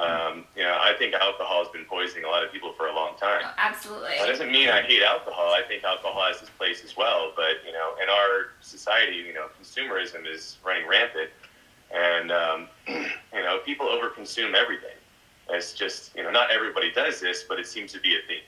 Um, 0.00 0.44
you 0.56 0.62
know, 0.62 0.78
I 0.80 0.94
think 0.98 1.12
alcohol 1.14 1.62
has 1.62 1.68
been 1.72 1.84
poisoning 1.84 2.24
a 2.24 2.28
lot 2.28 2.42
of 2.42 2.50
people 2.50 2.72
for 2.72 2.86
a 2.86 2.94
long 2.94 3.16
time. 3.18 3.42
Absolutely. 3.58 4.16
That 4.18 4.28
doesn't 4.28 4.50
mean 4.50 4.70
I 4.70 4.80
hate 4.80 5.02
alcohol. 5.02 5.52
I 5.52 5.62
think 5.66 5.84
alcohol 5.84 6.22
has 6.22 6.40
its 6.40 6.50
place 6.50 6.82
as 6.82 6.96
well. 6.96 7.32
But 7.36 7.60
you 7.66 7.72
know, 7.72 7.94
in 8.02 8.08
our 8.08 8.52
society, 8.60 9.16
you 9.16 9.34
know, 9.34 9.48
consumerism 9.60 10.26
is 10.26 10.56
running 10.64 10.88
rampant, 10.88 11.30
and 11.94 12.30
um, 12.30 12.68
you 12.88 13.42
know, 13.42 13.58
people 13.64 13.86
overconsume 13.86 14.54
everything. 14.54 14.96
It's 15.50 15.72
just 15.72 16.14
you 16.16 16.22
know, 16.22 16.30
not 16.30 16.50
everybody 16.50 16.92
does 16.92 17.20
this, 17.20 17.44
but 17.48 17.58
it 17.58 17.66
seems 17.66 17.92
to 17.92 18.00
be 18.00 18.14
a 18.14 18.20
theme. 18.28 18.42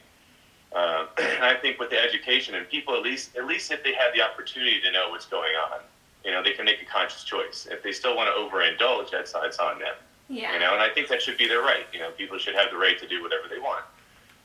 Um, 0.75 1.09
and 1.19 1.45
I 1.45 1.55
think 1.55 1.79
with 1.79 1.91
the 1.91 2.01
education 2.01 2.55
and 2.55 2.69
people, 2.69 2.95
at 2.95 3.03
least 3.03 3.37
at 3.37 3.47
least 3.47 3.71
if 3.71 3.83
they 3.83 3.95
have 3.95 4.15
the 4.15 4.23
opportunity 4.23 4.81
to 4.81 4.93
know 4.93 5.11
what's 5.11 5.27
going 5.27 5.53
on, 5.73 5.81
you 6.25 6.31
know, 6.31 6.43
they 6.43 6.53
can 6.53 6.65
make 6.65 6.81
a 6.81 6.85
conscious 6.85 7.25
choice. 7.25 7.67
If 7.71 7.83
they 7.83 7.93
still 7.93 8.17
want 8.17 8.29
to 8.35 8.41
overindulge, 8.41 9.11
that's 9.11 9.33
that's 9.33 9.59
on 9.59 9.79
them. 9.79 9.95
Yeah. 10.29 10.55
You 10.55 10.61
know, 10.61 10.73
and 10.73 10.83
I 10.83 10.89
think 10.89 11.09
that 11.09 11.21
should 11.21 11.37
be 11.37 11.47
their 11.47 11.61
right. 11.61 11.85
You 11.93 11.99
know, 11.99 12.11
people 12.13 12.39
should 12.39 12.55
have 12.55 12.71
the 12.71 12.79
right 12.79 12.99
to 12.99 13.09
do 13.09 13.23
whatever 13.23 13.49
they 13.49 13.59
want. 13.59 13.85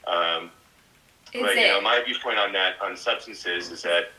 Um, 0.05 0.51
Is 1.33 1.41
but 1.41 1.51
it? 1.51 1.61
you 1.61 1.67
know, 1.67 1.81
my 1.81 2.01
viewpoint 2.03 2.39
on 2.39 2.51
that 2.53 2.75
on 2.81 2.97
substances 2.97 3.71
is 3.71 3.81
that 3.83 4.11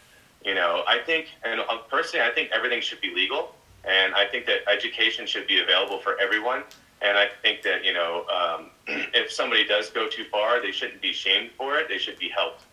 you 0.44 0.54
know 0.54 0.84
I 0.86 0.98
think, 1.04 1.26
and 1.44 1.60
uh, 1.60 1.78
personally, 1.90 2.24
I 2.24 2.32
think 2.32 2.50
everything 2.54 2.80
should 2.80 3.00
be 3.00 3.12
legal, 3.14 3.54
and 3.84 4.14
I 4.14 4.26
think 4.26 4.46
that 4.46 4.68
education 4.70 5.26
should 5.26 5.46
be 5.46 5.60
available 5.60 5.98
for 5.98 6.20
everyone. 6.20 6.62
And 7.00 7.16
I 7.16 7.28
think 7.42 7.62
that 7.62 7.84
you 7.84 7.92
know, 7.92 8.24
um, 8.26 8.70
if 9.14 9.30
somebody 9.30 9.66
does 9.66 9.90
go 9.90 10.08
too 10.08 10.24
far, 10.30 10.60
they 10.60 10.72
shouldn't 10.72 11.00
be 11.00 11.12
shamed 11.12 11.50
for 11.56 11.78
it. 11.78 11.88
They 11.88 11.98
should 11.98 12.18
be 12.18 12.28
helped. 12.28 12.64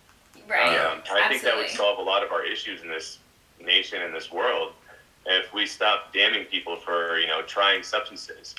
right. 0.48 0.76
Um, 0.78 1.02
I 1.12 1.28
think 1.28 1.42
that 1.42 1.56
would 1.56 1.68
solve 1.68 1.98
a 1.98 2.02
lot 2.02 2.24
of 2.24 2.32
our 2.32 2.44
issues 2.44 2.82
in 2.82 2.88
this 2.88 3.18
nation 3.64 4.02
and 4.02 4.14
this 4.14 4.30
world 4.30 4.72
if 5.26 5.52
we 5.52 5.66
stop 5.66 6.12
damning 6.12 6.44
people 6.44 6.76
for 6.76 7.18
you 7.18 7.26
know 7.26 7.42
trying 7.42 7.82
substances. 7.82 8.54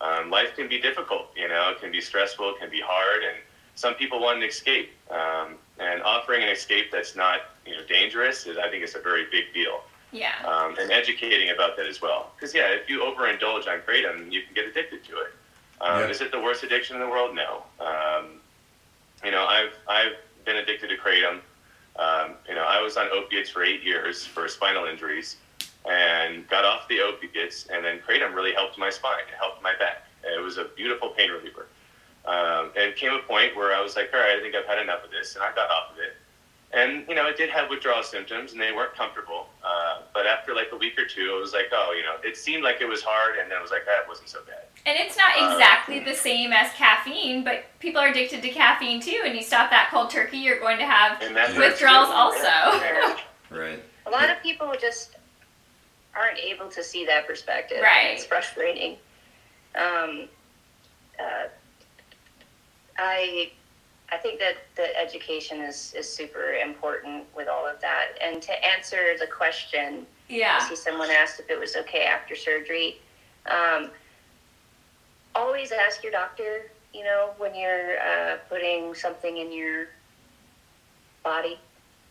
Um, 0.00 0.30
life 0.30 0.56
can 0.56 0.68
be 0.68 0.80
difficult, 0.80 1.28
you 1.36 1.46
know, 1.46 1.70
it 1.70 1.80
can 1.80 1.92
be 1.92 2.00
stressful, 2.00 2.54
it 2.54 2.60
can 2.60 2.70
be 2.70 2.80
hard, 2.84 3.22
and 3.22 3.36
some 3.76 3.94
people 3.94 4.20
want 4.20 4.38
an 4.38 4.42
escape. 4.42 4.90
Um, 5.10 5.54
and 5.78 6.02
offering 6.02 6.42
an 6.42 6.48
escape 6.48 6.90
that's 6.90 7.14
not 7.14 7.40
you 7.66 7.76
know 7.76 7.84
dangerous 7.88 8.46
is, 8.46 8.58
I 8.58 8.68
think, 8.68 8.82
it's 8.82 8.94
a 8.94 9.00
very 9.00 9.26
big 9.30 9.52
deal. 9.54 9.82
Yeah. 10.12 10.34
Um, 10.46 10.76
and 10.78 10.90
educating 10.90 11.50
about 11.50 11.76
that 11.78 11.86
as 11.86 12.00
well, 12.02 12.32
because 12.36 12.54
yeah, 12.54 12.68
if 12.68 12.88
you 12.88 13.00
overindulge 13.00 13.66
on 13.66 13.80
kratom, 13.80 14.30
you 14.30 14.42
can 14.42 14.54
get 14.54 14.66
addicted 14.66 15.04
to 15.04 15.12
it. 15.18 15.32
Um, 15.80 16.00
Yeah. 16.00 16.08
Is 16.08 16.20
it 16.20 16.30
the 16.30 16.40
worst 16.40 16.62
addiction 16.62 16.96
in 16.96 17.02
the 17.02 17.08
world? 17.08 17.34
No. 17.34 17.64
Um, 17.80 18.40
you 19.24 19.30
know, 19.30 19.44
I've 19.46 19.72
I've 19.88 20.16
been 20.44 20.56
addicted 20.56 20.88
to 20.88 20.96
kratom. 20.96 21.40
Um, 21.96 22.34
you 22.48 22.54
know, 22.54 22.64
I 22.64 22.80
was 22.80 22.96
on 22.96 23.08
opiates 23.10 23.50
for 23.50 23.64
eight 23.64 23.82
years 23.82 24.24
for 24.24 24.48
spinal 24.48 24.84
injuries, 24.86 25.36
and 25.90 26.46
got 26.48 26.64
off 26.64 26.88
the 26.88 27.00
opiates, 27.00 27.66
and 27.66 27.84
then 27.84 27.98
kratom 28.06 28.34
really 28.34 28.52
helped 28.52 28.78
my 28.78 28.90
spine. 28.90 29.20
It 29.28 29.36
helped 29.38 29.62
my 29.62 29.74
back. 29.78 30.06
It 30.24 30.40
was 30.40 30.58
a 30.58 30.64
beautiful 30.64 31.08
pain 31.10 31.30
reliever. 31.30 31.66
Um, 32.24 32.70
and 32.76 32.84
it 32.90 32.96
came 32.96 33.12
a 33.12 33.18
point 33.18 33.56
where 33.56 33.74
I 33.74 33.80
was 33.80 33.96
like, 33.96 34.10
all 34.14 34.20
right, 34.20 34.38
I 34.38 34.40
think 34.40 34.54
I've 34.54 34.66
had 34.66 34.78
enough 34.78 35.02
of 35.04 35.10
this, 35.10 35.34
and 35.34 35.42
I 35.42 35.52
got 35.54 35.68
off 35.70 35.90
of 35.92 35.98
it. 35.98 36.14
And 36.74 37.04
you 37.06 37.14
know, 37.14 37.26
it 37.28 37.36
did 37.36 37.50
have 37.50 37.68
withdrawal 37.68 38.02
symptoms, 38.02 38.52
and 38.52 38.60
they 38.60 38.72
weren't 38.72 38.94
comfortable. 38.94 39.46
Uh, 39.62 40.00
but 40.14 40.26
after 40.26 40.54
like 40.54 40.68
a 40.72 40.76
week 40.76 40.98
or 40.98 41.04
two, 41.04 41.34
it 41.36 41.40
was 41.40 41.52
like, 41.52 41.66
oh, 41.70 41.92
you 41.94 42.02
know, 42.02 42.16
it 42.24 42.34
seemed 42.36 42.64
like 42.64 42.80
it 42.80 42.88
was 42.88 43.02
hard, 43.02 43.36
and 43.38 43.50
then 43.50 43.58
it 43.58 43.62
was 43.62 43.70
like, 43.70 43.84
that 43.84 44.08
wasn't 44.08 44.28
so 44.28 44.38
bad. 44.46 44.64
And 44.86 44.98
it's 44.98 45.16
not 45.16 45.36
Uh, 45.38 45.52
exactly 45.52 46.00
the 46.00 46.14
same 46.14 46.52
as 46.52 46.72
caffeine, 46.72 47.44
but 47.44 47.64
people 47.78 48.00
are 48.00 48.08
addicted 48.08 48.40
to 48.42 48.48
caffeine 48.48 49.00
too. 49.02 49.20
And 49.24 49.36
you 49.36 49.42
stop 49.42 49.68
that 49.70 49.88
cold 49.90 50.10
turkey, 50.10 50.38
you're 50.38 50.60
going 50.60 50.78
to 50.78 50.86
have 50.86 51.20
And 51.20 51.36
that's 51.36 51.54
withdrawals 51.56 52.08
also. 52.10 52.42
Yeah. 52.46 53.16
Right. 53.50 53.82
A 54.06 54.10
lot 54.10 54.30
of 54.30 54.42
people 54.42 54.72
just 54.80 55.16
aren't 56.16 56.38
able 56.38 56.68
to 56.70 56.82
see 56.82 57.04
that 57.04 57.26
perspective. 57.26 57.80
Right. 57.82 58.12
It's 58.14 58.24
frustrating. 58.24 58.96
Um, 59.74 60.26
uh, 61.20 61.48
I 62.98 63.52
I 64.12 64.18
think 64.18 64.38
that 64.40 64.56
the 64.76 64.94
education 65.00 65.62
is, 65.62 65.94
is 65.96 66.12
super 66.12 66.52
important 66.52 67.24
with 67.34 67.48
all 67.48 67.66
of 67.66 67.80
that. 67.80 68.08
And 68.22 68.42
to 68.42 68.52
answer 68.68 69.16
the 69.18 69.26
question, 69.26 70.06
I 70.28 70.34
Yeah. 70.34 70.58
see 70.58 70.76
someone 70.76 71.10
asked 71.10 71.40
if 71.40 71.48
it 71.48 71.58
was 71.58 71.76
okay 71.76 72.04
after 72.04 72.36
surgery. 72.36 73.00
Um, 73.46 73.90
always 75.34 75.72
ask 75.72 76.02
your 76.02 76.12
doctor, 76.12 76.70
you 76.92 77.04
know, 77.04 77.32
when 77.38 77.54
you're 77.54 77.98
uh, 78.00 78.36
putting 78.50 78.94
something 78.94 79.38
in 79.38 79.50
your 79.50 79.88
body 81.24 81.58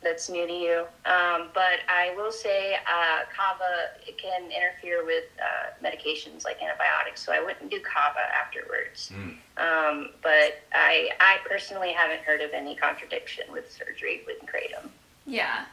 that's 0.03 0.29
new 0.29 0.47
to 0.47 0.53
you. 0.53 0.79
Um, 1.05 1.49
but 1.53 1.79
I 1.87 2.13
will 2.15 2.31
say 2.31 2.73
uh, 2.75 3.19
kava 3.35 3.91
it 4.07 4.17
can 4.17 4.45
interfere 4.51 5.05
with 5.05 5.25
uh, 5.39 5.85
medications 5.85 6.43
like 6.43 6.61
antibiotics, 6.61 7.23
so 7.25 7.31
I 7.31 7.39
wouldn't 7.39 7.69
do 7.69 7.79
kava 7.79 8.19
afterwards. 8.43 9.11
Mm. 9.13 9.35
Um, 9.57 10.09
but 10.23 10.61
I, 10.73 11.09
I 11.19 11.37
personally 11.47 11.91
haven't 11.93 12.21
heard 12.21 12.41
of 12.41 12.51
any 12.53 12.75
contradiction 12.75 13.45
with 13.51 13.71
surgery 13.71 14.21
with 14.25 14.37
kratom. 14.41 14.89
Yeah. 15.25 15.65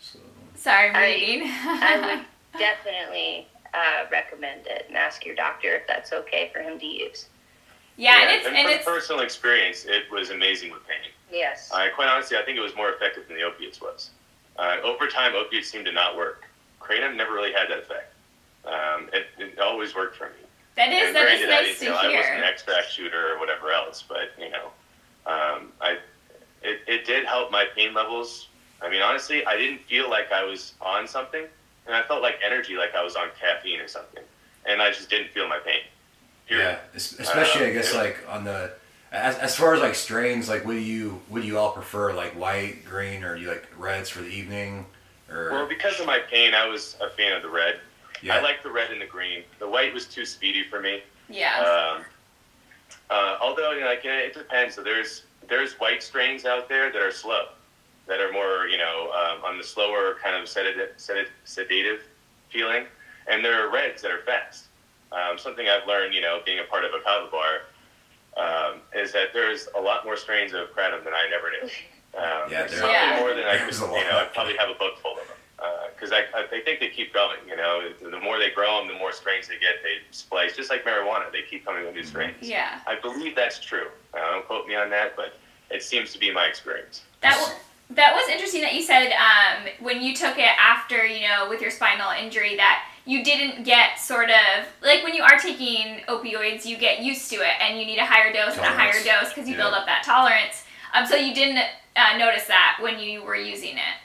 So, 0.00 0.18
Sorry, 0.56 0.88
I'm 0.90 0.96
I- 0.96 1.04
reading. 1.06 1.42
I 1.48 2.00
would 2.16 2.26
definitely 2.58 3.46
uh, 3.72 4.06
recommend 4.10 4.66
it 4.66 4.86
and 4.88 4.96
ask 4.96 5.24
your 5.24 5.36
doctor 5.36 5.76
if 5.76 5.86
that's 5.86 6.12
okay 6.12 6.50
for 6.52 6.60
him 6.60 6.80
to 6.80 6.86
use. 6.86 7.26
yeah, 7.96 8.22
and 8.22 8.30
it's 8.32 8.46
and 8.46 8.56
and 8.56 8.66
from 8.66 8.76
it's 8.76 8.84
personal 8.84 9.22
experience, 9.22 9.84
it 9.84 10.04
was 10.10 10.30
amazing 10.30 10.72
with 10.72 10.84
pain. 10.88 10.98
Yes. 11.32 11.70
Uh, 11.72 11.86
quite 11.94 12.08
honestly, 12.08 12.36
I 12.36 12.42
think 12.42 12.58
it 12.58 12.60
was 12.60 12.74
more 12.76 12.90
effective 12.90 13.26
than 13.28 13.36
the 13.36 13.42
opiates 13.44 13.80
was. 13.80 14.10
Uh, 14.58 14.76
over 14.82 15.06
time, 15.06 15.34
opiates 15.34 15.70
seemed 15.70 15.86
to 15.86 15.92
not 15.92 16.16
work. 16.16 16.44
Kratom 16.80 17.16
never 17.16 17.32
really 17.32 17.52
had 17.52 17.68
that 17.70 17.78
effect. 17.78 18.12
Um, 18.64 19.08
it, 19.12 19.26
it 19.38 19.58
always 19.58 19.94
worked 19.94 20.16
for 20.16 20.26
me. 20.26 20.34
that 20.76 20.92
is 20.92 21.08
and 21.08 21.16
that 21.16 21.28
is 21.28 21.40
granted, 21.40 21.50
I, 21.50 21.62
nice 21.62 21.78
to 21.78 21.84
know, 21.86 21.90
I 21.92 21.94
wasn't 21.94 22.14
an 22.14 22.42
hear. 22.42 22.44
extract 22.44 22.90
shooter 22.90 23.32
or 23.34 23.38
whatever 23.38 23.70
else, 23.72 24.04
but 24.06 24.32
you 24.38 24.50
know, 24.50 24.66
um, 25.26 25.72
I 25.80 25.98
it, 26.62 26.80
it 26.86 27.06
did 27.06 27.24
help 27.24 27.50
my 27.50 27.64
pain 27.74 27.94
levels. 27.94 28.48
I 28.82 28.90
mean, 28.90 29.00
honestly, 29.02 29.44
I 29.46 29.56
didn't 29.56 29.80
feel 29.82 30.10
like 30.10 30.30
I 30.32 30.44
was 30.44 30.74
on 30.80 31.06
something, 31.08 31.44
and 31.86 31.94
I 31.94 32.02
felt 32.02 32.22
like 32.22 32.36
energy, 32.44 32.76
like 32.76 32.94
I 32.94 33.02
was 33.02 33.16
on 33.16 33.28
caffeine 33.40 33.80
or 33.80 33.88
something, 33.88 34.22
and 34.66 34.82
I 34.82 34.90
just 34.90 35.08
didn't 35.08 35.30
feel 35.30 35.48
my 35.48 35.58
pain. 35.58 35.80
Period. 36.48 36.64
yeah. 36.64 36.78
es- 36.94 37.18
Especially, 37.18 37.66
I 37.66 37.72
guess, 37.72 37.94
yeah. 37.94 38.00
like 38.00 38.18
on 38.28 38.44
the 38.44 38.72
as, 39.12 39.36
as 39.38 39.56
far 39.56 39.74
as 39.74 39.80
like 39.80 39.94
strains, 39.94 40.48
like 40.48 40.64
what 40.64 40.72
do 40.72 40.78
you 40.80 41.20
what 41.28 41.42
do 41.42 41.48
you 41.48 41.58
all 41.58 41.72
prefer? 41.72 42.12
Like 42.12 42.32
white, 42.38 42.84
green, 42.84 43.24
or 43.24 43.36
do 43.36 43.42
you 43.42 43.48
like 43.48 43.66
reds 43.78 44.08
for 44.08 44.20
the 44.22 44.28
evening? 44.28 44.86
Or 45.30 45.50
Well, 45.50 45.68
because 45.68 45.98
of 46.00 46.06
my 46.06 46.18
pain, 46.18 46.54
I 46.54 46.66
was 46.66 46.96
a 47.00 47.10
fan 47.10 47.32
of 47.32 47.42
the 47.42 47.48
red. 47.48 47.80
yeah. 48.22 48.36
I 48.36 48.40
like 48.40 48.62
the 48.62 48.70
red 48.70 48.90
and 48.90 49.00
the 49.00 49.06
green. 49.06 49.42
The 49.58 49.68
white 49.68 49.92
was 49.94 50.06
too 50.06 50.24
speedy 50.24 50.64
for 50.64 50.80
me. 50.80 51.02
Yeah. 51.28 51.60
Um, 51.60 52.04
uh, 53.08 53.38
although, 53.40 53.72
you 53.72 53.80
know, 53.80 53.86
like, 53.86 54.04
it 54.04 54.34
depends. 54.34 54.74
So 54.74 54.82
there's 54.82 55.24
there's 55.48 55.74
white 55.74 56.02
strains 56.02 56.44
out 56.44 56.68
there 56.68 56.92
that 56.92 57.02
are 57.02 57.10
slow, 57.10 57.46
that 58.06 58.20
are 58.20 58.32
more, 58.32 58.66
you 58.68 58.78
know, 58.78 59.10
um, 59.12 59.44
on 59.44 59.58
the 59.58 59.64
slower 59.64 60.16
kind 60.22 60.36
of 60.36 60.48
sedative, 60.48 60.90
sedative, 60.96 61.32
sedative 61.44 62.02
feeling, 62.50 62.84
and 63.28 63.44
there 63.44 63.54
are 63.66 63.72
reds 63.72 64.02
that 64.02 64.12
are 64.12 64.22
fast. 64.22 64.66
Um, 65.12 65.38
something 65.38 65.66
I've 65.68 65.86
learned, 65.88 66.14
you 66.14 66.20
know, 66.20 66.40
being 66.46 66.60
a 66.60 66.64
part 66.64 66.84
of 66.84 66.92
a 66.94 67.00
kava 67.00 67.28
bar, 67.30 67.62
um, 68.36 68.80
is 68.94 69.12
that 69.12 69.32
there's 69.32 69.68
a 69.76 69.80
lot 69.80 70.04
more 70.04 70.16
strains 70.16 70.52
of 70.52 70.68
kratom 70.74 71.02
than 71.04 71.12
I 71.14 71.28
never 71.30 71.50
knew. 71.50 71.70
Um, 72.18 72.50
Yeah, 72.50 72.66
there's 72.66 72.78
probably 72.78 72.94
Yeah. 72.94 73.18
more 73.20 73.34
than 73.34 73.44
I 73.44 73.56
could, 73.58 73.66
There's 73.66 73.80
a 73.82 73.86
you 73.86 74.04
know, 74.04 74.18
I 74.18 74.24
probably 74.32 74.56
have 74.56 74.68
a 74.70 74.74
book 74.74 74.98
full 74.98 75.12
of 75.18 75.26
them. 75.26 75.36
Because 75.94 76.12
I, 76.12 76.20
I, 76.34 76.44
I 76.50 76.60
think 76.64 76.80
they 76.80 76.88
keep 76.88 77.12
going, 77.12 77.36
you 77.46 77.56
know. 77.56 77.90
The 78.00 78.18
more 78.20 78.38
they 78.38 78.48
grow 78.50 78.78
them, 78.78 78.88
the 78.88 78.94
more 78.98 79.12
strains 79.12 79.46
they 79.48 79.58
get, 79.58 79.82
they 79.82 79.96
splice. 80.10 80.56
Just 80.56 80.70
like 80.70 80.82
marijuana, 80.84 81.30
they 81.30 81.42
keep 81.42 81.64
coming 81.66 81.84
with 81.84 81.94
new 81.94 82.02
strains. 82.04 82.36
yeah. 82.40 82.80
I 82.86 82.94
believe 82.98 83.36
that's 83.36 83.60
true. 83.60 83.88
Uh, 84.14 84.18
don't 84.30 84.46
quote 84.46 84.66
me 84.66 84.74
on 84.76 84.88
that, 84.90 85.14
but 85.14 85.34
it 85.70 85.82
seems 85.82 86.12
to 86.14 86.18
be 86.18 86.32
my 86.32 86.46
experience. 86.46 87.02
That 87.20 87.34
w- 87.38 87.54
that 87.90 88.14
was 88.14 88.26
interesting 88.30 88.62
that 88.62 88.74
you 88.74 88.82
said 88.82 89.12
um, 89.12 89.68
when 89.80 90.00
you 90.00 90.14
took 90.14 90.38
it 90.38 90.48
after 90.58 91.04
you 91.06 91.28
know 91.28 91.48
with 91.50 91.60
your 91.60 91.70
spinal 91.70 92.10
injury 92.12 92.56
that 92.56 92.82
you 93.10 93.24
didn't 93.24 93.64
get 93.64 93.98
sort 93.98 94.30
of 94.30 94.66
like 94.82 95.02
when 95.02 95.14
you 95.14 95.22
are 95.22 95.36
taking 95.38 95.98
opioids 96.06 96.64
you 96.64 96.76
get 96.78 97.00
used 97.02 97.28
to 97.28 97.36
it 97.36 97.54
and 97.60 97.78
you 97.78 97.84
need 97.84 97.98
a 97.98 98.06
higher 98.06 98.32
dose 98.32 98.56
and 98.56 98.64
a 98.64 98.68
higher 98.68 99.02
dose 99.02 99.28
because 99.32 99.48
you 99.48 99.56
Yeah. 99.56 99.62
build 99.62 99.74
up 99.74 99.86
that 99.86 100.04
tolerance. 100.04 100.62
Um, 100.94 101.04
so 101.06 101.16
you 101.16 101.34
didn't 101.34 101.58
uh, 101.96 102.16
notice 102.18 102.46
that 102.46 102.78
when 102.80 103.00
you 103.00 103.22
were 103.24 103.34
using 103.34 103.76
it. 103.76 103.96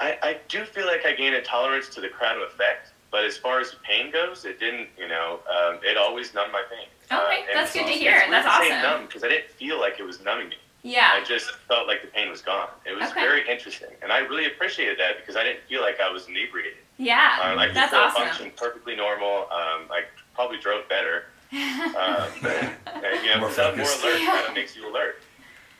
I, 0.00 0.18
I 0.22 0.36
do 0.48 0.64
feel 0.64 0.86
like 0.86 1.06
I 1.06 1.12
gained 1.12 1.36
a 1.36 1.42
tolerance 1.42 1.88
to 1.90 2.00
the 2.00 2.08
kratom 2.08 2.44
effect, 2.44 2.90
but 3.12 3.24
as 3.24 3.36
far 3.36 3.60
as 3.60 3.70
the 3.70 3.76
pain 3.88 4.10
goes, 4.10 4.44
it 4.44 4.58
didn't. 4.58 4.88
You 4.98 5.06
know, 5.06 5.38
um, 5.56 5.78
it 5.84 5.96
always 5.96 6.34
numbed 6.34 6.52
my 6.52 6.62
pain. 6.68 6.88
Okay, 7.12 7.42
Uh, 7.42 7.54
that's 7.54 7.72
good 7.72 7.84
to 7.86 7.90
it's 7.92 8.00
hear. 8.00 8.12
weird 8.12 8.32
That's 8.32 8.46
to 8.46 8.64
say 8.64 8.72
awesome. 8.76 8.82
numb 8.82 9.06
because 9.06 9.22
I 9.22 9.28
didn't 9.28 9.50
feel 9.50 9.78
like 9.80 10.00
it 10.00 10.02
was 10.02 10.20
numbing 10.20 10.48
me. 10.48 10.56
Yeah. 10.82 11.10
I 11.14 11.22
just 11.24 11.48
felt 11.68 11.86
like 11.86 12.02
the 12.02 12.08
pain 12.08 12.28
was 12.28 12.42
gone. 12.42 12.68
It 12.84 12.92
was 12.96 13.10
Okay. 13.12 13.20
very 13.20 13.48
interesting, 13.48 13.90
and 14.02 14.12
I 14.12 14.18
really 14.18 14.46
appreciated 14.46 14.98
that 14.98 15.18
because 15.20 15.36
I 15.36 15.44
didn't 15.44 15.62
feel 15.68 15.80
like 15.82 16.00
I 16.00 16.10
was 16.10 16.26
inebriated. 16.28 16.74
Yeah. 16.96 17.38
Um, 17.42 17.58
I 17.58 17.66
could 17.66 17.76
That's 17.76 17.88
still 17.90 18.00
awesome. 18.00 18.22
function 18.22 18.52
perfectly 18.56 18.94
normal. 18.96 19.42
Um, 19.50 19.88
I 19.90 20.02
probably 20.34 20.58
drove 20.58 20.88
better. 20.88 21.24
Um, 21.54 22.28
and, 22.44 23.24
you 23.24 23.30
know, 23.30 23.40
More 23.40 23.48
more, 23.50 23.76
more 23.76 23.86
alert 23.86 24.20
Yeah. 24.20 24.26
kind 24.26 24.46
of 24.48 24.54
makes 24.54 24.74
you 24.76 24.90
alert. 24.90 25.22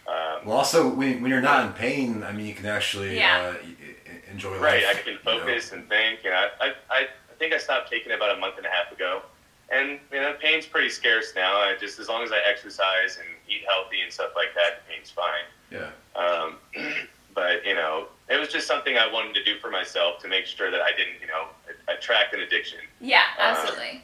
Um, 0.06 0.46
well, 0.46 0.58
also 0.58 0.88
when, 0.88 1.20
when 1.22 1.30
you're 1.30 1.40
not 1.40 1.66
in 1.66 1.72
pain, 1.72 2.22
I 2.22 2.30
mean, 2.32 2.46
you 2.46 2.54
can 2.54 2.66
actually 2.66 3.16
Yeah. 3.16 3.54
uh, 3.56 3.62
y- 3.62 3.74
y- 3.80 4.20
enjoy 4.30 4.52
life. 4.52 4.60
Right, 4.60 4.84
I 4.86 4.94
can 4.94 5.14
you 5.14 5.18
know? 5.24 5.38
focus 5.40 5.72
and 5.72 5.88
think. 5.88 6.20
And 6.24 6.34
I, 6.34 6.44
I, 6.60 6.66
I 6.90 6.98
I 7.00 7.36
think 7.38 7.52
I 7.52 7.58
stopped 7.58 7.90
taking 7.90 8.12
it 8.12 8.14
about 8.14 8.36
a 8.36 8.40
month 8.40 8.56
and 8.58 8.66
a 8.66 8.70
half 8.70 8.92
ago. 8.92 9.22
And 9.70 9.98
you 10.12 10.20
know, 10.20 10.34
pain's 10.40 10.66
pretty 10.66 10.88
scarce 10.90 11.32
now. 11.34 11.56
I 11.56 11.74
just 11.80 11.98
as 11.98 12.08
long 12.08 12.22
as 12.22 12.30
I 12.30 12.38
exercise 12.48 13.18
and 13.18 13.26
eat 13.48 13.62
healthy 13.68 14.00
and 14.02 14.12
stuff 14.12 14.30
like 14.36 14.54
that, 14.54 14.82
the 14.86 14.92
pain's 14.94 15.10
fine. 15.10 15.44
Yeah. 15.72 15.90
Um, 16.14 16.58
but 17.34 17.66
you 17.66 17.74
know, 17.74 18.06
it 18.28 18.38
was 18.40 18.48
just 18.48 18.66
something 18.66 18.96
I 18.96 19.10
wanted 19.12 19.34
to 19.34 19.44
do 19.44 19.58
for 19.58 19.70
myself 19.70 20.18
to 20.22 20.28
make 20.28 20.46
sure 20.46 20.70
that 20.70 20.80
I 20.80 20.90
didn't, 20.96 21.20
you 21.20 21.26
know, 21.26 21.48
attract 21.88 22.34
an 22.34 22.40
addiction. 22.40 22.78
yeah. 23.00 23.24
Uh, 23.38 23.42
Absolutely. 23.42 24.02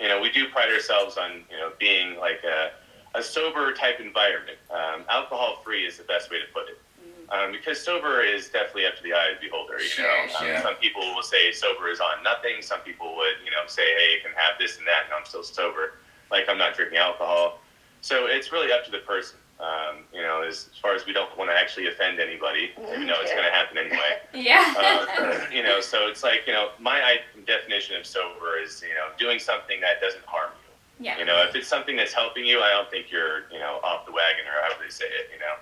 You 0.00 0.08
know, 0.08 0.20
we 0.20 0.30
do 0.30 0.48
pride 0.48 0.72
ourselves 0.72 1.16
on 1.16 1.42
you 1.50 1.56
know 1.56 1.70
being 1.78 2.16
like 2.18 2.42
a, 2.44 2.72
a 3.16 3.22
sober 3.22 3.72
type 3.72 4.00
environment. 4.00 4.58
Um, 4.70 5.04
alcohol 5.08 5.60
free 5.64 5.84
is 5.86 5.98
the 5.98 6.04
best 6.04 6.30
way 6.30 6.38
to 6.40 6.46
put 6.52 6.68
it. 6.68 6.78
Um, 7.30 7.52
because 7.52 7.80
sober 7.80 8.20
is 8.20 8.50
definitely 8.50 8.84
up 8.86 8.96
to 8.96 9.02
the 9.02 9.14
eye 9.14 9.28
of 9.34 9.40
the 9.40 9.46
beholder. 9.46 9.78
You 9.80 9.86
Sure, 9.88 10.04
know, 10.04 10.56
Um, 10.56 10.62
some 10.62 10.74
people 10.76 11.00
will 11.14 11.22
say 11.22 11.52
sober 11.52 11.88
is 11.88 11.98
on 11.98 12.22
nothing. 12.22 12.60
Some 12.60 12.80
people 12.80 13.16
would, 13.16 13.36
you 13.44 13.50
know, 13.50 13.62
say, 13.66 13.82
hey, 13.82 14.14
you 14.16 14.20
can 14.20 14.32
have 14.36 14.58
this 14.58 14.76
and 14.76 14.86
that, 14.86 15.04
and 15.06 15.14
I'm 15.14 15.24
still 15.24 15.42
sober. 15.42 15.94
Like 16.30 16.48
I'm 16.50 16.58
not 16.58 16.74
drinking 16.74 16.98
alcohol. 16.98 17.60
So 18.02 18.26
it's 18.26 18.52
really 18.52 18.72
up 18.72 18.84
to 18.84 18.90
the 18.90 18.98
person. 18.98 19.38
Um, 19.60 20.04
you 20.12 20.20
know, 20.20 20.42
as, 20.42 20.68
as 20.72 20.78
far 20.78 20.94
as 20.94 21.06
we 21.06 21.12
don't 21.12 21.34
want 21.38 21.48
to 21.48 21.54
actually 21.56 21.86
offend 21.86 22.18
anybody, 22.20 22.72
even 22.92 23.06
though 23.06 23.20
it's 23.22 23.30
going 23.30 23.44
to 23.44 23.50
happen 23.50 23.78
anyway. 23.78 24.18
Yeah. 24.34 24.74
Uh, 24.76 25.46
you 25.52 25.62
know, 25.62 25.80
so 25.80 26.08
it's 26.08 26.24
like, 26.24 26.40
you 26.46 26.52
know, 26.52 26.70
my 26.80 27.18
definition 27.46 27.94
of 27.96 28.04
sober 28.04 28.58
is, 28.60 28.82
you 28.82 28.92
know, 28.94 29.08
doing 29.16 29.38
something 29.38 29.80
that 29.80 30.00
doesn't 30.00 30.24
harm 30.24 30.50
you. 30.98 31.06
yeah. 31.06 31.18
You 31.18 31.24
know, 31.24 31.44
if 31.48 31.54
it's 31.54 31.68
something 31.68 31.94
that's 31.96 32.12
helping 32.12 32.44
you, 32.44 32.60
I 32.60 32.70
don't 32.70 32.90
think 32.90 33.12
you're, 33.12 33.48
you 33.52 33.60
know, 33.60 33.78
off 33.84 34.04
the 34.06 34.12
wagon 34.12 34.44
or 34.44 34.60
however 34.60 34.82
they 34.84 34.90
say 34.90 35.04
it, 35.04 35.30
you 35.32 35.38
know. 35.38 35.54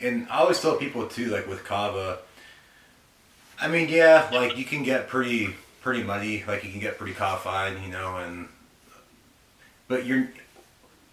And 0.00 0.26
I 0.30 0.38
always 0.38 0.60
tell 0.60 0.76
people 0.76 1.06
too, 1.06 1.26
like 1.26 1.46
with 1.46 1.62
kava. 1.62 2.20
I 3.60 3.68
mean, 3.68 3.88
yeah, 3.90 4.28
like 4.32 4.56
you 4.56 4.64
can 4.64 4.82
get 4.82 5.08
pretty 5.08 5.54
pretty 5.82 6.02
muddy, 6.02 6.42
like 6.48 6.64
you 6.64 6.70
can 6.70 6.80
get 6.80 6.96
pretty 6.98 7.12
kavified, 7.14 7.82
you 7.84 7.90
know, 7.92 8.16
and 8.16 8.48
but 9.88 10.04
you're 10.06 10.28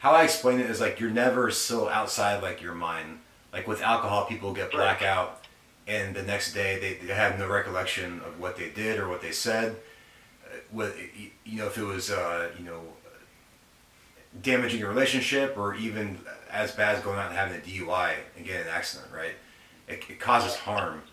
how 0.03 0.11
I 0.11 0.23
explain 0.23 0.59
it 0.59 0.69
is 0.69 0.81
like 0.81 0.99
you're 0.99 1.09
never 1.09 1.49
so 1.49 1.87
outside 1.87 2.43
like 2.43 2.61
your 2.61 2.75
mind. 2.75 3.19
Like 3.53 3.67
with 3.69 3.81
alcohol, 3.81 4.25
people 4.25 4.51
get 4.53 4.69
blackout, 4.71 5.45
and 5.87 6.13
the 6.13 6.23
next 6.23 6.53
day 6.53 6.77
they, 6.79 7.05
they 7.07 7.13
have 7.13 7.39
no 7.39 7.47
recollection 7.47 8.19
of 8.27 8.37
what 8.37 8.57
they 8.57 8.69
did 8.69 8.99
or 8.99 9.07
what 9.07 9.21
they 9.21 9.31
said. 9.31 9.77
Uh, 10.45 10.57
With 10.73 10.93
you 11.45 11.57
know, 11.59 11.67
if 11.67 11.77
it 11.77 11.83
was 11.85 12.11
uh, 12.11 12.49
you 12.59 12.65
know 12.65 12.81
damaging 14.41 14.79
your 14.79 14.89
relationship 14.89 15.57
or 15.57 15.75
even 15.75 16.17
as 16.51 16.71
bad 16.73 16.95
as 16.97 17.03
going 17.03 17.17
out 17.17 17.27
and 17.29 17.37
having 17.37 17.55
a 17.57 17.61
DUI 17.61 18.15
and 18.35 18.45
getting 18.45 18.63
an 18.63 18.67
accident, 18.73 19.09
right? 19.15 19.33
It, 19.87 20.03
it 20.09 20.19
causes 20.19 20.55
harm. 20.55 21.03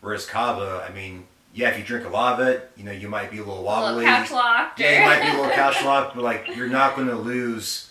Whereas 0.00 0.24
kava, 0.26 0.86
I 0.88 0.92
mean, 0.94 1.26
yeah, 1.52 1.68
if 1.70 1.78
you 1.78 1.84
drink 1.84 2.06
a 2.06 2.08
lot 2.08 2.40
of 2.40 2.46
it, 2.46 2.70
you 2.76 2.84
know, 2.84 2.92
you 2.92 3.08
might 3.08 3.30
be 3.30 3.38
a 3.38 3.40
little 3.40 3.54
A 3.58 3.60
little 3.60 3.66
wobbly. 3.96 4.04
couch 4.04 4.30
locked. 4.30 4.80
Yeah, 4.80 5.00
you 5.00 5.06
might 5.06 5.22
be 5.22 5.36
a 5.36 5.40
little 5.40 5.54
couch 5.54 5.76
locked, 5.84 6.14
but 6.14 6.22
like 6.24 6.46
you're 6.56 6.68
not 6.68 6.94
going 6.96 7.08
to 7.08 7.16
lose 7.16 7.89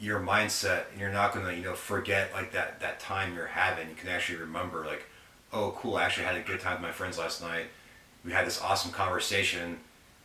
your 0.00 0.20
mindset, 0.20 0.84
and 0.92 1.00
you're 1.00 1.12
not 1.12 1.32
going 1.32 1.46
to 1.46 1.54
you 1.54 1.62
know 1.62 1.74
forget 1.74 2.32
like 2.32 2.52
that 2.52 2.80
that 2.80 3.00
time 3.00 3.34
you're 3.34 3.46
having. 3.46 3.88
You 3.88 3.94
can 3.94 4.08
actually 4.08 4.38
remember 4.38 4.84
like, 4.84 5.04
oh, 5.52 5.72
cool, 5.78 5.96
I 5.96 6.04
actually 6.04 6.26
had 6.26 6.36
a 6.36 6.40
good 6.42 6.60
time 6.60 6.74
with 6.74 6.82
my 6.82 6.92
friends 6.92 7.18
last 7.18 7.42
night. 7.42 7.66
We 8.24 8.32
had 8.32 8.46
this 8.46 8.60
awesome 8.60 8.90
conversation. 8.92 9.78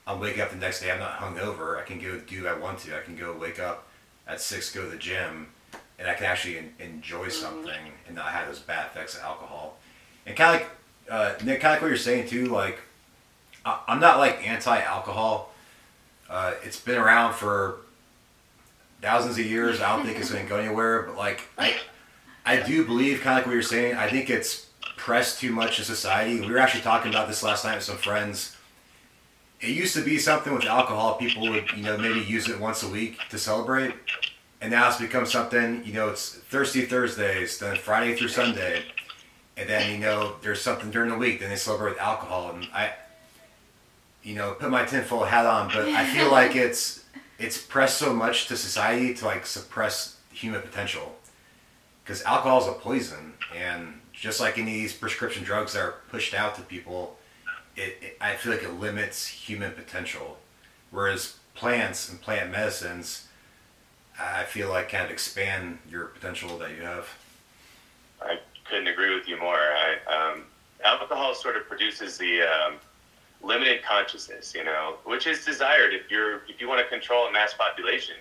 I'm 0.07 0.19
waking 0.19 0.41
up 0.41 0.49
the 0.49 0.55
next 0.55 0.81
day. 0.81 0.91
I'm 0.91 0.99
not 0.99 1.19
hungover. 1.19 1.77
I 1.77 1.83
can 1.83 1.99
go 1.99 2.17
do 2.19 2.43
what 2.43 2.53
I 2.53 2.57
want 2.57 2.79
to. 2.79 2.97
I 2.97 3.01
can 3.01 3.15
go 3.15 3.35
wake 3.37 3.59
up 3.59 3.87
at 4.27 4.41
six, 4.41 4.71
go 4.73 4.83
to 4.85 4.89
the 4.89 4.97
gym, 4.97 5.47
and 5.99 6.07
I 6.09 6.13
can 6.15 6.25
actually 6.25 6.57
en- 6.57 6.73
enjoy 6.79 7.27
something 7.29 7.91
and 8.07 8.15
not 8.15 8.27
have 8.29 8.47
those 8.47 8.59
bad 8.59 8.87
effects 8.87 9.15
of 9.15 9.21
alcohol. 9.21 9.77
And 10.25 10.35
kind 10.35 10.55
of 10.55 10.61
like 10.61 10.69
uh, 11.11 11.45
Nick, 11.45 11.61
kind 11.61 11.73
of 11.73 11.75
like 11.75 11.81
what 11.81 11.87
you're 11.89 11.97
saying 11.97 12.27
too. 12.27 12.45
Like 12.47 12.79
I- 13.65 13.81
I'm 13.87 13.99
not 13.99 14.17
like 14.17 14.47
anti-alcohol. 14.47 15.51
Uh, 16.29 16.53
it's 16.63 16.79
been 16.79 16.97
around 16.97 17.33
for 17.33 17.77
thousands 19.01 19.37
of 19.37 19.45
years. 19.45 19.81
I 19.81 19.95
don't 19.95 20.05
think 20.05 20.19
it's 20.19 20.31
going 20.31 20.43
to 20.43 20.49
go 20.49 20.57
anywhere. 20.57 21.03
But 21.03 21.15
like 21.17 21.41
I, 21.57 21.75
I 22.45 22.61
do 22.61 22.85
believe 22.85 23.21
kind 23.21 23.37
of 23.37 23.37
like 23.37 23.45
what 23.45 23.53
you're 23.53 23.61
saying. 23.61 23.95
I 23.95 24.09
think 24.09 24.29
it's 24.29 24.67
pressed 24.97 25.39
too 25.39 25.51
much 25.51 25.79
in 25.79 25.85
society. 25.85 26.41
We 26.41 26.51
were 26.51 26.59
actually 26.59 26.81
talking 26.81 27.11
about 27.11 27.27
this 27.27 27.43
last 27.43 27.65
night 27.65 27.75
with 27.75 27.83
some 27.83 27.97
friends. 27.97 28.55
It 29.61 29.69
used 29.69 29.93
to 29.95 30.01
be 30.01 30.17
something 30.17 30.53
with 30.53 30.65
alcohol. 30.65 31.15
People 31.15 31.49
would 31.49 31.71
you 31.71 31.83
know 31.83 31.97
maybe 31.97 32.21
use 32.21 32.47
it 32.49 32.59
once 32.59 32.83
a 32.83 32.87
week 32.87 33.19
to 33.29 33.37
celebrate, 33.37 33.93
and 34.61 34.71
now 34.71 34.87
it's 34.87 34.97
become 34.97 35.25
something. 35.25 35.83
You 35.85 35.93
know, 35.93 36.09
it's 36.09 36.35
Thirsty 36.35 36.83
Thursdays, 36.83 37.59
then 37.59 37.75
Friday 37.75 38.15
through 38.15 38.29
Sunday, 38.29 38.83
and 39.57 39.67
then 39.67 39.91
you 39.91 39.97
know 39.97 40.35
there's 40.41 40.61
something 40.61 40.91
during 40.91 41.09
the 41.09 41.17
week. 41.17 41.41
Then 41.41 41.49
they 41.49 41.57
celebrate 41.57 41.91
with 41.91 41.99
alcohol, 41.99 42.51
and 42.51 42.67
I 42.73 42.93
you 44.23 44.35
know, 44.35 44.53
put 44.53 44.69
my 44.69 44.85
tinfoil 44.85 45.23
hat 45.23 45.45
on, 45.45 45.69
but 45.69 45.87
I 45.87 46.05
feel 46.05 46.31
like 46.31 46.55
it's 46.55 46.98
it's 47.39 47.57
pressed 47.57 47.97
so 47.97 48.13
much 48.13 48.47
to 48.47 48.57
society 48.57 49.13
to 49.15 49.25
like 49.25 49.45
suppress 49.45 50.17
human 50.31 50.61
potential. 50.61 51.15
Because 52.03 52.21
alcohol 52.23 52.61
is 52.61 52.67
a 52.67 52.73
poison, 52.73 53.33
and 53.55 54.01
just 54.13 54.39
like 54.39 54.57
any 54.57 54.71
of 54.71 54.77
these 54.81 54.93
prescription 54.93 55.43
drugs 55.43 55.73
that 55.73 55.81
are 55.81 55.95
pushed 56.09 56.33
out 56.33 56.55
to 56.55 56.61
people, 56.61 57.17
it, 57.75 57.97
it 58.01 58.17
I 58.19 58.35
feel 58.35 58.51
like 58.51 58.63
it 58.63 58.73
limits 58.73 59.25
human 59.25 59.71
potential. 59.71 60.37
Whereas 60.91 61.37
plants 61.53 62.09
and 62.09 62.19
plant 62.19 62.51
medicines, 62.51 63.27
I 64.19 64.43
feel 64.43 64.69
like 64.69 64.89
kind 64.89 65.05
of 65.05 65.11
expand 65.11 65.79
your 65.89 66.05
potential 66.05 66.57
that 66.57 66.71
you 66.71 66.81
have. 66.81 67.07
I 68.21 68.39
couldn't 68.65 68.87
agree 68.87 69.13
with 69.15 69.27
you 69.27 69.39
more. 69.39 69.55
I, 69.55 69.97
um, 70.07 70.43
alcohol 70.83 71.35
sort 71.35 71.55
of 71.55 71.67
produces 71.67 72.17
the 72.17 72.41
um, 72.41 72.75
limited 73.41 73.83
consciousness, 73.83 74.53
you 74.55 74.63
know, 74.63 74.95
which 75.05 75.27
is 75.27 75.45
desired 75.45 75.93
if 75.93 76.09
you're 76.11 76.41
if 76.47 76.59
you 76.59 76.67
want 76.67 76.81
to 76.81 76.87
control 76.87 77.27
a 77.27 77.31
mass 77.31 77.53
population. 77.53 78.15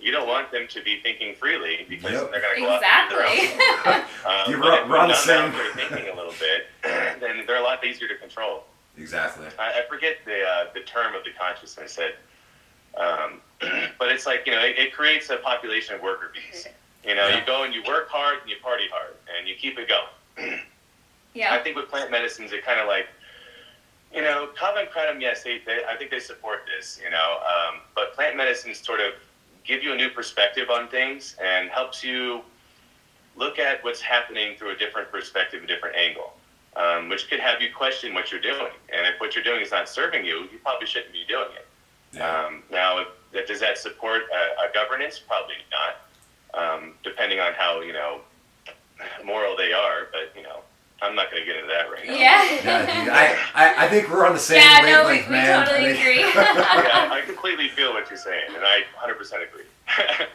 You 0.00 0.12
don't 0.12 0.26
want 0.26 0.50
them 0.50 0.66
to 0.68 0.82
be 0.82 1.00
thinking 1.02 1.34
freely 1.34 1.84
because 1.88 2.12
Yep. 2.12 2.30
they're 2.32 2.40
going 2.40 2.54
to 2.56 2.60
go 2.62 2.70
out 2.72 2.82
and 2.82 3.10
do 3.10 3.16
their 3.16 3.26
own 3.26 3.32
Exactly. 3.36 4.24
Um, 4.24 4.50
You're 4.50 4.58
but 4.58 4.68
right- 4.70 4.82
if 4.82 4.88
we're 4.88 4.96
on 4.98 5.08
we 5.08 5.12
the 5.14 5.18
numb 5.18 5.26
same- 5.26 5.44
out 5.44 5.52
their 5.76 5.88
thinking 5.88 6.08
a 6.12 6.16
little 6.16 6.32
bit, 6.40 6.66
then 7.20 7.44
they're 7.46 7.58
a 7.58 7.62
lot 7.62 7.84
easier 7.84 8.08
to 8.08 8.16
control. 8.16 8.64
Exactly. 8.96 9.46
I, 9.58 9.80
I 9.80 9.82
forget 9.88 10.16
the 10.24 10.42
uh, 10.42 10.64
the 10.72 10.80
term 10.80 11.14
of 11.14 11.22
the 11.24 11.30
consciousness 11.38 11.96
that, 11.96 12.14
um, 12.96 13.40
but 13.98 14.10
it's 14.10 14.24
like 14.24 14.44
you 14.46 14.52
know 14.52 14.64
it, 14.64 14.78
it 14.78 14.92
creates 14.94 15.28
a 15.30 15.36
population 15.36 15.94
of 15.96 16.00
worker 16.02 16.32
bees. 16.32 16.66
You 17.04 17.14
know, 17.14 17.28
Yeah. 17.28 17.40
you 17.40 17.46
go 17.46 17.64
and 17.64 17.74
you 17.74 17.82
work 17.86 18.08
hard 18.08 18.38
and 18.40 18.48
you 18.50 18.56
party 18.62 18.84
hard 18.90 19.14
and 19.36 19.46
you 19.46 19.54
keep 19.54 19.78
it 19.78 19.88
going. 19.88 20.60
Yeah. 21.34 21.52
I 21.52 21.58
think 21.58 21.74
with 21.74 21.88
plant 21.88 22.12
medicines, 22.12 22.52
it 22.52 22.64
kind 22.64 22.78
of 22.78 22.86
like, 22.86 23.08
you 24.14 24.22
know, 24.22 24.46
and 24.46 24.88
kratom, 24.88 25.20
yes, 25.20 25.42
they, 25.42 25.60
they, 25.66 25.80
I 25.88 25.96
think 25.96 26.10
they 26.10 26.20
support 26.20 26.60
this, 26.76 27.00
you 27.02 27.10
know, 27.10 27.38
um, 27.40 27.80
but 27.94 28.14
plant 28.14 28.36
medicines 28.36 28.78
sort 28.78 29.00
of 29.00 29.14
give 29.64 29.82
you 29.82 29.92
a 29.92 29.96
new 29.96 30.10
perspective 30.10 30.70
on 30.70 30.88
things 30.88 31.36
and 31.42 31.68
helps 31.70 32.04
you 32.04 32.42
look 33.36 33.58
at 33.58 33.82
what's 33.82 34.00
happening 34.00 34.56
through 34.56 34.70
a 34.70 34.76
different 34.76 35.10
perspective, 35.10 35.64
a 35.64 35.66
different 35.66 35.96
angle, 35.96 36.32
um, 36.76 37.08
which 37.08 37.28
could 37.28 37.40
have 37.40 37.60
you 37.60 37.68
question 37.74 38.14
what 38.14 38.30
you're 38.30 38.40
doing. 38.40 38.72
And 38.92 39.06
if 39.06 39.20
what 39.20 39.34
you're 39.34 39.44
doing 39.44 39.62
is 39.62 39.72
not 39.72 39.88
serving 39.88 40.24
you, 40.24 40.42
you 40.52 40.58
probably 40.62 40.86
shouldn't 40.86 41.12
be 41.12 41.24
doing 41.26 41.48
it. 41.56 41.66
Yeah. 42.12 42.44
Um, 42.46 42.62
now, 42.70 42.98
if, 42.98 43.08
that- 43.32 43.48
does 43.48 43.58
that 43.60 43.78
support 43.78 44.22
a, 44.32 44.68
a 44.70 44.72
governance? 44.72 45.18
Probably 45.18 45.56
not, 45.72 46.62
um, 46.62 46.92
depending 47.02 47.40
on 47.40 47.52
how, 47.54 47.80
you 47.80 47.92
know, 47.92 48.20
moral 49.24 49.56
they 49.56 49.72
are, 49.72 50.06
but, 50.12 50.30
you 50.36 50.44
know, 50.44 50.60
I'm 51.04 51.14
not 51.14 51.30
going 51.30 51.42
to 51.42 51.46
get 51.46 51.56
into 51.56 51.68
that 51.68 51.90
right 51.90 52.06
now. 52.06 52.14
Yeah. 52.14 52.42
Yeah, 52.64 53.04
dude. 53.04 53.12
I, 53.12 53.36
I, 53.54 53.84
I 53.84 53.88
think 53.88 54.10
we're 54.10 54.26
on 54.26 54.32
the 54.32 54.38
same 54.40 54.58
Yeah, 54.58 54.80
no, 54.82 55.04
we, 55.04 55.18
wavelength, 55.18 55.26
we 55.28 55.32
man. 55.32 55.60
I 55.60 55.64
totally 55.66 55.92
mean- 55.92 56.00
agree. 56.00 56.20
yeah, 56.34 57.08
I 57.12 57.22
completely 57.26 57.68
feel 57.68 57.92
what 57.92 58.08
you're 58.10 58.18
saying, 58.18 58.50
and 58.54 58.64
I 58.64 58.82
100% 58.98 59.12
agree. 59.46 59.64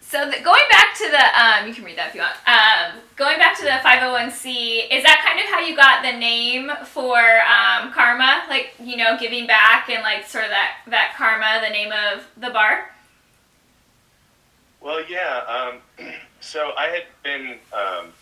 so 0.00 0.30
the, 0.30 0.42
going 0.44 0.62
back 0.70 0.94
to 0.98 1.10
the, 1.10 1.24
um, 1.40 1.68
you 1.68 1.74
can 1.74 1.84
read 1.84 1.96
that 1.98 2.08
if 2.08 2.14
you 2.14 2.20
want. 2.20 2.36
Um, 2.46 3.00
going 3.16 3.38
back 3.38 3.56
to 3.58 3.64
the 3.64 3.80
501c, 3.82 4.92
is 4.92 5.02
that 5.02 5.24
kind 5.24 5.40
of 5.40 5.46
how 5.50 5.60
you 5.60 5.74
got 5.74 6.02
the 6.02 6.18
name 6.18 6.70
for 6.84 7.18
um, 7.18 7.92
Karma? 7.92 8.44
Like, 8.48 8.74
you 8.78 8.96
know, 8.96 9.16
giving 9.18 9.46
back 9.46 9.88
and 9.88 10.02
like 10.02 10.26
sort 10.26 10.44
of 10.44 10.50
that, 10.50 10.78
that 10.88 11.14
Karma, 11.16 11.64
the 11.66 11.72
name 11.72 11.92
of 11.92 12.26
the 12.36 12.50
bar? 12.50 12.90
well, 14.82 15.02
yeah. 15.08 15.42
Um, 15.46 16.06
so 16.40 16.72
I 16.76 16.86
had 16.88 17.04
been 17.22 17.58
um, 17.72 18.12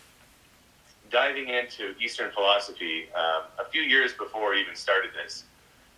diving 1.11 1.49
into 1.49 1.93
Eastern 2.01 2.31
philosophy 2.31 3.09
um, 3.15 3.43
a 3.59 3.69
few 3.69 3.81
years 3.81 4.13
before 4.13 4.53
I 4.53 4.61
even 4.61 4.75
started 4.75 5.11
this, 5.13 5.43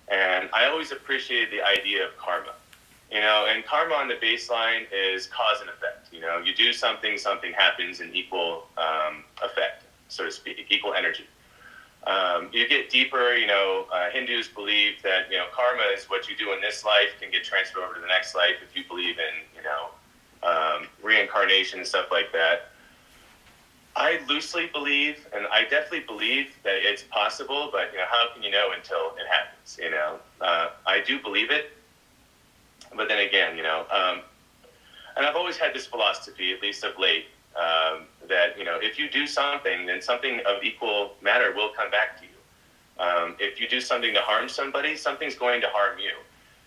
and 0.08 0.50
I 0.54 0.66
always 0.66 0.92
appreciated 0.92 1.50
the 1.52 1.62
idea 1.62 2.06
of 2.06 2.18
karma. 2.18 2.54
You 3.12 3.20
know, 3.20 3.46
and 3.48 3.64
karma 3.64 3.94
on 3.94 4.08
the 4.08 4.16
baseline 4.16 4.86
is 4.92 5.28
cause 5.28 5.62
and 5.62 5.70
effect. 5.70 6.12
You 6.12 6.22
know, 6.22 6.40
you 6.40 6.56
do 6.56 6.74
something, 6.74 7.16
something 7.18 7.54
happens 7.54 8.02
in 8.02 8.14
equal 8.14 8.66
um, 8.78 9.24
effect, 9.44 9.84
so 10.08 10.26
to 10.26 10.32
speak, 10.32 10.66
equal 10.70 10.96
energy. 10.96 11.26
Um, 12.08 12.50
you 12.52 12.68
get 12.68 12.90
deeper, 12.90 13.36
you 13.36 13.48
know, 13.48 13.86
uh, 13.94 14.10
Hindus 14.10 14.48
believe 14.48 15.02
that, 15.04 15.32
you 15.32 15.38
know, 15.38 15.46
karma 15.54 15.84
is 15.96 16.06
what 16.06 16.28
you 16.28 16.36
do 16.36 16.52
in 16.54 16.60
this 16.60 16.84
life 16.84 17.10
can 17.22 17.32
get 17.32 17.44
transferred 17.44 17.84
over 17.84 17.94
to 17.94 18.02
the 18.02 18.08
next 18.08 18.36
life 18.36 18.56
if 18.68 18.76
you 18.76 18.84
believe 18.88 19.18
in, 19.20 19.36
you 19.56 19.64
know, 19.64 19.92
um, 20.44 20.88
reincarnation 21.02 21.80
and 21.80 21.88
stuff 21.88 22.08
like 22.12 22.32
that. 22.34 22.73
I 23.96 24.20
loosely 24.28 24.68
believe, 24.68 25.28
and 25.36 25.46
I 25.52 25.64
definitely 25.64 26.02
believe 26.02 26.56
that 26.64 26.78
it's 26.78 27.04
possible, 27.04 27.70
but, 27.72 27.92
you 27.92 28.00
know, 28.00 28.06
how 28.10 28.34
can 28.34 28.42
you 28.42 28.50
know 28.50 28.72
until 28.76 29.12
it 29.18 29.28
happens, 29.30 29.78
you 29.82 29.92
know? 29.92 30.20
Uh, 30.42 30.70
I 30.88 31.02
do 31.02 31.20
believe 31.20 31.52
it, 31.52 31.72
but 32.96 33.08
then 33.08 33.20
again, 33.20 33.56
you 33.56 33.64
know, 33.64 33.86
um, 33.92 34.22
and 35.16 35.26
I've 35.26 35.36
always 35.36 35.58
had 35.58 35.74
this 35.74 35.86
philosophy, 35.86 36.54
at 36.54 36.62
least 36.62 36.84
of 36.84 36.98
late, 36.98 37.26
um, 37.56 38.06
that 38.28 38.58
you 38.58 38.64
know, 38.64 38.80
if 38.82 38.98
you 38.98 39.10
do 39.10 39.28
something, 39.28 39.86
then 39.86 40.02
something 40.02 40.40
of 40.48 40.64
equal 40.64 41.14
matter 41.22 41.54
will 41.54 41.70
come 41.70 41.92
back 41.92 42.18
to 42.20 42.24
you. 42.24 43.04
Um, 43.04 43.36
if 43.40 43.60
you 43.60 43.68
do 43.68 43.80
something 43.80 44.14
to 44.14 44.22
harm 44.22 44.50
somebody, 44.50 44.96
something's 44.96 45.36
going 45.36 45.62
to 45.62 45.68
harm 45.68 46.00
you. 46.00 46.14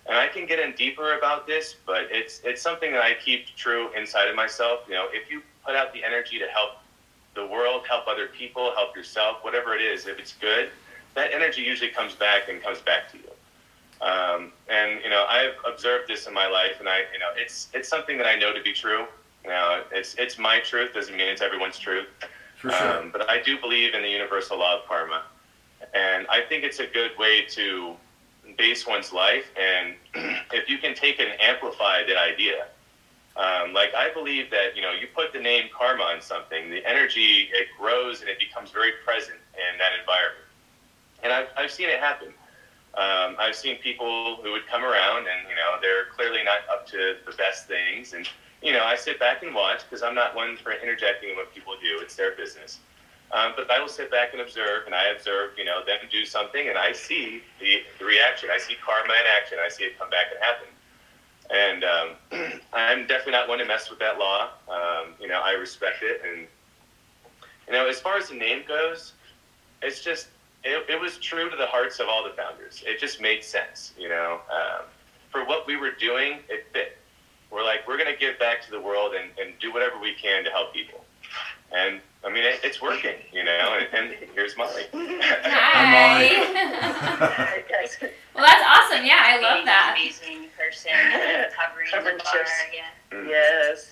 And 0.05 0.17
I 0.17 0.27
can 0.27 0.45
get 0.45 0.59
in 0.59 0.73
deeper 0.73 1.17
about 1.17 1.45
this, 1.45 1.75
but 1.85 2.07
it's 2.09 2.39
it's 2.45 2.61
something 2.61 2.93
that 2.93 3.03
I 3.03 3.15
keep 3.15 3.47
true 3.57 3.89
inside 3.97 4.29
of 4.29 4.35
myself. 4.35 4.81
You 4.87 4.93
know, 4.93 5.07
if 5.11 5.29
you 5.29 5.41
put 5.65 5.75
out 5.75 5.93
the 5.93 6.03
energy 6.03 6.39
to 6.39 6.47
help 6.47 6.77
the 7.37 7.47
world, 7.47 7.83
help 7.87 8.07
other 8.07 8.27
people, 8.27 8.73
help 8.75 8.95
yourself, 8.95 9.43
whatever 9.43 9.75
it 9.75 9.81
is, 9.81 10.07
if 10.07 10.19
it's 10.19 10.33
good, 10.33 10.69
that 11.15 11.31
energy 11.33 11.61
usually 11.61 11.89
comes 11.89 12.13
back 12.13 12.49
and 12.49 12.61
comes 12.61 12.81
back 12.81 13.11
to 13.11 13.17
you. 13.17 13.29
Um, 14.05 14.51
and 14.69 15.01
you 15.03 15.09
know, 15.09 15.25
I've 15.29 15.55
observed 15.65 16.07
this 16.07 16.27
in 16.27 16.33
my 16.33 16.47
life, 16.47 16.79
and 16.79 16.87
I, 16.87 16.99
you 17.13 17.19
know, 17.19 17.31
it's 17.35 17.69
it's 17.73 17.89
something 17.89 18.17
that 18.17 18.27
I 18.27 18.35
know 18.35 18.53
to 18.53 18.61
be 18.61 18.73
true. 18.73 19.05
You 19.43 19.49
know, 19.49 19.83
it's 19.91 20.13
it's 20.15 20.37
my 20.37 20.59
truth 20.59 20.93
doesn't 20.93 21.15
mean 21.15 21.27
it's 21.27 21.41
everyone's 21.41 21.79
truth. 21.79 22.07
For 22.57 22.71
sure. 22.71 22.99
Um, 22.99 23.09
but 23.11 23.29
I 23.29 23.41
do 23.41 23.59
believe 23.59 23.93
in 23.93 24.01
the 24.01 24.09
universal 24.09 24.59
law 24.59 24.77
of 24.77 24.87
karma, 24.87 25.23
and 25.93 26.27
I 26.27 26.41
think 26.41 26.63
it's 26.63 26.79
a 26.79 26.87
good 26.87 27.11
way 27.17 27.45
to 27.49 27.95
base 28.57 28.85
one's 28.85 29.11
life. 29.13 29.45
And 29.59 29.95
if 30.51 30.69
you 30.69 30.77
can 30.77 30.93
take 30.93 31.19
and 31.19 31.29
amplify 31.41 32.03
that 32.05 32.17
idea, 32.17 32.67
um, 33.37 33.71
like 33.71 33.93
I 33.93 34.11
believe 34.11 34.49
that 34.49 34.75
you 34.75 34.81
know, 34.81 34.91
you 34.91 35.07
put 35.13 35.31
the 35.31 35.39
name 35.39 35.69
karma 35.75 36.03
on 36.03 36.21
something, 36.21 36.69
the 36.69 36.85
energy 36.87 37.49
it 37.53 37.67
grows 37.79 38.21
and 38.21 38.29
it 38.29 38.39
becomes 38.39 38.71
very 38.71 38.91
present 39.05 39.37
in 39.53 39.77
that 39.77 39.93
environment. 39.99 40.45
And 41.23 41.31
I've 41.31 41.47
I've 41.55 41.71
seen 41.71 41.89
it 41.89 41.99
happen. 41.99 42.33
Um, 42.97 43.35
I've 43.37 43.55
seen 43.55 43.77
people 43.77 44.37
who 44.41 44.51
would 44.53 44.65
come 44.65 44.83
around 44.83 45.27
and 45.29 45.47
you 45.47 45.53
know 45.53 45.77
they're 45.81 46.05
clearly 46.15 46.43
not 46.43 46.65
up 46.71 46.87
to 46.87 47.17
the 47.25 47.31
best 47.37 47.67
things, 47.67 48.13
and 48.13 48.27
you 48.63 48.73
know 48.73 48.83
I 48.83 48.95
sit 48.95 49.19
back 49.19 49.43
and 49.43 49.53
watch 49.53 49.83
because 49.87 50.01
I'm 50.01 50.15
not 50.15 50.35
one 50.35 50.57
for 50.57 50.71
interjecting 50.73 51.29
in 51.29 51.35
what 51.35 51.53
people 51.53 51.75
do; 51.79 51.99
it's 52.01 52.15
their 52.15 52.31
business. 52.31 52.79
Um, 53.31 53.51
but 53.55 53.69
I 53.69 53.79
will 53.79 53.89
sit 53.91 54.09
back 54.09 54.31
and 54.31 54.41
observe, 54.41 54.87
and 54.87 54.95
I 54.95 55.09
observe 55.09 55.51
you 55.57 55.65
know 55.65 55.85
them 55.85 55.99
do 56.09 56.25
something, 56.25 56.69
and 56.69 56.77
I 56.77 56.91
see 56.91 57.43
the, 57.59 57.83
the 57.99 58.05
reaction. 58.05 58.49
I 58.51 58.57
see 58.57 58.75
karma 58.83 59.13
in 59.13 59.27
action. 59.37 59.59
I 59.63 59.69
see 59.69 59.83
it 59.83 59.99
come 59.99 60.09
back 60.09 60.33
and 60.33 60.41
happen. 60.41 60.67
And 61.49 61.83
um, 61.83 62.09
I'm 62.73 63.07
definitely 63.07 63.33
not 63.33 63.47
one 63.47 63.59
to 63.59 63.65
mess 63.65 63.89
with 63.89 63.99
that 63.99 64.19
law. 64.19 64.49
Um, 64.69 65.13
you 65.19 65.27
know, 65.27 65.41
I 65.41 65.51
respect 65.51 66.03
it. 66.03 66.21
And, 66.27 66.47
you 67.67 67.73
know, 67.73 67.87
as 67.87 67.99
far 67.99 68.17
as 68.17 68.29
the 68.29 68.35
name 68.35 68.63
goes, 68.67 69.13
it's 69.81 70.03
just, 70.03 70.27
it, 70.63 70.85
it 70.89 70.99
was 70.99 71.17
true 71.17 71.49
to 71.49 71.55
the 71.55 71.65
hearts 71.65 71.99
of 71.99 72.07
all 72.07 72.23
the 72.23 72.31
founders. 72.31 72.83
It 72.85 72.99
just 72.99 73.21
made 73.21 73.43
sense, 73.43 73.93
you 73.97 74.09
know. 74.09 74.39
Um, 74.51 74.85
for 75.31 75.45
what 75.45 75.67
we 75.67 75.75
were 75.75 75.91
doing, 75.91 76.39
it 76.49 76.67
fit. 76.73 76.97
We're 77.51 77.63
like, 77.63 77.87
we're 77.87 77.97
going 77.97 78.11
to 78.11 78.19
give 78.19 78.37
back 78.39 78.61
to 78.65 78.71
the 78.71 78.81
world 78.81 79.13
and, 79.13 79.31
and 79.39 79.57
do 79.59 79.71
whatever 79.71 79.99
we 79.99 80.13
can 80.13 80.43
to 80.43 80.49
help 80.49 80.73
people. 80.73 81.05
And 81.75 81.99
I 82.25 82.29
mean, 82.31 82.43
it, 82.43 82.59
it's 82.63 82.81
working, 82.81 83.15
you 83.31 83.43
know. 83.43 83.77
And, 83.79 84.11
and 84.11 84.15
here's 84.33 84.57
Molly. 84.57 84.83
Hi. 84.93 86.27
Hi, 86.27 87.63
guys. 87.69 87.97
well, 88.35 88.45
that's 88.45 88.63
awesome. 88.67 89.05
Yeah, 89.05 89.21
I 89.23 89.39
love 89.41 89.65
that. 89.65 89.95
Amazing 89.99 90.47
person 90.57 90.91
covering 91.55 91.87
Covering 91.91 92.17
the 92.17 92.23
bar. 92.23 92.33
Yeah. 92.73 93.27
Yes. 93.27 93.91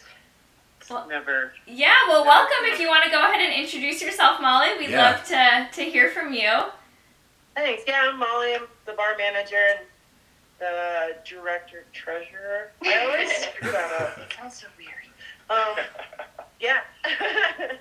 Well- 0.90 1.08
Never. 1.08 1.52
Yeah, 1.66 1.94
well, 2.08 2.26
welcome. 2.26 2.66
If 2.66 2.80
you 2.80 2.88
want 2.88 3.04
to 3.06 3.10
go 3.10 3.20
ahead 3.20 3.42
and 3.42 3.54
introduce 3.54 4.02
yourself, 4.02 4.40
Molly, 4.42 4.70
we'd 4.78 4.90
Yeah. 4.92 5.12
love 5.12 5.26
to, 5.26 5.68
to 5.74 5.90
hear 5.90 6.10
from 6.12 6.34
you. 6.34 6.52
Thanks. 7.56 7.84
Yeah, 7.88 8.10
I'm 8.12 8.20
Molly. 8.20 8.54
I'm 8.56 8.68
the 8.86 8.94
bar 8.94 9.16
manager 9.18 9.56
and 9.78 9.80
the 10.60 11.16
director 11.28 11.86
treasurer. 11.94 12.72
I 12.84 13.00
always 13.06 13.32
screw 13.38 13.72
that 13.72 14.02
up. 14.02 14.34
Sounds 14.34 14.60
so 14.62 14.68
weird. 14.78 14.92
Um, 15.50 15.76
yeah. 16.66 16.80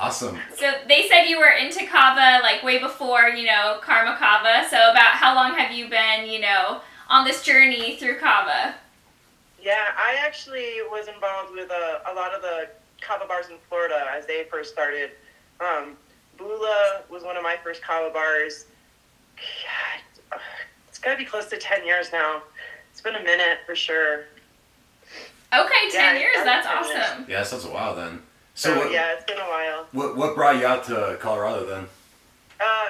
Awesome. 0.00 0.38
So 0.54 0.70
they 0.86 1.08
said 1.08 1.24
you 1.24 1.38
were 1.40 1.50
into 1.50 1.84
kava 1.84 2.40
like 2.40 2.62
way 2.62 2.78
before, 2.78 3.30
you 3.30 3.44
know, 3.44 3.80
Karma 3.82 4.16
Kava. 4.16 4.64
So 4.70 4.76
about 4.76 5.14
how 5.14 5.34
long 5.34 5.58
have 5.58 5.72
you 5.72 5.88
been, 5.88 6.30
you 6.30 6.38
know, 6.38 6.82
on 7.08 7.24
this 7.24 7.42
journey 7.42 7.96
through 7.96 8.20
kava? 8.20 8.76
yeah, 9.62 9.92
I 9.96 10.16
actually 10.24 10.76
was 10.90 11.08
involved 11.08 11.52
with 11.52 11.70
a, 11.70 12.00
a 12.10 12.14
lot 12.14 12.34
of 12.34 12.42
the 12.42 12.68
kava 13.00 13.26
bars 13.26 13.48
in 13.50 13.56
Florida 13.68 14.06
as 14.16 14.26
they 14.26 14.46
first 14.50 14.72
started. 14.72 15.10
Um, 15.60 15.96
Bula 16.36 17.02
was 17.10 17.22
one 17.22 17.36
of 17.36 17.42
my 17.42 17.56
first 17.62 17.82
kava 17.82 18.10
bars. 18.12 18.66
God, 19.36 20.40
it's 20.88 20.98
got 20.98 21.12
to 21.12 21.16
be 21.16 21.24
close 21.24 21.46
to 21.46 21.58
10 21.58 21.84
years 21.84 22.12
now. 22.12 22.42
It's 22.90 23.00
been 23.00 23.16
a 23.16 23.22
minute 23.22 23.58
for 23.66 23.74
sure. 23.74 24.24
Okay, 25.52 25.90
10 25.90 26.14
Yeah, 26.16 26.20
years. 26.20 26.36
I've 26.38 26.44
That's 26.44 26.66
been 26.66 26.76
10 26.76 26.84
years. 26.96 27.08
awesome. 27.10 27.26
Yeah, 27.28 27.38
that 27.38 27.46
sounds 27.46 27.64
a 27.64 27.70
while 27.70 27.94
then. 27.94 28.22
So 28.54 28.74
So, 28.74 28.78
what, 28.80 28.92
yeah, 28.92 29.12
it's 29.14 29.24
been 29.24 29.38
a 29.38 29.48
while. 29.48 29.86
what 29.92 30.16
what 30.16 30.34
brought 30.34 30.56
you 30.58 30.66
out 30.66 30.84
to 30.84 31.16
Colorado 31.20 31.64
then? 31.64 31.86
Uh, 32.60 32.88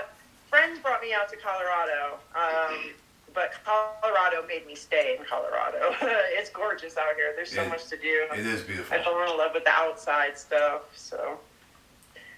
friends 0.48 0.78
brought 0.80 1.02
me 1.02 1.12
out 1.12 1.28
to 1.28 1.36
Colorado, 1.36 2.18
um, 2.34 2.90
but 3.34 3.52
Colorado 3.64 4.46
made 4.48 4.66
me 4.66 4.74
stay 4.74 5.16
in 5.18 5.24
Colorado. 5.26 5.94
it's 6.02 6.48
gorgeous 6.50 6.96
out 6.96 7.14
here. 7.16 7.32
There's 7.36 7.52
so 7.52 7.62
It- 7.62 7.68
much 7.68 7.86
to 7.88 7.96
do. 7.98 8.26
It 8.32 8.46
is 8.46 8.62
beautiful. 8.62 8.96
I 8.98 9.02
fell 9.02 9.22
in 9.22 9.36
love 9.36 9.50
with 9.54 9.64
the 9.64 9.70
outside 9.72 10.38
stuff. 10.38 10.82
So 10.96 11.38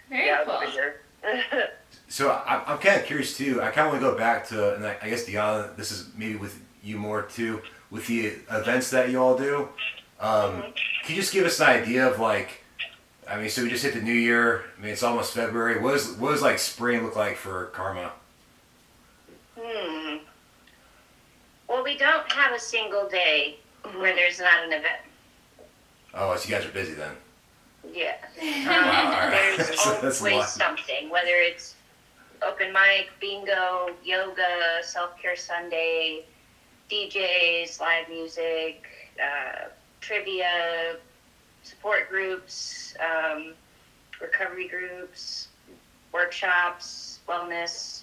Very 0.08 0.26
yeah, 0.26 0.40
I 0.40 0.44
cool. 0.44 0.54
love 0.54 0.62
it 0.64 0.70
here. 0.70 1.00
So 2.08 2.30
I, 2.30 2.64
I'm 2.66 2.78
kind 2.78 2.98
of 3.00 3.06
curious 3.06 3.36
too. 3.36 3.62
I 3.62 3.70
kind 3.70 3.86
of 3.86 3.92
want 3.92 4.02
to 4.02 4.10
go 4.10 4.18
back 4.18 4.44
to, 4.48 4.74
and 4.74 4.84
I, 4.84 4.96
I 5.00 5.08
guess 5.08 5.26
Deanna, 5.26 5.76
this 5.76 5.92
is 5.92 6.08
maybe 6.16 6.34
with 6.34 6.60
you 6.82 6.96
more 6.98 7.22
too, 7.22 7.62
with 7.92 8.08
the 8.08 8.32
events 8.50 8.90
that 8.90 9.10
you 9.10 9.22
all 9.22 9.38
do. 9.38 9.68
Um, 10.20 10.62
Can 11.04 11.14
you 11.14 11.20
just 11.22 11.32
give 11.32 11.46
us 11.46 11.60
an 11.60 11.66
idea 11.68 12.06
of 12.08 12.18
like, 12.20 12.62
I 13.28 13.38
mean, 13.40 13.48
so 13.48 13.62
we 13.62 13.70
just 13.70 13.82
hit 13.84 13.94
the 13.94 14.02
new 14.02 14.12
year. 14.12 14.64
I 14.76 14.82
mean, 14.82 14.92
it's 14.92 15.02
almost 15.02 15.32
February. 15.34 15.80
What 15.80 15.94
is 15.94 16.12
what 16.12 16.32
does 16.32 16.42
like 16.42 16.58
spring 16.58 17.02
look 17.04 17.16
like 17.16 17.36
for 17.36 17.66
Karma? 17.66 18.12
Hmm. 19.58 20.16
Well, 21.68 21.84
we 21.84 21.96
don't 21.96 22.30
have 22.32 22.52
a 22.52 22.58
single 22.60 23.08
day 23.08 23.56
where 23.96 24.14
there's 24.14 24.40
not 24.40 24.64
an 24.64 24.72
event. 24.72 25.00
Oh, 26.14 26.34
so 26.36 26.48
you 26.48 26.54
guys 26.54 26.66
are 26.66 26.70
busy 26.72 26.94
then. 26.94 27.12
Yeah. 27.94 28.16
Wow, 28.66 29.06
all 29.06 29.12
Um, 29.12 29.32
right. 29.32 29.54
there's 29.56 29.68
That's- 29.68 30.00
that's 30.02 30.20
always 30.20 30.34
lot. 30.36 30.48
something, 30.48 31.08
whether 31.08 31.30
it's 31.34 31.76
open 32.42 32.72
mic, 32.72 33.10
bingo, 33.20 33.90
yoga, 34.04 34.80
self 34.82 35.16
care 35.20 35.36
Sunday, 35.36 36.24
DJs, 36.90 37.80
live 37.80 38.08
music, 38.08 38.84
uh, 39.22 39.68
trivia, 40.10 40.96
support 41.62 42.08
groups, 42.08 42.94
um, 42.98 43.52
recovery 44.20 44.66
groups, 44.66 45.48
workshops, 46.12 47.20
wellness. 47.28 48.02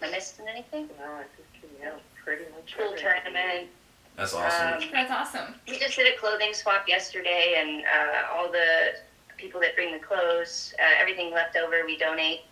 Am 0.00 0.08
I 0.08 0.12
missing 0.12 0.46
anything? 0.48 0.88
no, 1.00 1.04
I 1.14 1.24
think 1.34 1.72
yeah, 1.80 1.90
pretty 2.24 2.44
much. 2.54 2.76
Pool 2.76 2.94
tournament. 2.96 3.68
That's 4.16 4.34
awesome. 4.34 4.74
Um, 4.74 4.88
That's 4.92 5.10
awesome. 5.10 5.54
we 5.66 5.78
just 5.80 5.96
did 5.96 6.14
a 6.14 6.16
clothing 6.16 6.54
swap 6.54 6.88
yesterday, 6.88 7.56
and 7.58 7.82
uh, 7.82 8.34
all 8.34 8.50
the 8.50 8.94
people 9.36 9.60
that 9.60 9.74
bring 9.74 9.92
the 9.92 9.98
clothes, 9.98 10.74
uh, 10.78 11.00
everything 11.00 11.32
left 11.32 11.56
over, 11.56 11.84
we 11.84 11.98
donate 11.98 12.42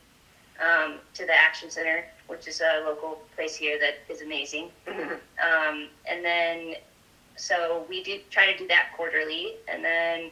um, 0.60 0.96
to 1.14 1.24
the 1.24 1.32
Action 1.32 1.70
Center, 1.70 2.04
which 2.26 2.48
is 2.48 2.60
a 2.60 2.84
local 2.84 3.22
place 3.36 3.54
here 3.54 3.78
that 3.78 4.12
is 4.12 4.20
amazing. 4.20 4.70
Um, 5.44 5.88
and 6.08 6.24
then, 6.24 6.74
so 7.36 7.84
we 7.88 8.02
do 8.02 8.20
try 8.30 8.52
to 8.52 8.58
do 8.58 8.66
that 8.68 8.88
quarterly, 8.96 9.54
and 9.68 9.84
then 9.84 10.30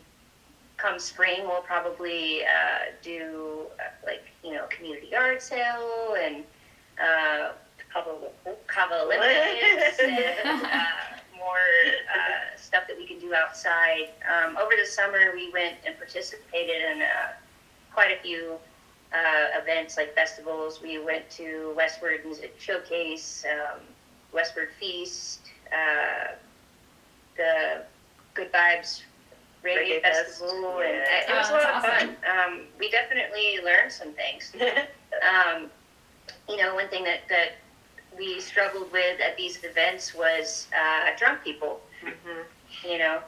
come 0.76 0.98
spring, 0.98 1.42
we'll 1.42 1.62
probably 1.62 2.42
uh, 2.42 2.92
do 3.02 3.66
uh, 3.78 4.06
like 4.06 4.24
you 4.44 4.52
know 4.52 4.66
community 4.70 5.08
yard 5.08 5.40
sale 5.40 6.16
and 6.18 6.44
uh, 7.02 7.52
Kava 7.92 9.02
Olympics 9.04 9.98
and 10.00 10.18
uh, 10.64 10.82
more 11.36 11.68
uh, 12.14 12.56
stuff 12.56 12.84
that 12.88 12.96
we 12.96 13.06
can 13.06 13.18
do 13.18 13.34
outside. 13.34 14.10
Um, 14.26 14.56
over 14.56 14.72
the 14.78 14.86
summer, 14.86 15.32
we 15.34 15.50
went 15.52 15.76
and 15.86 15.96
participated 15.96 16.82
in 16.90 17.02
uh, 17.02 17.32
quite 17.92 18.10
a 18.10 18.22
few 18.22 18.56
uh, 19.12 19.60
events 19.60 19.96
like 19.96 20.14
festivals. 20.14 20.80
We 20.80 20.98
went 20.98 21.28
to 21.30 21.74
Westword 21.76 22.24
Music 22.24 22.54
Showcase, 22.58 23.44
um, 23.50 23.80
Westword 24.34 24.68
Feast, 24.80 25.40
uh, 25.72 26.32
the 27.36 27.82
Good 28.34 28.52
Vibes 28.52 29.02
Reggae, 29.64 29.98
Reggae 29.98 30.02
Fest. 30.02 30.28
Festival, 30.40 30.78
and 30.80 30.88
Yeah. 30.96 31.20
it 31.20 31.36
was 31.36 31.46
Oh, 31.50 31.54
a 31.54 31.56
lot 31.56 31.82
that's 31.82 32.02
of 32.02 32.16
fun. 32.16 32.16
Um, 32.50 32.60
we 32.78 32.90
definitely 32.90 33.60
learned 33.64 33.92
some 33.92 34.12
things. 34.12 34.52
Um, 35.22 35.70
you 36.48 36.56
know, 36.56 36.74
one 36.74 36.88
thing 36.88 37.04
that, 37.04 37.28
that 37.28 37.50
we 38.18 38.40
struggled 38.40 38.90
with 38.92 39.20
at 39.20 39.36
these 39.36 39.62
events 39.62 40.14
was 40.14 40.66
uh, 40.76 41.10
drunk 41.18 41.44
people 41.44 41.80
Mhm. 42.02 42.44
you 42.90 42.96
know. 42.98 43.20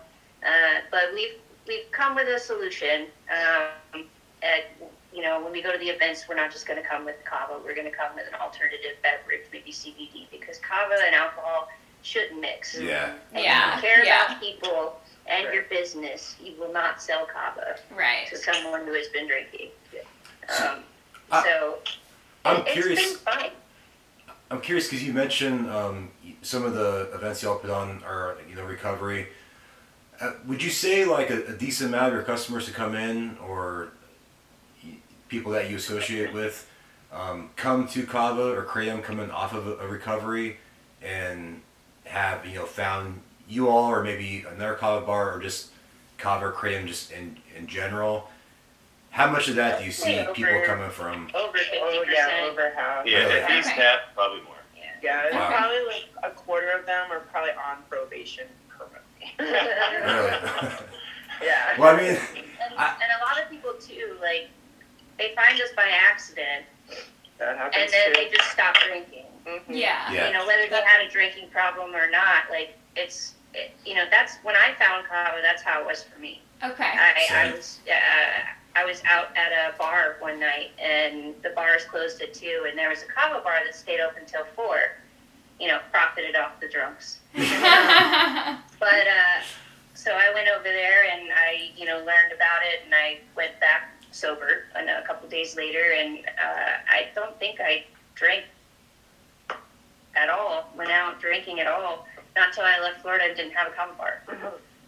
Uh, 0.45 0.81
but 0.91 1.13
we've 1.13 1.35
we've 1.69 1.91
come 1.93 2.15
with 2.15 2.27
a 2.29 2.39
solution. 2.39 3.07
Um, 3.31 4.07
at 4.43 4.65
you 5.13 5.21
know, 5.23 5.41
when 5.45 5.53
we 5.53 5.61
go 5.63 5.71
to 5.73 5.79
the 5.79 5.89
events, 5.91 6.25
we're 6.29 6.35
not 6.37 6.51
just 6.51 6.67
going 6.67 6.83
to 6.83 6.89
come 6.89 7.05
with 7.05 7.17
kava. 7.27 7.61
We're 7.63 7.75
going 7.75 7.89
to 7.91 7.97
come 7.97 8.15
with 8.17 8.27
an 8.27 8.35
alternative 8.41 8.97
beverage, 9.03 9.45
maybe 9.53 9.71
CBD, 9.71 10.27
because 10.31 10.59
kava 10.59 10.97
and 11.07 11.15
alcohol 11.15 11.69
shouldn't 12.05 12.41
mix. 12.41 12.79
Yeah. 12.79 13.15
And 13.33 13.43
Yeah, 13.45 13.71
if 13.79 13.83
you 13.83 13.89
care 13.89 14.05
yeah. 14.05 14.25
about 14.27 14.41
people 14.41 15.01
and 15.27 15.53
your 15.53 15.65
business, 15.65 16.37
you 16.43 16.55
will 16.59 16.73
not 16.73 17.03
sell 17.03 17.27
kava 17.27 17.77
Right. 17.97 18.27
to 18.29 18.37
someone 18.37 18.85
who 18.87 18.93
has 18.93 19.09
been 19.09 19.27
drinking. 19.27 19.71
Um, 20.61 20.85
I- 21.33 21.43
so 21.43 21.79
I'm 22.45 22.59
it, 22.61 22.67
curious. 22.67 23.01
It's 23.01 23.13
been 23.23 23.33
fine. 23.35 23.51
I'm 24.51 24.61
curious 24.61 24.87
because 24.89 25.03
you 25.03 25.15
mentioned 25.15 25.69
um, 25.71 26.11
some 26.43 26.65
of 26.65 26.75
the 26.75 27.11
events 27.15 27.43
y'all 27.43 27.59
put 27.59 27.71
on 27.71 28.03
are 28.05 28.37
you 28.49 28.55
know 28.55 28.65
recovery. 28.65 29.29
Uh, 30.21 30.33
would 30.47 30.63
you 30.63 30.69
say 30.71 31.07
like 31.07 31.31
a, 31.31 31.47
a 31.47 31.53
decent 31.55 31.89
amount 31.89 32.09
of 32.09 32.13
your 32.13 32.23
customers 32.23 32.67
who 32.69 32.75
come 32.75 32.95
in 32.95 33.39
or 33.39 33.89
people 35.29 35.51
that 35.53 35.71
you 35.71 35.77
associate 35.77 36.33
with 36.35 36.71
um, 37.11 37.49
come 37.57 37.89
to 37.89 38.05
Kava 38.07 38.53
or 38.55 38.65
Kratom 38.67 39.03
coming 39.03 39.31
off 39.31 39.55
of 39.55 39.67
a, 39.67 39.77
a 39.79 39.89
recovery 39.89 40.59
and 41.03 41.63
have 42.05 42.45
you 42.47 42.55
know 42.57 42.67
found 42.67 43.21
you 43.49 43.69
all 43.69 43.91
or 43.91 44.03
maybe 44.03 44.45
another 44.49 44.75
Kava 44.75 45.05
bar 45.05 45.35
or 45.35 45.39
just 45.41 45.71
Kava 46.19 46.47
or 46.47 46.53
Kratom 46.53 46.87
just 46.87 47.11
in 47.13 47.37
in 47.57 47.67
general? 47.67 48.31
How 49.11 49.31
much 49.31 49.49
of 49.49 49.55
that 49.57 49.79
do 49.79 49.85
you 49.85 49.93
see 49.93 50.19
Over- 50.19 50.33
people 50.35 50.61
coming 50.67 50.91
from? 50.91 51.31
Over 51.35 51.57
fifty 51.59 51.79
Oh 51.81 52.05
yeah, 52.09 52.25
percent. 52.27 52.51
over 52.51 52.73
half. 52.77 53.07
Yeah, 53.07 53.19
Really? 53.21 53.41
at 53.41 53.51
least 53.51 53.69
Okay. 53.71 53.81
half, 53.83 54.01
probably 54.15 54.41
more. 54.43 54.51
Yeah, 55.03 55.23
it's 55.27 55.35
Wow. 55.35 55.49
probably 55.51 55.85
like 55.87 56.05
a 56.25 56.31
quarter 56.31 56.71
of 56.73 56.87
them 56.87 57.13
are 57.13 57.21
probably 57.21 57.51
on 57.53 57.83
probation 57.91 58.47
currently. 58.71 59.35
Really? 59.39 60.31
yeah. 61.43 61.79
well, 61.79 61.95
I 61.95 62.01
mean, 62.01 62.17
And, 62.35 62.75
I- 62.79 62.95
and 63.01 63.11
a 63.21 63.25
lot 63.25 63.43
of 63.43 63.51
people 63.51 63.75
too, 63.75 64.17
like 64.21 64.49
they 65.19 65.35
find 65.37 65.61
us 65.61 65.69
by 65.77 65.89
accident, 65.89 66.65
that 67.39 67.57
happens 67.59 67.83
and 67.85 67.93
then 67.93 68.15
too. 68.15 68.21
they 68.31 68.37
just 68.37 68.51
stop 68.51 68.75
drinking. 68.79 69.24
Mhm. 69.47 69.63
Yeah. 69.69 70.11
Yeah. 70.13 70.29
You 70.29 70.33
know, 70.35 70.47
whether 70.47 70.67
they 70.69 70.83
had 70.83 71.01
a 71.07 71.09
drinking 71.11 71.49
problem 71.51 71.95
or 71.95 72.11
not, 72.11 72.51
like 72.51 72.77
it's, 72.97 73.35
it, 73.53 73.73
you 73.85 73.95
know, 73.95 74.05
that's 74.11 74.37
when 74.43 74.57
I 74.57 74.75
found 74.79 75.07
kava. 75.07 75.41
That's 75.43 75.63
how 75.63 75.81
it 75.81 75.87
was 75.87 76.03
for 76.03 76.19
me. 76.21 76.41
Okay. 76.63 76.85
I, 76.85 77.13
I 77.15 77.27
Same. 77.29 77.53
was, 77.57 77.79
uh, 77.89 78.41
I 78.77 78.85
was 78.85 79.03
out 79.05 79.29
at 79.37 79.53
a 79.53 79.77
bar 79.79 80.17
one 80.21 80.41
night, 80.41 80.71
and 80.79 81.35
the 81.43 81.51
bars 81.51 81.85
closed 81.85 82.21
at 82.23 82.35
two, 82.35 82.67
and 82.69 82.77
there 82.79 82.89
was 82.89 83.03
a 83.03 83.07
kava 83.07 83.41
bar 83.45 83.61
that 83.65 83.75
stayed 83.75 84.01
open 84.01 84.25
till 84.27 84.45
four. 84.57 84.79
you 85.61 85.69
know, 85.69 85.79
profited 85.93 86.35
off 86.35 86.59
the 86.61 86.69
drunks. 86.69 87.21
But 88.81 89.07
uh, 89.07 89.41
so 89.95 90.11
I 90.13 90.33
went 90.35 90.49
over 90.49 90.65
there 90.65 91.05
and 91.13 91.31
I, 91.33 91.71
you 91.77 91.87
know, 91.87 91.99
learned 91.99 92.33
about 92.35 92.63
it, 92.63 92.81
and 92.85 92.93
I 92.95 93.21
went 93.37 93.59
back 93.61 93.91
sober 94.11 94.65
and 94.75 94.89
a 94.91 95.03
couple 95.07 95.29
days 95.29 95.57
later, 95.57 95.93
and 95.97 96.19
uh, 96.19 96.73
I 96.91 97.07
don't 97.15 97.39
think 97.39 97.61
I 97.61 97.85
drank 98.15 98.45
at 100.25 100.31
all. 100.31 100.69
Went 100.77 100.91
out 100.91 101.21
drinking 101.21 101.61
at 101.61 101.67
all. 101.67 102.07
Not 102.37 102.53
till 102.53 102.65
I 102.65 102.81
left 102.81 103.01
Florida 103.03 103.25
and 103.29 103.37
didn't 103.37 103.53
have 103.53 103.69
a 103.69 103.77
kava 103.77 103.93
bar. 103.97 104.23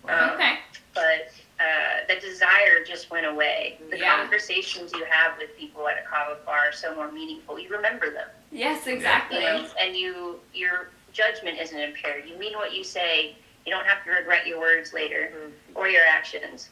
Um, 0.08 0.30
okay. 0.34 0.58
But 0.94 1.30
uh, 1.60 2.06
the 2.08 2.18
desire 2.20 2.82
just 2.86 3.10
went 3.10 3.26
away. 3.26 3.78
The 3.90 3.98
Yeah. 3.98 4.16
conversations 4.16 4.92
you 4.94 5.04
have 5.10 5.36
with 5.38 5.56
people 5.56 5.86
at 5.88 5.98
a 5.98 6.08
kava 6.08 6.38
bar 6.44 6.68
are 6.68 6.72
so 6.72 6.94
more 6.94 7.10
meaningful. 7.12 7.58
You 7.58 7.68
remember 7.68 8.10
them 8.10 8.28
Yes, 8.50 8.86
exactly. 8.86 9.38
you 9.38 9.44
know, 9.44 9.66
and 9.80 9.94
you 9.96 10.40
your 10.54 10.88
judgment 11.12 11.58
isn't 11.60 11.78
impaired. 11.78 12.24
You 12.28 12.36
mean 12.38 12.54
what 12.54 12.74
you 12.74 12.82
say. 12.84 13.36
You 13.64 13.72
don't 13.72 13.86
have 13.86 14.04
to 14.04 14.10
regret 14.10 14.46
your 14.46 14.60
words 14.60 14.92
later 14.92 15.32
or 15.74 15.88
your 15.88 16.04
actions. 16.08 16.70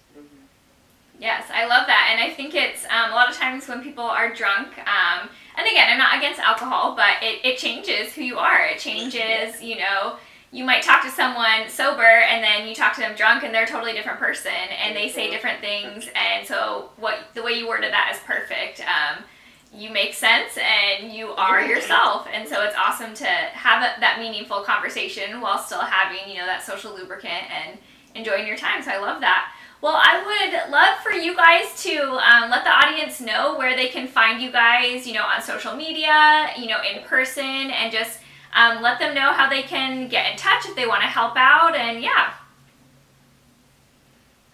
Yes, 1.20 1.44
I 1.52 1.66
love 1.66 1.86
that, 1.86 2.10
and 2.12 2.20
I 2.20 2.34
think 2.34 2.54
it's 2.54 2.84
um, 2.86 3.12
a 3.12 3.14
lot 3.14 3.30
of 3.30 3.36
times 3.36 3.68
when 3.68 3.82
people 3.82 4.04
are 4.04 4.34
drunk. 4.34 4.76
Um, 4.78 5.28
and 5.56 5.66
again, 5.66 5.88
I'm 5.90 5.98
not 5.98 6.18
against 6.18 6.40
alcohol, 6.40 6.96
but 6.96 7.22
it, 7.22 7.40
it 7.44 7.58
changes 7.58 8.12
who 8.12 8.22
you 8.22 8.38
are. 8.38 8.66
It 8.66 8.78
changes, 8.78 9.62
you 9.62 9.76
know. 9.76 10.16
You 10.50 10.64
might 10.64 10.82
talk 10.82 11.02
to 11.04 11.10
someone 11.10 11.68
sober, 11.68 12.02
and 12.02 12.42
then 12.42 12.68
you 12.68 12.74
talk 12.74 12.94
to 12.94 13.00
them 13.00 13.14
drunk, 13.14 13.44
and 13.44 13.54
they're 13.54 13.64
a 13.64 13.68
totally 13.68 13.92
different 13.92 14.18
person, 14.18 14.52
and 14.52 14.96
they 14.96 15.08
say 15.08 15.30
different 15.30 15.60
things. 15.60 16.08
And 16.14 16.46
so, 16.46 16.90
what 16.96 17.18
the 17.34 17.42
way 17.42 17.52
you 17.52 17.68
worded 17.68 17.92
that 17.92 18.10
is 18.14 18.20
perfect. 18.24 18.80
Um, 18.80 19.24
you 19.72 19.90
make 19.90 20.14
sense, 20.14 20.56
and 20.56 21.12
you 21.12 21.30
are 21.30 21.64
yourself, 21.64 22.28
and 22.32 22.48
so 22.48 22.62
it's 22.62 22.76
awesome 22.76 23.12
to 23.14 23.26
have 23.26 23.82
a, 23.82 24.00
that 24.00 24.18
meaningful 24.20 24.60
conversation 24.62 25.40
while 25.40 25.58
still 25.58 25.80
having, 25.80 26.30
you 26.30 26.38
know, 26.38 26.46
that 26.46 26.62
social 26.62 26.94
lubricant 26.94 27.50
and 27.50 27.78
enjoying 28.14 28.46
your 28.46 28.56
time. 28.56 28.82
So 28.82 28.92
I 28.92 28.98
love 28.98 29.20
that. 29.20 29.52
Well, 29.84 30.00
I 30.02 30.24
would 30.24 30.72
love 30.72 30.98
for 31.00 31.12
you 31.12 31.36
guys 31.36 31.82
to 31.82 31.92
um, 31.92 32.48
let 32.48 32.64
the 32.64 32.70
audience 32.70 33.20
know 33.20 33.58
where 33.58 33.76
they 33.76 33.88
can 33.88 34.08
find 34.08 34.40
you 34.40 34.50
guys, 34.50 35.06
you 35.06 35.12
know, 35.12 35.24
on 35.24 35.42
social 35.42 35.76
media, 35.76 36.46
you 36.58 36.68
know, 36.68 36.78
in 36.80 37.02
person, 37.02 37.44
and 37.44 37.92
just 37.92 38.20
um, 38.54 38.80
let 38.80 38.98
them 38.98 39.14
know 39.14 39.34
how 39.34 39.46
they 39.46 39.60
can 39.60 40.08
get 40.08 40.32
in 40.32 40.38
touch 40.38 40.64
if 40.64 40.74
they 40.74 40.86
want 40.86 41.02
to 41.02 41.06
help 41.06 41.34
out. 41.36 41.76
And 41.76 42.02
yeah, 42.02 42.32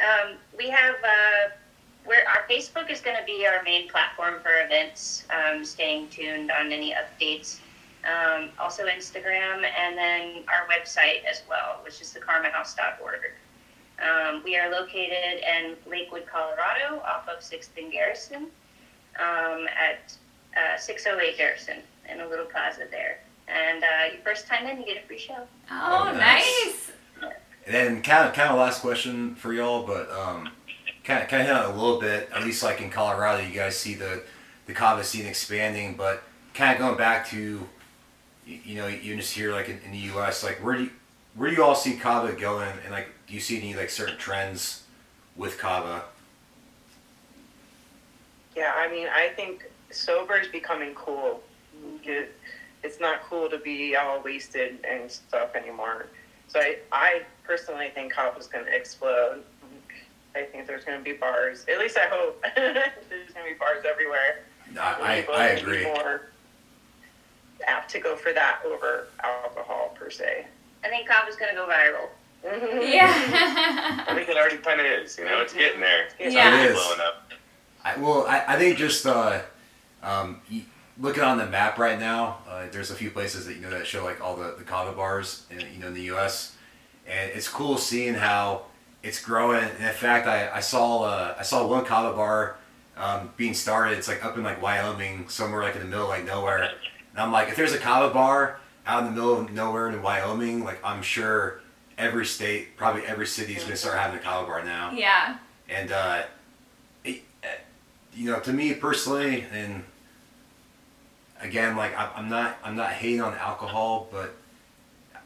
Um, 0.01 0.35
we 0.59 0.69
have 0.69 0.97
uh, 0.97 1.51
where 2.07 2.29
our 2.29 2.43
Facebook 2.51 2.91
is 2.91 3.01
going 3.01 3.17
to 3.17 3.25
be 3.25 3.47
our 3.47 3.63
main 3.63 3.89
platform 3.89 4.41
for 4.43 4.51
events. 4.65 5.27
Um, 5.31 5.65
staying 5.65 6.09
tuned 6.09 6.51
on 6.51 6.73
any 6.73 6.93
updates. 6.93 7.61
Um, 8.03 8.49
also 8.59 8.87
Instagram, 8.87 9.63
and 9.79 9.97
then 9.97 10.43
our 10.49 10.67
website 10.67 11.23
as 11.31 11.43
well, 11.49 11.79
which 11.85 12.01
is 12.01 12.13
thekarmahouse.org. 12.19 13.31
Um, 14.01 14.43
we 14.45 14.57
are 14.57 14.71
located 14.71 15.43
in 15.43 15.77
Lakewood, 15.91 16.25
Colorado, 16.27 17.03
off 17.05 17.29
of 17.29 17.43
Sixth 17.43 17.71
and 17.77 17.93
Garrison, 17.93 18.47
um, 19.19 19.67
at 19.69 20.15
uh, 20.57 20.79
608 20.79 21.37
Garrison, 21.37 21.79
in 22.11 22.21
a 22.21 22.27
little 22.29 22.47
plaza 22.47 22.85
there. 22.91 23.19
And 23.49 23.83
uh, 23.85 24.13
your 24.13 24.23
first 24.23 24.47
time 24.47 24.67
in, 24.67 24.79
you 24.79 24.87
get 24.87 25.03
a 25.03 25.07
free 25.07 25.19
show. 25.19 25.37
oh, 25.71 26.07
Oh, 26.09 26.13
nice. 26.17 26.91
nice. 27.21 27.33
And 27.67 27.75
then 27.75 28.03
kind 28.03 28.27
of 28.27 28.35
kind 28.35 28.49
of 28.51 28.57
last 28.59 28.81
question 28.81 29.35
for 29.35 29.53
y'all, 29.53 29.87
but 29.87 30.11
um, 30.11 30.51
kind 31.05 31.23
of 31.23 31.29
kind 31.29 31.43
of 31.43 31.49
hit 31.49 31.57
on 31.57 31.71
a 31.71 31.75
little 31.77 32.01
bit. 32.01 32.31
At 32.35 32.43
least 32.43 32.63
like 32.63 32.81
in 32.81 32.91
Colorado, 32.91 33.47
you 33.47 33.55
guys 33.55 33.77
see 33.79 33.95
the 33.95 34.23
the 34.67 34.73
kava 34.73 35.05
scene 35.05 35.27
expanding, 35.27 35.95
but 35.95 36.23
kind 36.55 36.73
of 36.73 36.79
going 36.79 36.97
back 36.97 37.29
to 37.31 37.37
you, 37.37 37.69
you 38.47 38.77
know 38.77 38.87
you 38.87 39.15
just 39.17 39.35
hear 39.35 39.53
like 39.53 39.69
in, 39.69 39.79
in 39.85 39.93
the 39.93 39.99
U.S. 39.99 40.43
like 40.43 40.57
where 40.65 40.77
do 40.77 40.85
you, 40.85 40.91
where 41.35 41.51
do 41.51 41.57
you 41.57 41.63
all 41.63 41.75
see 41.75 41.95
kava 41.97 42.33
going, 42.33 42.73
and 42.85 42.93
like 42.93 43.09
do 43.31 43.37
you 43.37 43.41
see 43.41 43.59
any 43.59 43.75
like 43.75 43.91
certain 43.91 44.19
trends 44.19 44.83
with 45.37 45.57
kava? 45.57 46.03
Yeah, 48.57 48.73
I 48.77 48.91
mean, 48.91 49.07
I 49.07 49.29
think 49.29 49.71
sober 49.93 50.37
is 50.37 50.49
becoming 50.49 50.95
cool. 50.95 51.41
It, 52.03 52.35
it's 52.83 52.99
not 52.99 53.23
cool 53.23 53.49
to 53.49 53.59
be 53.59 53.95
all 53.95 54.21
wasted 54.21 54.85
and 54.85 55.09
stuff 55.09 55.55
anymore. 55.55 56.07
So 56.49 56.59
I, 56.59 56.79
I 56.91 57.23
personally 57.45 57.91
think 57.95 58.13
kava 58.13 58.37
is 58.37 58.49
going 58.49 58.65
to 58.65 58.75
explode. 58.75 59.45
I 60.35 60.43
think 60.43 60.67
there's 60.67 60.85
going 60.85 60.99
to 60.99 61.05
be 61.05 61.13
bars. 61.13 61.65
At 61.73 61.79
least 61.79 61.97
I 61.97 62.09
hope 62.09 62.45
there's 62.57 62.75
going 63.33 63.47
to 63.47 63.53
be 63.53 63.59
bars 63.61 63.85
everywhere. 63.89 64.41
I, 64.77 65.25
I, 65.29 65.33
I 65.33 65.47
agree. 65.51 65.85
More 65.85 66.31
apt 67.65 67.91
to 67.93 68.01
go 68.01 68.17
for 68.17 68.33
that 68.33 68.61
over 68.67 69.07
alcohol 69.23 69.95
per 69.95 70.11
se. 70.11 70.47
I 70.83 70.89
think 70.89 71.07
kava 71.07 71.29
is 71.29 71.37
going 71.37 71.51
to 71.51 71.57
go 71.57 71.69
viral. 71.69 72.09
I 72.45 72.91
Yeah. 72.93 74.05
I 74.09 74.15
think 74.15 74.29
it 74.29 74.37
already 74.37 74.59
kind 74.59 74.81
of 74.81 74.87
is. 74.87 75.19
You 75.19 75.25
know, 75.25 75.41
it's 75.41 75.53
getting 75.53 75.81
there. 75.81 76.09
It's 76.19 76.35
Yeah. 76.35 76.63
It 76.63 76.71
is. 76.71 76.75
blowing 76.75 77.01
up. 77.01 77.33
I, 77.85 77.97
well, 77.99 78.27
I, 78.27 78.45
I 78.47 78.59
think 78.59 78.77
just 78.79 79.07
uh, 79.07 79.41
um, 80.03 80.41
looking 80.99 81.23
on 81.23 81.39
the 81.39 81.47
map 81.47 81.79
right 81.79 81.99
now, 81.99 82.39
uh, 82.49 82.67
there's 82.71 82.91
a 82.91 82.95
few 82.95 83.11
places 83.11 83.47
that 83.47 83.55
you 83.55 83.63
know 83.63 83.71
that 83.71 83.87
show 83.87 84.05
like 84.05 84.21
all 84.21 84.37
the, 84.37 84.55
the 84.59 84.65
kava 84.65 84.93
bars, 84.93 85.47
in, 85.51 85.61
you 85.61 85.79
know, 85.79 85.89
in 85.89 85.95
the 85.95 86.03
U.S. 86.03 86.57
And 87.07 87.31
it's 87.33 87.49
cool 87.49 87.79
seeing 87.79 88.15
how 88.15 88.67
it's 89.03 89.23
growing. 89.25 89.65
And 89.65 89.85
in 89.85 89.93
fact, 89.93 90.27
I, 90.27 90.51
I 90.51 90.61
saw 90.61 91.05
uh, 91.05 91.35
I 91.39 91.43
saw 91.43 91.67
one 91.67 91.85
kava 91.85 92.15
bar 92.15 92.57
um, 92.97 93.31
being 93.37 93.55
started. 93.55 93.97
It's 93.99 94.09
like 94.09 94.25
up 94.25 94.37
in 94.37 94.45
like 94.45 94.61
Wyoming, 94.61 95.29
somewhere 95.29 95.63
like 95.63 95.75
in 95.75 95.81
the 95.81 95.89
middle 95.89 96.05
of 96.05 96.11
like 96.11 96.25
nowhere. 96.25 96.63
And 96.63 97.19
I'm 97.19 97.33
like, 97.33 97.49
if 97.49 97.57
there's 97.57 97.73
a 97.73 97.79
kava 97.79 98.13
bar 98.13 98.61
out 98.87 99.01
in 99.01 99.07
the 99.07 99.13
middle 99.13 99.41
of 99.41 99.53
nowhere 99.53 99.89
in 99.89 100.03
Wyoming, 100.03 100.65
like 100.65 100.79
I'm 100.85 101.03
sure 101.03 101.61
every 102.01 102.27
state, 102.27 102.77
probably 102.77 103.03
every 103.07 103.27
city 103.27 103.55
is 103.55 103.63
gonna 103.63 103.77
start 103.77 103.97
having 103.99 104.19
a 104.19 104.23
kava 104.23 104.47
bar 104.47 104.65
now. 104.65 104.91
yeah. 104.93 105.37
And 105.69 105.93
uh, 105.93 106.23
it, 107.05 107.23
uh, 107.45 107.47
you 108.15 108.31
know, 108.31 108.41
to 108.41 108.53
me 108.53 108.75
personally, 108.75 109.45
and 109.53 109.85
again, 111.41 111.77
like 111.77 111.97
I, 111.97 112.11
I'm 112.17 112.29
not, 112.29 112.59
I'm 112.65 112.75
not 112.77 112.91
hating 112.93 113.21
on 113.21 113.35
alcohol, 113.35 114.09
but 114.11 114.35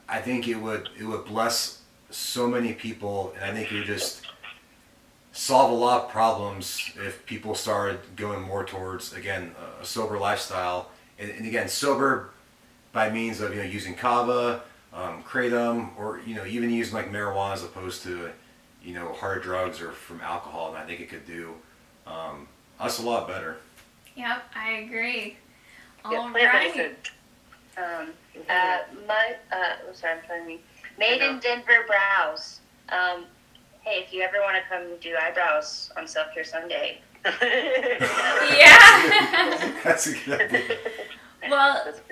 I 0.09 0.20
think 0.20 0.47
it 0.49 0.57
would, 0.57 0.91
it 0.99 1.05
would 1.05 1.25
bless 1.25 1.81
so 2.11 2.47
many 2.47 2.72
people, 2.75 3.33
and 3.37 3.45
I 3.51 3.55
think 3.55 3.72
it 3.72 3.77
would 3.77 3.87
just 3.87 4.27
solve 5.33 5.70
a 5.70 5.75
lot 5.75 6.05
of 6.05 6.11
problems 6.11 6.93
if 6.97 7.25
people 7.27 7.55
started 7.55 7.99
going 8.14 8.41
more 8.43 8.64
towards 8.64 9.12
again 9.14 9.53
a- 9.79 9.83
a 9.83 9.85
sober 9.85 10.18
lifestyle, 10.18 10.91
and, 11.18 11.31
and 11.31 11.47
again 11.47 11.68
sober 11.68 12.31
by 12.93 13.09
means 13.11 13.41
of 13.41 13.51
you 13.55 13.62
know 13.62 13.68
using 13.68 13.95
kava, 13.95 14.62
um, 14.95 15.23
kratom, 15.23 15.91
or 15.99 16.21
you 16.25 16.35
know 16.35 16.45
even 16.47 16.71
using 16.71 16.95
like 16.95 17.11
marijuana 17.11 17.55
as 17.55 17.65
opposed 17.65 18.03
to 18.05 18.31
you 18.83 18.95
know 18.95 19.13
hard 19.13 19.43
drugs 19.43 19.81
or 19.81 19.91
from 19.93 20.21
alcohol, 20.21 20.69
and 20.69 20.79
I 20.79 20.87
think 20.87 21.01
it 21.01 21.09
could 21.09 21.27
do 21.27 21.55
um, 22.07 22.47
us 22.81 22.99
a 22.99 23.03
lot 23.03 23.27
better. 23.29 23.57
Yep, 24.17 24.43
I 24.55 24.71
agree. 24.73 25.37
Yeah, 26.11 26.19
All 26.19 26.31
plant 26.31 26.53
right. 26.53 26.77
medicine. 26.77 26.97
Um, 27.77 28.11
uh, 28.49 28.79
my, 29.09 29.35
uh, 29.51 29.57
oh, 29.89 29.93
sorry, 29.93 30.19
I'm 30.19 30.25
trying 30.27 30.43
to 30.43 30.47
read. 30.47 30.61
Made 30.99 31.23
in. 31.23 31.41
Denver 31.41 31.85
Brows. 31.89 32.61
Um, 32.91 33.25
hey, 33.81 34.05
if 34.07 34.13
you 34.13 34.23
ever 34.23 34.37
want 34.41 34.57
to 34.57 34.63
come 34.69 34.85
do 35.01 35.17
eyebrows 35.21 35.91
on 35.97 36.07
Self 36.07 36.33
Care 36.33 36.45
Sunday, 36.45 37.01
Yeah. 37.25 37.41
That's 39.85 40.07
a 40.07 40.13
good 40.13 40.41
idea. 40.41 40.61
well, 41.51 41.95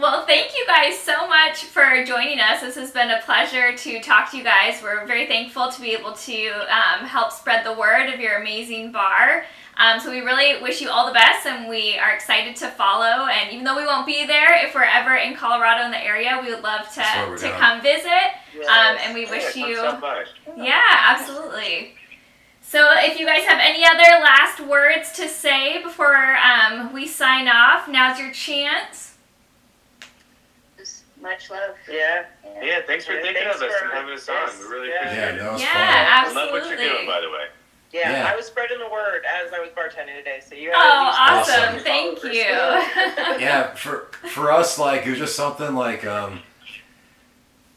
Well, 0.00 0.24
thank 0.24 0.56
you 0.56 0.64
guys 0.66 0.98
so 0.98 1.28
much 1.28 1.64
for 1.64 2.04
joining 2.06 2.40
us. 2.40 2.62
This 2.62 2.74
has 2.76 2.90
been 2.90 3.10
a 3.10 3.20
pleasure 3.22 3.76
to 3.76 4.00
talk 4.00 4.30
to 4.30 4.38
you 4.38 4.42
guys. 4.42 4.80
We're 4.82 5.06
very 5.06 5.26
thankful 5.26 5.70
to 5.70 5.80
be 5.80 5.92
able 5.92 6.14
to 6.14 6.48
um, 6.74 7.04
help 7.04 7.32
spread 7.32 7.66
the 7.66 7.74
word 7.74 8.08
of 8.08 8.18
your 8.18 8.36
amazing 8.38 8.92
bar. 8.92 9.44
Um, 9.76 10.00
so 10.00 10.10
we 10.10 10.20
really 10.20 10.62
wish 10.62 10.80
you 10.80 10.88
all 10.88 11.06
the 11.06 11.12
best, 11.12 11.46
and 11.46 11.68
we 11.68 11.98
are 11.98 12.14
excited 12.14 12.56
to 12.56 12.68
follow. 12.68 13.26
And 13.26 13.52
even 13.52 13.64
though 13.64 13.76
we 13.76 13.84
won't 13.84 14.06
be 14.06 14.26
there, 14.26 14.64
if 14.64 14.74
we're 14.74 14.84
ever 14.84 15.16
in 15.16 15.34
Colorado 15.34 15.84
in 15.84 15.90
the 15.90 16.02
area, 16.02 16.40
we 16.42 16.50
would 16.54 16.62
love 16.62 16.88
to 16.94 17.02
to 17.02 17.48
going. 17.48 17.60
come 17.60 17.82
visit. 17.82 18.32
Um, 18.68 18.96
and 19.04 19.12
we 19.12 19.26
wish 19.26 19.52
come 19.52 19.68
you. 19.68 19.76
stop 19.76 20.00
by. 20.00 20.24
Yeah, 20.56 20.80
absolutely. 21.08 21.94
So, 22.62 22.88
if 22.98 23.18
you 23.18 23.26
guys 23.26 23.44
have 23.46 23.58
any 23.60 23.84
other 23.84 24.22
last 24.22 24.60
words 24.60 25.12
to 25.12 25.28
say 25.28 25.82
before 25.82 26.36
um, 26.36 26.92
we 26.92 27.06
sign 27.06 27.48
off, 27.48 27.59
now's 27.88 28.18
your 28.18 28.32
chance. 28.32 29.14
much 31.20 31.50
love. 31.50 31.76
Yeah. 31.90 32.24
Yeah, 32.62 32.80
thanks 32.86 33.04
for 33.04 33.12
Yeah, 33.12 33.20
thinking 33.22 33.42
thanks 33.44 33.56
of 33.60 33.68
us 33.68 33.74
and 33.82 33.92
having 33.92 34.14
us 34.14 34.26
yes, 34.26 34.54
on. 34.54 34.68
We 34.70 34.74
really 34.74 34.88
yeah. 34.88 34.94
appreciate 35.02 35.18
Yeah, 35.20 35.28
it. 35.34 35.38
that 35.38 35.52
was 35.52 35.60
Yeah, 35.60 35.68
fun. 36.24 36.32
I 36.32 36.40
love 36.40 36.50
what 36.50 36.62
you're 36.64 36.72
absolutely. 36.72 36.88
doing, 36.88 37.06
by 37.06 37.20
the 37.20 37.28
way. 37.30 37.46
yeah, 37.92 38.10
Yeah. 38.24 38.32
I 38.32 38.36
was 38.36 38.46
spreading 38.46 38.78
the 38.78 38.88
word 38.88 39.22
as 39.28 39.52
I 39.52 39.60
was 39.60 39.68
bartending 39.70 40.16
today, 40.16 40.40
so 40.46 40.54
you. 40.54 40.72
Oh, 40.74 40.78
had 40.80 41.34
at 41.34 41.38
least 41.38 41.50
awesome! 41.50 41.68
Awesome. 41.74 41.84
Thank 41.84 42.18
followers. 42.20 42.36
you. 42.36 42.42
yeah, 43.44 43.74
for 43.74 44.08
for 44.32 44.50
us, 44.50 44.78
like 44.78 45.04
it 45.06 45.10
was 45.10 45.18
just 45.18 45.36
something 45.36 45.74
like 45.74 46.06
um, 46.06 46.40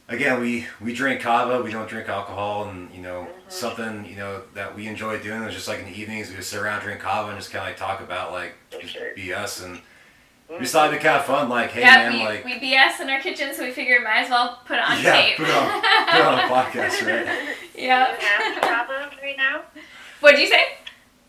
again, 0.08 0.40
we 0.40 0.68
we 0.80 0.94
drink 0.94 1.20
kava, 1.22 1.62
we 1.62 1.72
don't 1.72 1.90
drink 1.90 2.08
alcohol, 2.08 2.70
and 2.70 2.94
you 2.96 3.02
know 3.02 3.28
something 3.50 4.06
you 4.06 4.16
know 4.16 4.42
that 4.54 4.74
we 4.74 4.88
enjoy 4.88 5.20
doing 5.20 5.44
is 5.44 5.54
just 5.54 5.68
like 5.68 5.80
in 5.80 5.86
the 5.86 6.00
evenings 6.00 6.30
we 6.30 6.36
just 6.38 6.50
sit 6.50 6.62
around 6.62 6.82
drink 6.82 7.02
kava 7.02 7.28
and 7.30 7.38
just 7.38 7.52
kind 7.52 7.62
of 7.64 7.68
like 7.70 7.78
talk 7.78 8.00
about 8.02 8.32
like 8.32 8.54
For 8.72 8.80
just 8.80 8.94
sure. 8.94 9.14
BS 9.18 9.64
and 9.66 9.82
We 10.50 10.60
decided 10.60 11.02
to 11.02 11.10
have 11.10 11.26
fun, 11.26 11.50
like, 11.50 11.72
hey 11.72 11.82
yeah, 11.82 12.10
man, 12.10 12.14
we, 12.14 12.20
like, 12.26 12.46
we 12.46 12.54
BS 12.60 13.00
in 13.02 13.10
our 13.10 13.20
kitchen, 13.20 13.54
so 13.56 13.64
we 13.64 13.72
figured 13.72 14.04
might 14.04 14.24
as 14.24 14.30
well 14.30 14.60
put 14.66 14.78
it 14.78 14.84
on 14.84 15.02
yeah, 15.02 15.12
tape. 15.14 15.38
put 15.38 15.48
it 15.48 15.56
on, 15.56 15.82
put 15.82 16.20
it 16.20 16.26
on 16.26 16.40
a 16.40 16.42
podcast, 16.54 17.08
right? 17.08 17.56
yeah. 17.76 17.76
Do 17.76 17.82
you 17.82 17.90
have 17.90 18.20
yeah. 18.22 18.60
kava 18.62 19.10
right 19.22 19.38
now? 19.38 19.62
What'd 20.20 20.40
you 20.40 20.48
say? 20.48 20.64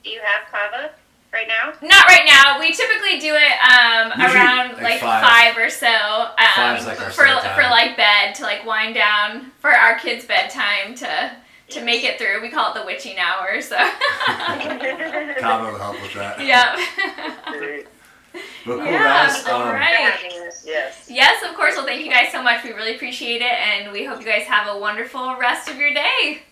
Do 0.03 0.11
you 0.11 0.21
have 0.23 0.51
kava 0.51 0.91
right 1.33 1.49
now? 1.49 1.73
Not 1.87 2.07
right 2.07 2.25
now. 2.27 2.61
We 2.61 2.73
typically 2.73 3.19
do 3.19 3.35
it 3.35 3.53
um, 3.65 4.13
Usually, 4.21 4.37
around 4.37 4.73
like, 4.75 4.83
like, 4.83 5.01
five. 5.01 5.25
five. 5.25 5.57
or 5.57 5.71
so. 5.71 5.89
Um, 5.89 6.55
Five's, 6.55 6.87
like, 6.87 7.01
our 7.01 7.11
for 7.11 7.27
for 7.55 7.63
like 7.63 7.97
bed 7.97 8.35
to 8.37 8.43
like 8.43 8.67
wind 8.67 8.95
down 8.95 9.53
for 9.59 9.71
our 9.71 9.99
kids' 9.99 10.25
bedtime 10.25 10.95
to 10.97 11.33
to 11.71 11.85
make 11.85 12.05
it 12.05 12.19
through. 12.19 12.43
We 12.43 12.51
call 12.51 12.75
it 12.75 12.79
the 12.79 12.87
witching 12.87 13.19
hour. 13.19 13.61
So. 13.61 13.77
Kava 14.27 15.73
will 15.73 15.79
help 15.79 16.01
with 16.01 16.15
that. 16.15 16.39
yep. 16.41 17.87
Great. 18.35 18.45
But 18.67 18.77
cool, 18.79 18.85
Yeah, 18.87 19.27
guys. 19.27 19.47
all 19.47 19.63
Um, 19.63 19.69
right. 19.75 19.95
For 19.97 20.27
having 20.27 20.49
us. 20.49 20.65
Yes. 20.67 21.07
Yes, 21.09 21.43
of 21.49 21.55
course. 21.55 21.77
Well, 21.77 21.87
thank 21.87 22.05
you 22.05 22.11
guys 22.11 22.33
so 22.33 22.43
much. 22.43 22.65
We 22.65 22.73
really 22.73 22.95
appreciate 22.97 23.41
it, 23.43 23.53
and 23.53 23.93
we 23.93 24.05
hope 24.05 24.21
you 24.21 24.27
guys 24.27 24.43
have 24.45 24.67
a 24.75 24.79
wonderful 24.79 25.37
rest 25.37 25.69
of 25.69 25.77
your 25.79 25.93
day. 25.95 26.43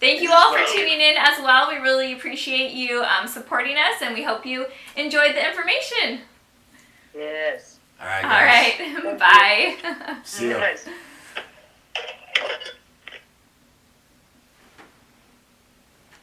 Thank 0.00 0.20
you 0.22 0.30
all 0.32 0.52
for 0.56 0.64
tuning 0.72 1.00
in 1.00 1.16
as 1.16 1.38
well. 1.42 1.68
We 1.68 1.76
really 1.76 2.12
appreciate 2.12 2.72
you 2.72 3.02
um, 3.02 3.26
supporting 3.26 3.76
us, 3.76 4.00
and 4.02 4.14
we 4.14 4.22
hope 4.22 4.46
you 4.46 4.66
enjoyed 4.96 5.34
the 5.34 5.46
information. 5.46 6.20
Yes. 7.14 7.78
All 8.00 8.06
right, 8.06 8.24
All 8.24 8.30
guys. 8.30 9.04
right, 9.04 9.18
bye. 10.08 10.16
See 10.24 10.50
ya. 10.50 10.58
Nice. 10.58 10.86